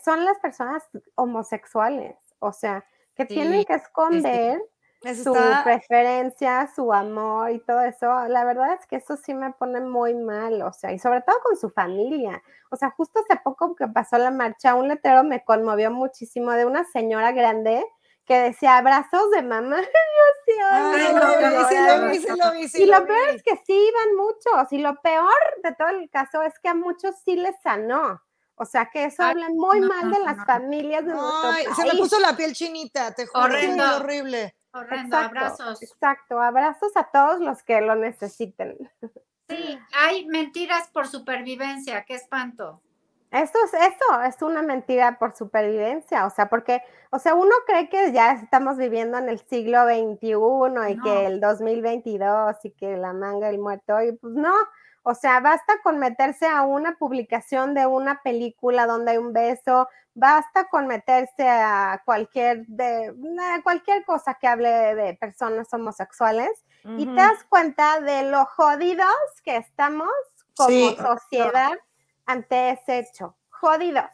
son 0.04 0.24
las 0.24 0.38
personas 0.38 0.82
homosexuales. 1.14 2.16
O 2.40 2.52
sea, 2.52 2.84
que 3.14 3.26
tienen 3.26 3.64
que 3.64 3.74
esconder 3.74 4.60
su 5.02 5.36
preferencia, 5.64 6.68
su 6.74 6.92
amor 6.92 7.50
y 7.50 7.60
todo 7.60 7.82
eso, 7.82 8.06
la 8.28 8.44
verdad 8.44 8.74
es 8.74 8.86
que 8.86 8.96
eso 8.96 9.16
sí 9.16 9.32
me 9.32 9.52
pone 9.52 9.80
muy 9.80 10.14
mal, 10.14 10.60
o 10.62 10.72
sea, 10.72 10.92
y 10.92 10.98
sobre 10.98 11.20
todo 11.22 11.36
con 11.44 11.56
su 11.56 11.70
familia. 11.70 12.42
O 12.70 12.76
sea, 12.76 12.90
justo 12.90 13.20
hace 13.20 13.40
poco 13.42 13.74
que 13.76 13.86
pasó 13.86 14.18
la 14.18 14.30
marcha, 14.30 14.74
un 14.74 14.88
letrero 14.88 15.22
me 15.22 15.44
conmovió 15.44 15.90
muchísimo 15.90 16.52
de 16.52 16.66
una 16.66 16.84
señora 16.84 17.32
grande 17.32 17.84
que 18.26 18.38
decía 18.38 18.76
abrazos 18.76 19.30
de 19.30 19.42
mamá. 19.42 19.80
Y 22.74 22.86
lo 22.86 23.06
peor 23.06 23.28
es 23.34 23.42
que 23.42 23.56
sí 23.64 23.72
iban 23.72 24.16
muchos, 24.16 24.72
y 24.72 24.78
lo 24.78 25.00
peor 25.00 25.32
de 25.62 25.74
todo 25.74 25.88
el 25.88 26.10
caso 26.10 26.42
es 26.42 26.58
que 26.58 26.68
a 26.68 26.74
muchos 26.74 27.14
sí 27.24 27.36
les 27.36 27.54
sanó. 27.62 28.20
O 28.60 28.64
sea 28.64 28.90
que 28.92 29.04
eso 29.04 29.22
habla 29.22 29.48
muy 29.50 29.80
mal 29.80 30.10
de 30.10 30.18
las 30.18 30.44
familias 30.44 31.06
de 31.06 31.12
nuestro 31.12 31.74
Se 31.76 31.84
me 31.84 31.96
puso 31.96 32.18
la 32.18 32.36
piel 32.36 32.52
chinita, 32.54 33.14
te 33.14 33.26
juro. 33.26 33.44
Horrendo. 33.44 33.84
horrible. 33.96 34.57
Horrendo, 34.78 35.16
abrazos. 35.16 35.82
Exacto, 35.82 36.40
abrazos 36.40 36.96
a 36.96 37.04
todos 37.04 37.40
los 37.40 37.62
que 37.62 37.80
lo 37.80 37.94
necesiten. 37.94 38.76
Sí, 39.48 39.78
hay 39.94 40.26
mentiras 40.26 40.88
por 40.88 41.06
supervivencia, 41.06 42.04
qué 42.04 42.14
espanto. 42.14 42.82
Eso 43.30 43.58
es 43.64 43.74
eso, 43.74 44.22
es 44.26 44.40
una 44.40 44.62
mentira 44.62 45.18
por 45.18 45.36
supervivencia, 45.36 46.24
o 46.24 46.30
sea, 46.30 46.48
porque, 46.48 46.82
o 47.10 47.18
sea, 47.18 47.34
uno 47.34 47.54
cree 47.66 47.90
que 47.90 48.10
ya 48.10 48.32
estamos 48.32 48.78
viviendo 48.78 49.18
en 49.18 49.28
el 49.28 49.38
siglo 49.38 49.84
XXI 49.84 50.92
y 50.92 51.00
que 51.00 51.26
el 51.26 51.38
2022 51.38 52.56
y 52.64 52.70
que 52.70 52.96
la 52.96 53.12
manga 53.12 53.50
el 53.50 53.58
muerto, 53.58 54.00
y 54.00 54.12
pues 54.12 54.32
no, 54.32 54.54
o 55.02 55.14
sea, 55.14 55.40
basta 55.40 55.80
con 55.82 55.98
meterse 55.98 56.46
a 56.46 56.62
una 56.62 56.96
publicación 56.96 57.74
de 57.74 57.86
una 57.86 58.20
película 58.22 58.86
donde 58.86 59.12
hay 59.12 59.18
un 59.18 59.32
beso, 59.32 59.88
basta 60.14 60.68
con 60.68 60.86
meterse 60.86 61.48
a 61.48 62.02
cualquier, 62.04 62.66
de, 62.66 63.14
cualquier 63.62 64.04
cosa 64.04 64.34
que 64.34 64.48
hable 64.48 64.68
de, 64.68 65.14
personas 65.14 65.72
homosexuales 65.72 66.50
y 66.84 67.06
te 67.06 67.12
das 67.12 67.44
cuenta 67.48 68.00
de 68.00 68.22
lo 68.30 68.44
jodidos 68.46 69.06
que 69.44 69.56
estamos 69.56 70.08
como 70.56 70.96
sociedad 70.96 71.72
ante 72.26 72.70
ese 72.70 72.98
hecho. 72.98 73.36
Jodidos. 73.50 74.10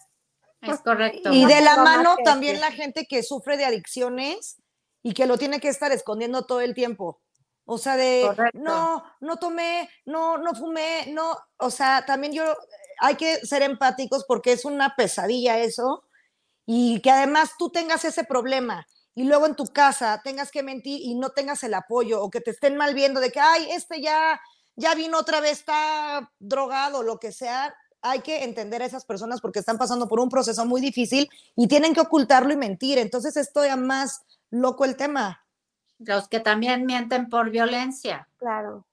Es 0.60 0.80
correcto. 0.80 1.30
Y 1.32 1.44
de 1.44 1.60
la 1.60 1.76
mano 1.78 2.16
también 2.24 2.60
la 2.60 2.70
gente 2.70 3.06
que 3.06 3.22
sufre 3.22 3.56
de 3.56 3.64
adicciones 3.64 4.62
y 5.02 5.12
que 5.12 5.26
lo 5.26 5.36
tiene 5.36 5.60
que 5.60 5.68
estar 5.68 5.92
escondiendo 5.92 6.46
todo 6.46 6.60
el 6.60 6.74
tiempo. 6.74 7.20
O 7.66 7.78
sea, 7.78 7.96
de 7.96 8.28
no, 8.52 9.04
no 9.20 9.36
tomé, 9.38 9.88
no, 10.04 10.36
no 10.38 10.54
fumé, 10.54 11.06
no, 11.08 11.36
o 11.56 11.70
sea, 11.70 12.04
también 12.04 12.32
yo 12.32 12.44
hay 13.00 13.16
que 13.16 13.36
ser 13.46 13.62
empáticos 13.62 14.24
porque 14.26 14.52
es 14.52 14.64
una 14.64 14.94
pesadilla 14.96 15.58
eso. 15.58 16.04
y 16.66 17.00
que 17.00 17.10
además 17.10 17.52
tú 17.58 17.70
tengas 17.70 18.04
ese 18.04 18.24
problema 18.24 18.86
y 19.14 19.24
luego 19.24 19.46
en 19.46 19.54
tu 19.54 19.66
casa 19.66 20.20
tengas 20.24 20.50
que 20.50 20.62
mentir 20.62 21.00
y 21.02 21.14
no 21.14 21.30
tengas 21.30 21.62
el 21.62 21.74
apoyo 21.74 22.22
o 22.22 22.30
que 22.30 22.40
te 22.40 22.50
estén 22.50 22.76
mal 22.76 22.94
viendo 22.94 23.20
de 23.20 23.30
que, 23.30 23.40
ay, 23.40 23.70
este 23.70 24.00
ya, 24.00 24.40
ya 24.76 24.94
vino 24.94 25.18
otra 25.18 25.40
vez, 25.40 25.60
está 25.60 26.32
drogado, 26.38 27.02
lo 27.02 27.18
que 27.18 27.32
sea, 27.32 27.74
hay 28.02 28.20
que 28.20 28.44
entender 28.44 28.82
a 28.82 28.86
esas 28.86 29.04
personas 29.04 29.40
porque 29.40 29.60
están 29.60 29.78
pasando 29.78 30.08
por 30.08 30.20
un 30.20 30.28
proceso 30.28 30.66
muy 30.66 30.80
difícil 30.80 31.30
y 31.56 31.68
tienen 31.68 31.94
que 31.94 32.00
ocultarlo 32.00 32.52
y 32.52 32.56
mentir. 32.56 32.98
Entonces 32.98 33.36
esto 33.36 33.64
ya 33.64 33.76
más 33.76 34.22
loco 34.50 34.84
el 34.84 34.96
tema. 34.96 35.43
Los 35.98 36.28
que 36.28 36.40
también 36.40 36.86
mienten 36.86 37.28
por 37.28 37.50
violencia. 37.50 38.28
Claro. 38.38 38.86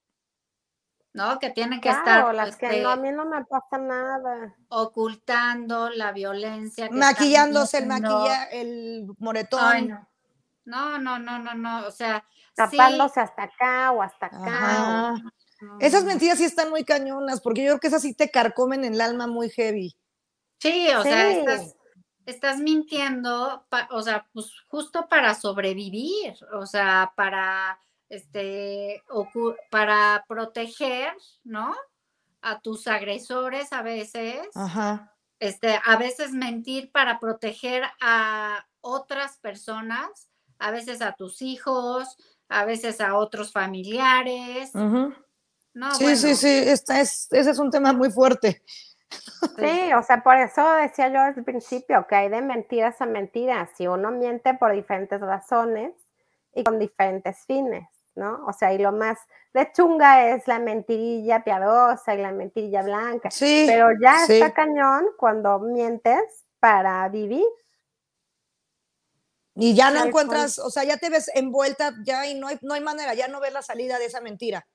¿No? 1.14 1.40
Que 1.40 1.50
tienen 1.50 1.82
que 1.82 1.90
estar. 1.90 2.34
Las 2.34 2.56
que 2.56 2.68
este, 2.68 2.82
no, 2.84 2.90
a 2.90 2.96
mí 2.96 3.12
no 3.12 3.26
me 3.26 3.44
pasa 3.46 3.78
nada. 3.78 4.56
Ocultando 4.70 5.90
la 5.90 6.12
violencia. 6.14 6.90
Maquillándose 6.90 7.80
el 7.80 7.88
maquilla, 7.88 8.46
el 8.46 9.08
moretón. 9.20 9.90
no. 10.66 11.00
no. 11.00 11.20
no, 11.20 11.40
no, 11.40 11.54
no, 11.54 11.88
O 11.88 11.92
sea. 11.92 12.24
Tapándose 12.54 13.20
hasta 13.20 13.44
acá 13.44 13.92
o 13.92 14.02
hasta 14.02 14.26
acá. 14.28 15.16
Esas 15.80 16.04
mentiras 16.04 16.38
sí 16.38 16.44
están 16.44 16.70
muy 16.70 16.84
cañonas, 16.84 17.42
porque 17.42 17.64
yo 17.64 17.70
creo 17.70 17.80
que 17.80 17.88
esas 17.88 18.02
sí 18.02 18.14
te 18.14 18.30
carcomen 18.30 18.84
en 18.84 18.94
el 18.94 19.02
alma 19.02 19.28
muy 19.28 19.50
heavy. 19.50 19.96
Sí, 20.60 20.90
o 20.96 21.04
sea, 21.04 21.32
estás, 21.32 21.76
estás 22.26 22.60
mintiendo, 22.60 23.66
o 23.90 24.02
sea, 24.02 24.28
pues 24.34 24.52
justo 24.68 25.08
para 25.08 25.36
sobrevivir, 25.36 26.36
o 26.54 26.66
sea, 26.66 27.14
para 27.16 27.80
este, 28.12 29.02
para 29.70 30.26
proteger, 30.28 31.14
¿no? 31.44 31.74
A 32.42 32.60
tus 32.60 32.88
agresores 32.88 33.72
a 33.72 33.82
veces. 33.82 34.48
Ajá. 34.54 35.16
Este, 35.40 35.80
a 35.84 35.96
veces 35.96 36.34
mentir 36.34 36.92
para 36.92 37.20
proteger 37.20 37.84
a 38.02 38.66
otras 38.82 39.38
personas, 39.38 40.30
a 40.60 40.72
veces 40.72 41.02
a 41.02 41.14
tus 41.14 41.42
hijos, 41.42 42.18
a 42.50 42.66
veces 42.66 43.02
a 43.02 43.16
otros 43.16 43.52
familiares. 43.52 44.72
No, 44.76 45.96
sí, 45.96 46.16
sí, 46.18 46.36
sí, 46.36 46.50
esta 46.50 47.00
es, 47.00 47.28
ese 47.32 47.52
es 47.52 47.60
un 47.60 47.72
tema 47.72 47.94
muy 47.94 48.12
fuerte. 48.12 48.62
Sí, 49.58 49.94
o 49.94 50.04
sea, 50.04 50.24
por 50.24 50.38
eso 50.38 50.68
decía 50.76 51.10
yo 51.10 51.26
el 51.26 51.44
principio 51.44 52.08
que 52.08 52.16
hay 52.16 52.30
de 52.30 52.42
mentiras 52.42 53.02
a 53.02 53.06
mentiras. 53.06 53.70
Si 53.76 53.88
uno 53.88 54.12
miente 54.12 54.54
por 54.54 54.72
diferentes 54.72 55.20
razones 55.20 55.94
y 56.54 56.64
con 56.64 56.80
diferentes 56.80 57.46
fines. 57.46 57.88
¿no? 58.16 58.46
O 58.46 58.54
sea, 58.54 58.74
y 58.74 58.78
lo 58.78 58.92
más 58.92 59.20
de 59.54 59.72
chunga 59.72 60.30
es 60.30 60.48
la 60.48 60.60
mentirilla 60.60 61.44
piadosa 61.44 62.14
y 62.14 62.22
la 62.22 62.32
mentirilla 62.32 62.84
blanca. 62.84 63.32
Sí, 63.32 63.66
pero 63.68 63.90
ya 64.02 64.26
está 64.26 64.54
cañón 64.54 65.06
cuando 65.18 65.60
mientes 65.60 66.46
para 66.60 67.08
vivir. 67.10 67.46
Y 69.56 69.76
ya 69.76 69.92
no 69.92 70.06
encuentras, 70.06 70.60
o 70.60 70.70
sea, 70.70 70.84
ya 70.84 70.98
te 70.98 71.10
ves 71.10 71.30
envuelta 71.36 71.94
ya 72.04 72.26
y 72.26 72.36
no 72.36 72.48
hay, 72.48 72.58
no 72.62 72.74
hay 72.74 72.82
manera, 72.82 73.14
ya 73.14 73.28
no 73.28 73.40
ves 73.40 73.54
la 73.54 73.62
salida 73.62 74.00
de 74.00 74.06
esa 74.06 74.22
mentira. 74.22 74.66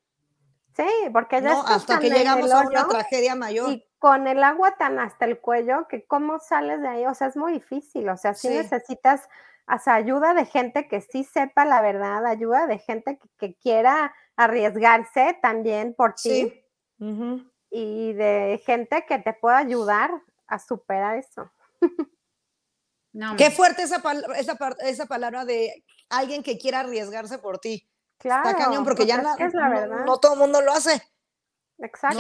Sí, 0.77 0.87
porque 1.13 1.41
ya 1.41 1.53
no, 1.53 1.63
hasta 1.63 1.99
que 1.99 2.11
llegamos 2.11 2.51
a 2.53 2.61
una 2.61 2.87
tragedia 2.87 3.35
mayor. 3.35 3.71
Y 3.71 3.86
con 3.99 4.27
el 4.27 4.45
agua 4.45 4.77
tan 4.77 4.99
hasta 4.99 5.25
el 5.25 5.41
cuello, 5.41 5.87
que 5.89 6.07
cómo 6.07 6.39
sales 6.39 6.83
de 6.83 6.89
ahí, 6.89 7.07
o 7.07 7.15
sea, 7.15 7.29
es 7.29 7.37
muy 7.37 7.53
difícil, 7.53 8.09
o 8.09 8.17
sea, 8.17 8.35
sí. 8.35 8.49
necesitas 8.49 9.29
o 9.69 9.79
sea, 9.81 9.95
ayuda 9.95 10.33
de 10.35 10.47
gente 10.47 10.87
que 10.87 11.01
sí 11.01 11.25
sepa 11.25 11.65
la 11.65 11.81
verdad, 11.81 12.25
ayuda 12.25 12.67
de 12.67 12.79
gente 12.79 13.19
que, 13.39 13.57
quiera 13.57 14.15
arriesgarse 14.37 15.39
también 15.43 15.95
por 15.95 16.15
ti. 16.15 16.63
Y 17.71 18.13
de 18.13 18.63
gente 18.65 19.05
que 19.09 19.19
te 19.19 19.33
pueda 19.35 19.59
ayudar 19.59 20.11
a 20.47 20.59
superar 20.59 21.19
eso. 21.19 21.51
Qué 23.37 23.51
fuerte 23.51 23.83
esa, 23.83 24.03
esa, 24.37 24.57
esa, 24.81 25.07
palabra 25.07 25.45
de 25.45 25.85
alguien 26.11 26.43
que 26.43 26.59
quiera 26.59 26.81
arriesgarse 26.81 27.39
por 27.39 27.59
ti. 27.59 27.89
Claro. 28.19 28.49
Está 28.49 28.65
cañón 28.65 28.85
porque 28.85 29.07
ya 29.07 29.23
pues 29.37 29.53
no, 29.55 30.19
todo 30.21 30.35
el 30.35 30.39
mundo 30.39 30.61
lo 30.61 30.73
hace. 30.73 31.03
Exacto. 31.79 32.19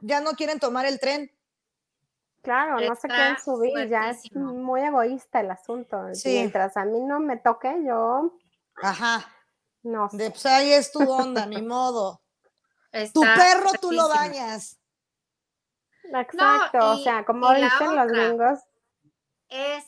ya 0.00 0.20
no 0.20 0.32
quieren 0.32 0.58
tomar 0.58 0.86
el 0.86 0.98
tren. 0.98 1.30
Claro, 2.42 2.78
no 2.80 2.94
se 2.94 3.08
quieren 3.08 3.38
subir, 3.38 3.88
ya 3.88 4.10
es 4.10 4.32
muy 4.32 4.80
egoísta 4.80 5.40
el 5.40 5.50
asunto. 5.50 6.00
Mientras 6.24 6.76
a 6.76 6.84
mí 6.84 7.00
no 7.00 7.18
me 7.18 7.36
toque, 7.38 7.74
yo. 7.84 8.38
Ajá. 8.76 9.26
No 9.82 10.08
sé. 10.08 10.16
De, 10.16 10.30
pues 10.30 10.46
ahí 10.46 10.72
es 10.72 10.92
tu 10.92 11.10
onda, 11.10 11.44
ni 11.46 11.60
modo. 11.62 12.22
tu 13.12 13.20
perro 13.22 13.72
tú 13.80 13.90
lo 13.90 14.08
bañas. 14.08 14.78
Exacto, 16.04 16.92
o 16.92 16.96
sea, 16.98 17.24
como 17.24 17.52
dicen 17.52 17.96
los 17.96 18.06
gringos. 18.06 18.60
Es 19.48 19.84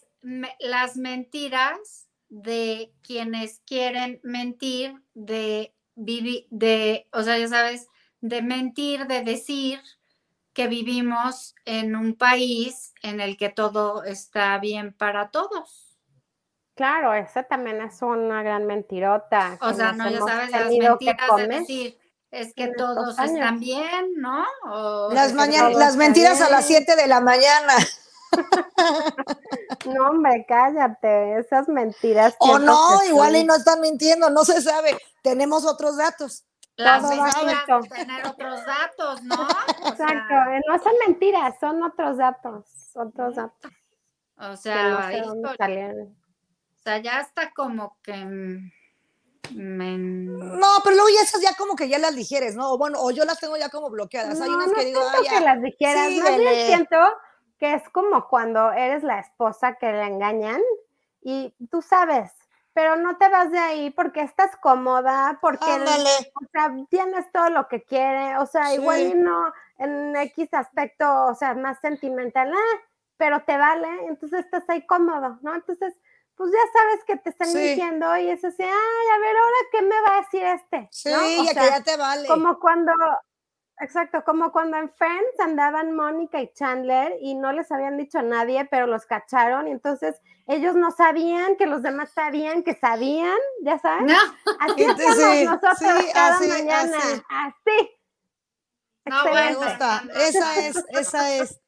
las 0.59 0.97
mentiras 0.97 2.09
de 2.29 2.93
quienes 3.03 3.61
quieren 3.61 4.21
mentir, 4.23 5.01
de 5.15 5.75
vivir, 5.95 6.47
de, 6.51 7.09
o 7.13 7.23
sea, 7.23 7.39
ya 7.39 7.49
sabes, 7.49 7.89
de 8.21 8.43
mentir, 8.43 9.07
de 9.07 9.23
decir 9.23 9.81
que 10.53 10.67
vivimos 10.67 11.55
en 11.65 11.95
un 11.95 12.17
país 12.17 12.93
en 13.03 13.21
el 13.21 13.37
que 13.37 13.49
todo 13.49 14.03
está 14.03 14.59
bien 14.59 14.93
para 14.93 15.31
todos. 15.31 15.97
Claro, 16.75 17.15
esa 17.15 17.43
también 17.45 17.81
es 17.81 18.03
una 18.03 18.43
gran 18.43 18.67
mentirota. 18.67 19.59
O 19.61 19.73
sea, 19.73 19.93
no, 19.93 20.09
ya 20.09 20.19
sabes, 20.19 20.51
las 20.51 20.69
mentiras 20.69 21.37
de 21.37 21.47
decir, 21.49 21.99
es 22.31 22.55
que 22.55 22.69
todos 22.77 23.19
están 23.19 23.61
bien, 23.61 24.15
¿no? 24.17 24.45
las, 25.13 25.33
las 25.33 25.97
mentiras 25.97 26.41
a 26.41 26.51
las 26.51 26.67
7 26.67 26.97
de 26.97 27.07
la 27.07 27.21
mañana. 27.21 27.75
no, 29.87 30.09
hombre, 30.09 30.45
cállate, 30.47 31.39
esas 31.39 31.69
mentiras. 31.69 32.35
O 32.39 32.59
no, 32.59 33.03
igual 33.05 33.37
y 33.37 33.45
no 33.45 33.55
están 33.55 33.81
mintiendo, 33.81 34.31
no 34.31 34.45
se 34.45 34.61
sabe. 34.61 34.97
Tenemos 35.23 35.65
otros 35.65 35.97
datos. 35.97 36.45
Las 36.79 37.03
mentiras, 37.03 37.67
tener 37.89 38.25
otros 38.25 38.65
datos, 38.65 39.23
¿no? 39.25 39.35
Exacto, 39.89 40.35
no 40.69 40.79
son 40.79 40.93
mentiras, 41.07 41.55
son 41.59 41.83
otros 41.83 42.17
datos, 42.19 42.67
otros 42.95 43.35
datos. 43.35 43.73
O 44.37 44.57
sea, 44.57 45.11
o 45.43 45.57
sea, 46.77 46.99
ya 46.99 47.21
está 47.21 47.51
como 47.53 47.99
que 48.01 48.25
No, 49.51 50.69
pero 50.85 50.95
luego 50.95 51.09
ya 51.09 51.23
esas 51.23 51.43
ya 51.43 51.55
como 51.57 51.75
que 51.75 51.89
ya 51.89 51.99
las 51.99 52.15
digieres, 52.15 52.55
¿no? 52.55 52.71
O 52.75 52.79
bueno, 52.79 53.01
o 53.01 53.11
yo 53.11 53.25
las 53.25 53.41
tengo 53.41 53.57
ya 53.57 53.71
como 53.71 53.91
bloqueadas. 53.91 54.41
Hay 54.41 54.49
unas 54.49 54.73
que 54.73 54.85
digo, 54.85 55.01
ah, 55.03 55.17
ya. 55.25 55.31
que 55.31 55.41
las 55.41 55.61
dijeras, 55.61 56.13
más 56.13 56.37
bien 56.39 56.67
siento 56.67 56.97
que 57.59 57.75
es 57.75 57.83
como 57.91 58.29
cuando 58.29 58.71
eres 58.71 59.03
la 59.03 59.19
esposa 59.19 59.75
que 59.75 59.91
le 59.91 60.05
engañan 60.05 60.61
y 61.23 61.53
tú 61.73 61.83
sabes, 61.83 62.31
pero 62.79 62.95
no 62.95 63.17
te 63.17 63.29
vas 63.29 63.51
de 63.51 63.59
ahí 63.59 63.91
porque 63.91 64.21
estás 64.21 64.57
cómoda, 64.59 65.37
porque 65.43 65.65
o 65.65 66.47
sea, 66.53 66.73
tienes 66.89 67.27
todo 67.33 67.51
lo 67.51 67.67
que 67.67 67.83
quiere, 67.83 68.39
o 68.39 68.47
sea, 68.47 68.73
igual 68.73 69.01
y 69.01 69.15
no 69.15 69.53
en 69.79 70.15
X 70.15 70.55
aspecto, 70.55 71.27
o 71.27 71.35
sea, 71.35 71.55
más 71.55 71.81
sentimental, 71.81 72.53
ah, 72.55 72.79
pero 73.17 73.43
te 73.43 73.59
vale, 73.59 73.89
entonces 74.07 74.45
estás 74.45 74.63
ahí 74.69 74.87
cómodo, 74.87 75.41
¿no? 75.43 75.57
Entonces, 75.57 75.93
pues 76.37 76.53
ya 76.53 76.81
sabes 76.81 77.05
que 77.05 77.17
te 77.17 77.31
están 77.31 77.53
diciendo 77.53 78.17
y 78.17 78.31
es 78.31 78.45
así, 78.45 78.63
ay, 78.63 78.69
a 78.71 79.19
ver, 79.19 79.37
ahora 79.37 79.57
qué 79.73 79.83
me 79.83 80.01
va 80.01 80.17
a 80.17 80.21
decir 80.21 80.45
este. 80.45 80.89
Sí, 80.93 81.11
ya 81.47 81.61
que 81.61 81.71
ya 81.71 81.83
te 81.83 81.97
vale. 81.97 82.29
Como 82.29 82.61
cuando, 82.61 82.93
Exacto, 83.81 84.25
como 84.25 84.51
cuando 84.51 84.77
en 84.77 84.91
Friends 84.91 85.39
andaban 85.39 85.95
Mónica 85.95 86.41
y 86.41 86.53
Chandler 86.53 87.17
y 87.21 87.35
no 87.35 87.53
les 87.53 87.71
habían 87.71 87.97
dicho 87.97 88.19
a 88.19 88.23
nadie, 88.23 88.65
pero 88.65 88.87
los 88.87 89.07
cacharon 89.07 89.69
y 89.69 89.71
entonces 89.71 90.21
ellos 90.47 90.75
no 90.75 90.91
sabían 90.91 91.57
que 91.57 91.67
los 91.67 91.83
demás 91.83 92.11
sabían 92.11 92.65
que 92.65 92.75
sabían, 92.75 93.37
¿ya 93.63 93.79
sabes? 93.79 94.13
No. 94.13 94.19
Así 94.59 94.83
estamos 94.83 95.45
nosotros 95.45 95.79
cada 96.13 96.41
mañana, 96.41 96.99
así. 97.29 97.99
No, 99.05 99.29
bueno, 99.29 99.61
esa 100.17 100.67
es, 100.67 100.85
esa 100.91 101.35
es. 101.37 101.61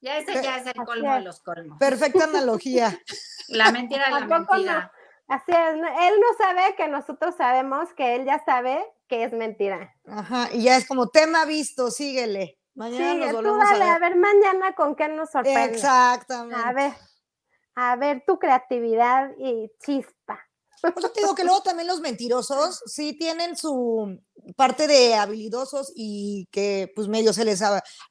Ya 0.00 0.18
ese 0.18 0.42
ya 0.42 0.58
es 0.58 0.66
el 0.66 0.74
colmo 0.74 1.12
de 1.12 1.20
los 1.20 1.40
colmos. 1.40 1.78
Perfecta 1.78 2.24
analogía. 2.24 2.98
La 3.48 3.72
mentira 3.72 4.04
de 4.06 4.10
la 4.12 4.26
mentira. 4.26 4.92
Así 5.26 5.52
es, 5.52 5.74
él 5.74 6.20
no 6.20 6.36
sabe 6.38 6.74
que 6.76 6.88
nosotros 6.88 7.34
sabemos 7.36 7.92
que 7.94 8.14
él 8.14 8.24
ya 8.24 8.42
sabe 8.44 8.82
que 9.08 9.24
es 9.24 9.32
mentira. 9.32 9.94
Ajá, 10.06 10.48
y 10.52 10.62
ya 10.62 10.76
es 10.76 10.86
como 10.86 11.08
tema 11.08 11.44
visto, 11.44 11.90
síguele. 11.90 12.58
Mañana 12.74 13.14
nos 13.14 13.32
volvemos 13.32 13.58
tú 13.58 13.72
dale, 13.72 13.84
a, 13.84 13.98
ver. 13.98 14.16
mañana 14.16 14.74
con 14.74 14.94
qué 14.94 15.08
nos 15.08 15.30
sorprende. 15.30 15.74
Exactamente. 15.74 16.62
A 16.64 16.72
ver, 16.72 16.92
a 17.74 17.96
ver 17.96 18.22
tu 18.24 18.38
creatividad 18.38 19.30
y 19.38 19.72
chispa. 19.84 20.38
Pues 20.80 21.12
te 21.12 21.20
digo 21.20 21.34
que 21.34 21.42
luego 21.42 21.62
también 21.62 21.88
los 21.88 22.00
mentirosos 22.00 22.82
sí 22.86 23.16
tienen 23.18 23.56
su 23.56 24.16
parte 24.56 24.86
de 24.86 25.14
habilidosos 25.14 25.92
y 25.94 26.46
que 26.52 26.92
pues 26.94 27.08
medio 27.08 27.32
se 27.32 27.44
les 27.44 27.62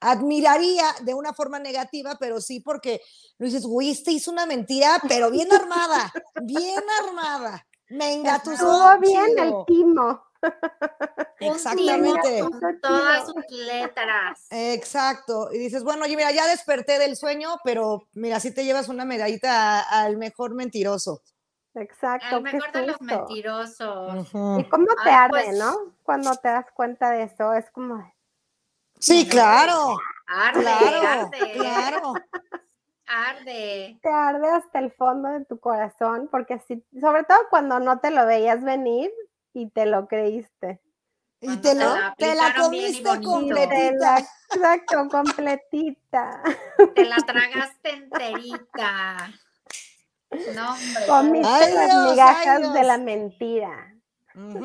admiraría 0.01 0.85
de 1.03 1.13
una 1.13 1.33
forma 1.33 1.59
negativa, 1.59 2.17
pero 2.19 2.41
sí 2.41 2.59
porque 2.59 3.01
lo 3.37 3.45
dices, 3.45 3.65
güey, 3.65 3.91
este 3.91 4.11
hizo 4.11 4.31
una 4.31 4.45
mentira, 4.45 5.01
pero 5.07 5.31
bien 5.31 5.51
armada, 5.53 6.11
bien 6.43 6.83
armada. 7.05 7.65
Me 7.89 8.13
engatusó. 8.13 8.51
Estuvo 8.53 8.99
bien 8.99 9.39
el 9.39 9.53
timo. 9.65 10.26
Exactamente. 11.39 12.43
todas 12.81 13.25
sus 13.25 13.49
letras. 13.49 14.47
Exacto. 14.49 15.49
Y 15.51 15.57
dices, 15.57 15.83
bueno, 15.83 16.05
oye, 16.05 16.15
mira, 16.15 16.31
ya 16.31 16.47
desperté 16.47 16.99
del 16.99 17.15
sueño, 17.15 17.57
pero 17.63 18.07
mira, 18.13 18.39
si 18.39 18.53
te 18.53 18.65
llevas 18.65 18.89
una 18.89 19.05
medallita 19.05 19.81
al 19.81 20.17
mejor 20.17 20.55
mentiroso. 20.55 21.21
Exacto. 21.75 22.37
El 22.37 22.43
mejor 22.43 22.71
de 22.71 22.87
los 22.87 23.01
mentirosos. 23.01 24.27
¿Y 24.57 24.63
cómo 24.65 24.87
te 25.03 25.09
arde, 25.11 25.43
pues 25.45 25.57
no? 25.57 25.75
Cuando 26.03 26.35
te 26.35 26.47
das 26.47 26.65
cuenta 26.73 27.11
de 27.11 27.23
eso, 27.23 27.53
es 27.53 27.69
como... 27.71 28.11
Sí, 28.99 29.27
claro. 29.29 29.95
Arde, 30.25 30.61
claro, 30.61 31.07
arde. 31.07 31.53
Claro. 31.53 32.13
Arde. 33.05 33.99
Te 34.01 34.09
arde 34.09 34.49
hasta 34.49 34.79
el 34.79 34.91
fondo 34.91 35.29
de 35.29 35.45
tu 35.45 35.59
corazón, 35.59 36.27
porque 36.31 36.59
si, 36.67 36.83
sobre 36.99 37.23
todo 37.23 37.37
cuando 37.49 37.79
no 37.79 37.99
te 37.99 38.11
lo 38.11 38.25
veías 38.25 38.63
venir 38.63 39.11
y 39.57 39.69
te 39.69 39.87
lo 39.87 40.07
creíste. 40.07 40.79
Y 41.39 41.57
te, 41.57 41.73
la, 41.73 42.13
te 42.17 42.35
la 42.35 42.53
comiste 42.55 43.03
completita. 43.23 44.17
exacto, 44.53 45.07
completita. 45.09 46.41
Te 46.95 47.05
la 47.05 47.17
tragaste 47.17 47.89
enterita. 47.89 49.31
No, 50.53 50.73
hombre. 50.73 51.07
Comiste 51.07 51.73
las 51.73 52.09
migajas 52.09 52.73
de 52.73 52.83
la 52.83 52.97
mentira. 52.97 53.93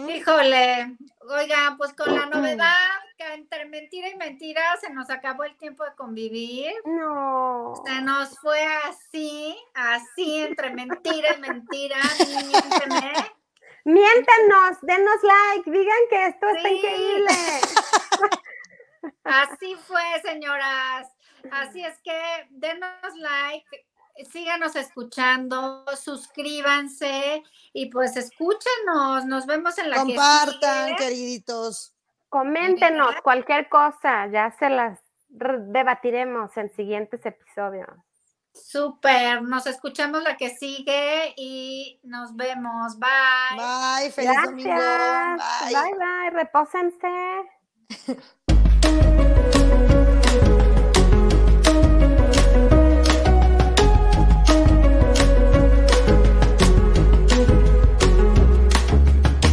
Híjole, 0.09 0.97
oiga, 1.21 1.75
pues 1.79 1.95
con 1.95 2.15
la 2.15 2.27
novedad 2.27 2.99
que 3.17 3.33
entre 3.33 3.65
mentira 3.65 4.09
y 4.11 4.17
mentira 4.17 4.61
se 4.79 4.93
nos 4.93 5.09
acabó 5.09 5.45
el 5.45 5.57
tiempo 5.57 5.85
de 5.85 5.95
convivir. 5.95 6.73
No. 6.85 7.75
Se 7.87 8.03
nos 8.03 8.39
fue 8.39 8.63
así, 8.87 9.57
así 9.75 10.41
entre 10.41 10.75
mentira 10.75 11.37
y 11.37 11.41
mentira. 11.41 11.97
Miénteme. 12.19 13.13
Miéntanos, 13.85 14.79
denos 14.83 15.23
like, 15.23 15.71
digan 15.71 15.99
que 16.09 16.27
esto 16.27 16.49
está 16.49 16.69
increíble. 16.69 17.33
Así 19.25 19.75
fue, 19.87 20.03
señoras. 20.23 21.09
Así 21.51 21.85
es 21.85 22.01
que 22.03 22.47
denos 22.51 23.17
like, 23.17 23.87
síganos 24.31 24.77
escuchando, 24.77 25.85
suscríbanse 25.97 27.43
y 27.73 27.91
pues 27.91 28.17
escúchenos. 28.17 29.25
Nos 29.27 29.47
vemos 29.47 29.77
en 29.79 29.91
la 29.91 29.97
Compartan, 29.97 30.97
queriditos. 30.97 31.95
Coméntenos 32.29 33.21
cualquier 33.23 33.69
cosa, 33.69 34.27
ya 34.29 34.55
se 34.59 34.71
las 34.71 35.01
debatiremos 35.29 36.57
en 36.57 36.71
siguientes 36.75 37.25
episodios. 37.27 37.89
Súper, 38.55 39.43
nos 39.43 39.67
escuchamos 39.67 40.23
la 40.23 40.37
que 40.37 40.51
sigue 40.51 41.35
y 41.37 42.01
nos 42.05 42.37
vemos. 42.37 42.99
Bye. 42.99 43.57
Bye, 43.57 44.11
feliz 44.11 44.37
domingo. 44.45 44.71
Bye, 44.71 45.75
bye, 45.75 45.95
bye 45.99 46.31
repósense. 46.31 47.09